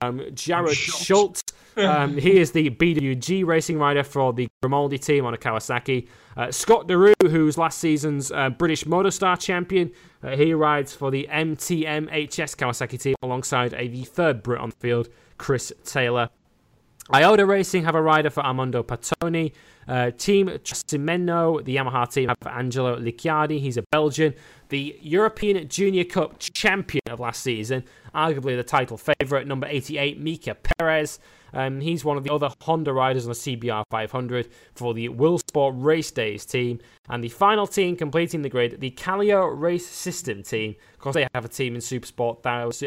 [0.00, 0.76] Um, Jared.
[0.76, 1.42] Schultz,
[1.80, 6.08] um, he is the BWG racing rider for the Grimaldi team on a Kawasaki.
[6.36, 9.90] Uh, Scott Deroue, who's last season's uh, British Motostar champion,
[10.22, 14.76] uh, he rides for the MTMHS Kawasaki team alongside a the third Brit on the
[14.76, 15.08] field,
[15.38, 16.30] Chris Taylor.
[17.12, 19.52] Iota Racing have a rider for Armando Patoni.
[19.88, 23.58] Uh, team Cimeno, the Yamaha team, have Angelo Licciardi.
[23.58, 24.34] He's a Belgian.
[24.68, 27.82] the European Junior Cup champion of last season,
[28.14, 31.18] arguably the title favourite, number 88, Mika Perez.
[31.52, 35.72] Um, he's one of the other Honda riders on the CBR 500 for the Willsport
[35.76, 36.80] Race Days team.
[37.08, 40.76] And the final team completing the grid, the Kallio Race System team.
[41.00, 42.44] because they have a team in Supersport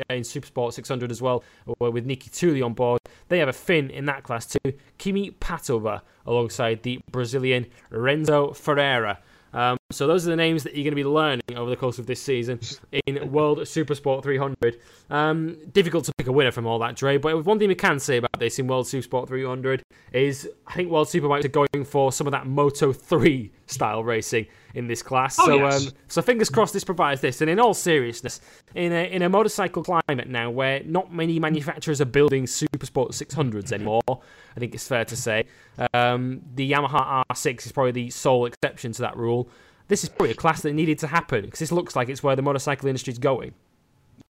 [0.09, 1.43] in Supersport 600 as well,
[1.79, 2.99] with Niki Tuuli on board.
[3.29, 9.19] They have a Finn in that class too, Kimi Patova, alongside the Brazilian Renzo Ferreira.
[9.53, 11.99] Um, so those are the names that you're going to be learning over the course
[11.99, 12.59] of this season
[13.05, 14.79] in World Supersport 300.
[15.09, 17.17] Um, difficult to pick a winner from all that, Dre.
[17.17, 20.89] But one thing we can say about this in World Supersport 300 is I think
[20.89, 25.37] World Superbikes are going for some of that Moto 3 style racing in this class.
[25.39, 25.87] Oh, so, yes.
[25.87, 27.41] um, so fingers crossed this provides this.
[27.41, 28.41] And in all seriousness,
[28.75, 33.71] in a in a motorcycle climate now where not many manufacturers are building Supersport 600s
[33.71, 35.45] anymore, I think it's fair to say
[35.93, 39.49] um, the Yamaha R6 is probably the sole exception to that rule.
[39.87, 42.35] This is probably a class that needed to happen because this looks like it's where
[42.35, 43.53] the motorcycle industry is going.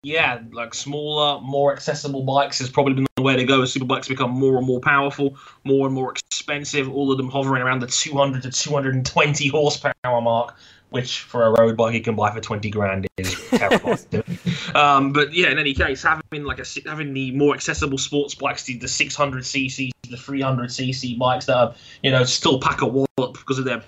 [0.03, 4.09] Yeah, like smaller, more accessible bikes has probably been the way to go as superbikes
[4.09, 7.87] become more and more powerful, more and more expensive, all of them hovering around the
[7.87, 10.55] 200 to 220 horsepower mark,
[10.89, 13.95] which for a road bike you can buy for 20 grand is terrible.
[14.75, 18.65] um, but yeah, in any case, having like a having the more accessible sports bikes,
[18.65, 22.85] the, the 600 cc, the 300 cc bikes that are you know still pack a
[22.85, 23.81] wallop because of their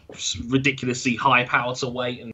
[0.47, 2.33] ridiculously high power to weight, and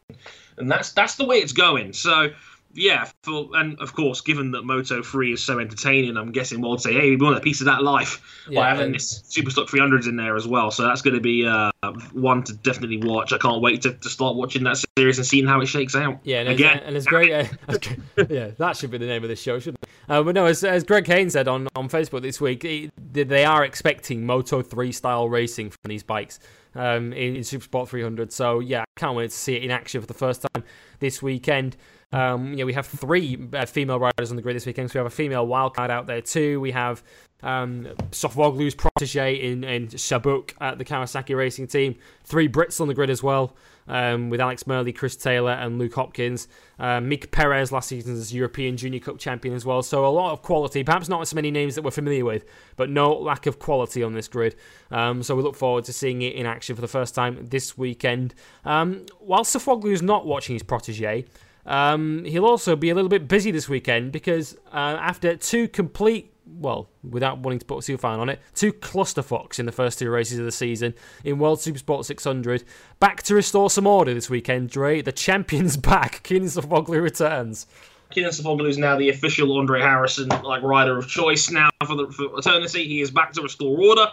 [0.58, 1.94] and that's that's the way it's going.
[1.94, 2.30] So
[2.74, 6.78] yeah, for, and of course, given that Moto 3 is so entertaining, I'm guessing we'll
[6.78, 9.68] say, hey, we want a piece of that life Yeah, by having and- this Superstock
[9.68, 10.72] 300s in there as well.
[10.72, 11.72] So that's going to be uh,
[12.14, 13.34] one to definitely watch.
[13.34, 16.20] I can't wait to, to start watching that series and seeing how it shakes out.
[16.24, 16.78] Yeah, and Again.
[16.78, 17.32] It's, and it's great.
[17.34, 17.78] Uh,
[18.30, 19.90] yeah, that should be the name of this show, shouldn't it?
[20.10, 23.46] Uh, but no, as, as Greg Kane said on, on Facebook this week, he, they
[23.46, 26.40] are expecting Moto 3 style racing from these bikes
[26.76, 28.32] um, in, in Supersport 300.
[28.32, 30.64] So yeah, I can't wait to see it in action for the first time
[31.00, 31.78] this weekend.
[32.12, 34.92] Um, yeah, we have three uh, female riders on the grid this weekend.
[34.92, 36.60] So we have a female wildcard out there too.
[36.60, 37.04] We have
[37.44, 41.96] um, Sofuoglu's protege in, in Shabuk at the Kawasaki Racing Team.
[42.24, 43.56] Three Brits on the grid as well,
[43.88, 46.48] um, with Alex Murley, Chris Taylor, and Luke Hopkins.
[46.80, 49.82] Um, Mika Perez last season's European Junior Cup champion as well.
[49.82, 50.84] So a lot of quality.
[50.84, 54.14] Perhaps not so many names that we're familiar with, but no lack of quality on
[54.14, 54.56] this grid.
[54.92, 57.78] Um, so we look forward to seeing it in action for the first time this
[57.78, 58.36] weekend.
[58.66, 61.26] Um, while Sofuoglu's not watching his protege.
[61.66, 66.34] Um, he'll also be a little bit busy this weekend because uh, after two complete,
[66.46, 70.00] well, without wanting to put seal fan on it, two cluster clusterfucks in the first
[70.00, 70.94] two races of the season
[71.24, 72.64] in World Supersport 600,
[73.00, 75.02] back to restore some order this weekend, Dre.
[75.02, 76.24] The champion's back.
[76.24, 77.68] Kenan Sofuoglu returns.
[78.12, 82.08] Kenan Sofuoglu is now the official Andre Harrison like rider of choice now for the
[82.12, 82.86] for eternity.
[82.88, 84.08] He is back to restore order.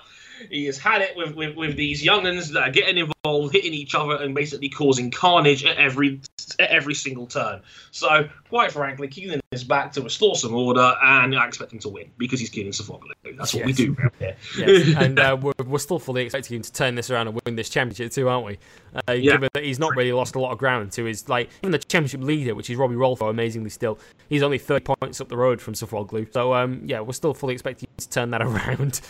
[0.50, 3.94] He has had it with, with, with these young'uns that are getting involved, hitting each
[3.94, 6.20] other, and basically causing carnage at every
[6.58, 7.60] at every single turn.
[7.90, 11.88] So, quite frankly, Kenan is back to restore some order, and I expect him to
[11.88, 13.12] win because he's Kenan Sofuoglu.
[13.38, 14.36] That's what we do around here.
[14.58, 17.56] Yes, and uh, we're, we're still fully expecting him to turn this around and win
[17.56, 18.58] this championship too, aren't we?
[18.94, 19.32] Uh, Yeah.
[19.32, 21.78] Given that he's not really lost a lot of ground to his like even the
[21.78, 23.98] championship leader, which is Robbie Rolfo, amazingly still,
[24.28, 26.30] he's only 30 points up the road from Sofuoglu.
[26.30, 29.00] So um, yeah, we're still fully expecting him to turn that around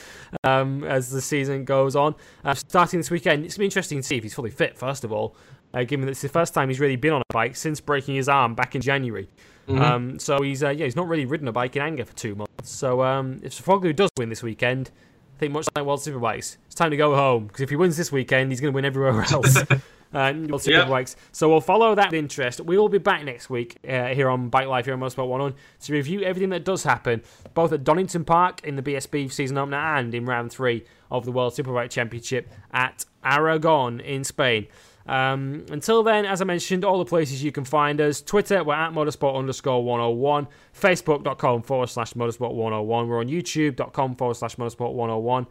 [0.45, 2.15] um, as the season goes on.
[2.45, 4.79] Uh, starting this weekend, it's gonna be interesting to see if he's fully fit.
[4.79, 5.35] First of all,
[5.75, 8.15] uh, given that it's the first time he's really been on a bike since breaking
[8.15, 9.29] his arm back in January.
[9.69, 12.35] Um, so he's uh, yeah he's not really ridden a bike in anger for two
[12.35, 12.71] months.
[12.71, 14.91] So um, if Sofuoglu does win this weekend,
[15.37, 17.97] I think much like World Superbikes, it's time to go home because if he wins
[17.97, 19.57] this weekend, he's going to win everywhere else.
[20.15, 20.85] Uh, in World Yeah.
[20.87, 21.17] Superbikes.
[21.33, 22.63] So we'll follow that with interest.
[22.63, 25.55] We will be back next week uh, here on Bike Life here on Motorsport 101
[25.83, 27.23] to review everything that does happen,
[27.53, 31.31] both at Donington Park in the BSB season opener and in round three of the
[31.33, 34.67] World Superbike Championship at Aragon in Spain.
[35.09, 38.75] Um, until then, as I mentioned, all the places you can find us Twitter, we're
[38.75, 40.47] at motorsport underscore 101,
[40.79, 45.47] facebook.com forward slash motorsport 101, we're on youtube.com forward slash motorsport 101.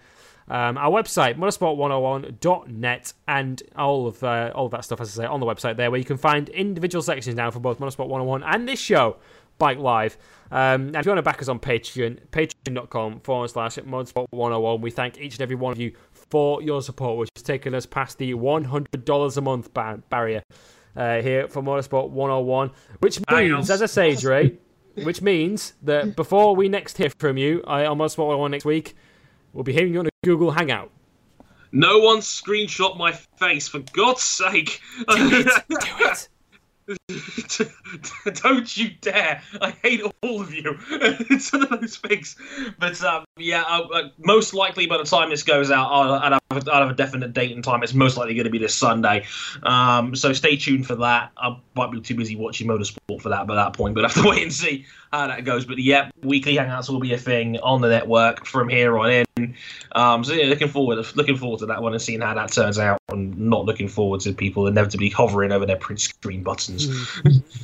[0.49, 5.27] Um, our website, motorsport101.net, and all of uh, all of that stuff, as I say,
[5.27, 8.43] on the website there, where you can find individual sections now for both Motorsport 101
[8.43, 9.17] and this show,
[9.57, 10.17] Bike Live.
[10.49, 14.79] Um, and if you want to back us on Patreon, patreon.com forward slash Motorsport 101,
[14.79, 15.91] we thank each and every one of you
[16.29, 20.43] for your support, which has taken us past the $100 a month ba- barrier
[20.95, 24.57] uh, here for Motorsport 101, which means, as I say, Dre,
[24.95, 28.95] which means that before we next hear from you uh, on Motorsport 101 next week,
[29.53, 30.91] we'll be hearing you on a Google Hangout.
[31.71, 34.81] No one screenshot my face, for God's sake.
[35.07, 36.29] Do it.
[38.33, 39.41] Don't you dare!
[39.61, 40.77] I hate all of you.
[40.91, 42.35] it's one of those things.
[42.79, 46.39] But um, yeah, uh, uh, most likely by the time this goes out, I'll, I'll,
[46.51, 47.81] have, a, I'll have a definite date and time.
[47.81, 49.25] It's most likely going to be this Sunday.
[49.63, 51.31] Um, so stay tuned for that.
[51.37, 54.21] I might be too busy watching motorsport for that by that point, but I have
[54.21, 55.63] to wait and see how that goes.
[55.63, 59.55] But yeah, weekly hangouts will be a thing on the network from here on in.
[59.93, 62.79] Um, so yeah, looking forward, looking forward to that one and seeing how that turns
[62.79, 66.87] out, and not looking forward to people inevitably hovering over their print screen buttons.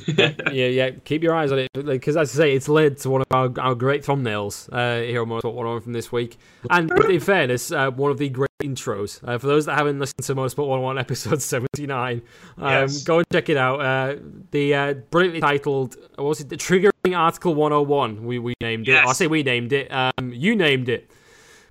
[0.06, 0.32] Yeah,
[0.66, 0.90] yeah.
[1.04, 3.52] Keep your eyes on it because, as I say, it's led to one of our,
[3.60, 6.36] our great thumbnails uh, here on Motorsport 101 from this week.
[6.70, 9.26] And in fairness, uh, one of the great intros.
[9.26, 12.22] Uh, for those that haven't listened to Motorsport 101 episode 79,
[12.58, 13.02] um, Yes.
[13.04, 13.80] go and check it out.
[13.80, 14.16] Uh,
[14.50, 16.48] the uh, brilliantly titled, what was it?
[16.48, 18.24] The Triggering Article 101.
[18.24, 18.92] We we named it.
[18.92, 19.06] Yes.
[19.08, 19.92] I say we named it.
[19.92, 21.10] Um, you named it.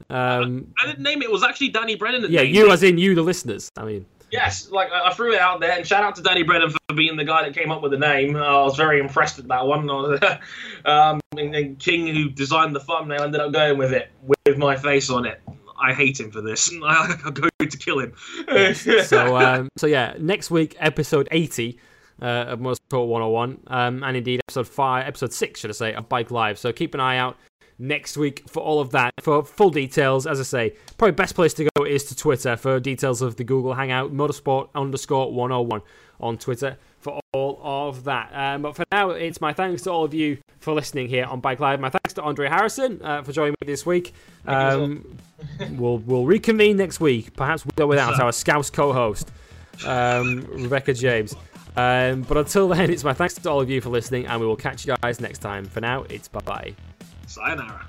[0.09, 1.25] Um, I didn't name it.
[1.25, 2.71] It was actually Danny Brennan yeah, you it.
[2.73, 3.69] as in you, the listeners.
[3.77, 6.71] I mean, Yes, like I threw it out there, and shout out to Danny Brennan
[6.71, 8.35] for being the guy that came up with the name.
[8.35, 9.87] Uh, I was very impressed with that one.
[10.85, 14.09] um, and, King, who designed the thumbnail, ended up going with it
[14.47, 15.39] with my face on it.
[15.79, 16.71] I hate him for this.
[16.83, 18.15] I'm going to kill him.
[19.05, 21.77] so um, so yeah, next week episode eighty
[22.19, 26.09] uh, of Motorsport 101, um, and indeed episode five, episode six, should I say, of
[26.09, 26.57] Bike Live.
[26.57, 27.37] So keep an eye out
[27.79, 29.13] next week for all of that.
[29.19, 32.79] For full details, as I say, probably best place to go is to Twitter for
[32.79, 35.81] details of the Google Hangout Motorsport underscore 101
[36.19, 38.31] on Twitter for all of that.
[38.33, 41.41] Um, but for now, it's my thanks to all of you for listening here on
[41.41, 41.79] Bike Live.
[41.79, 44.13] My thanks to Andre Harrison uh, for joining me this week.
[44.47, 45.17] Um,
[45.71, 49.31] we'll we'll reconvene next week, perhaps with or without our Scouse co-host,
[49.85, 51.35] um, Rebecca James.
[51.75, 54.47] Um, but until then, it's my thanks to all of you for listening, and we
[54.47, 55.65] will catch you guys next time.
[55.65, 56.92] For now, it's bye bye.
[57.27, 57.85] Sayonara.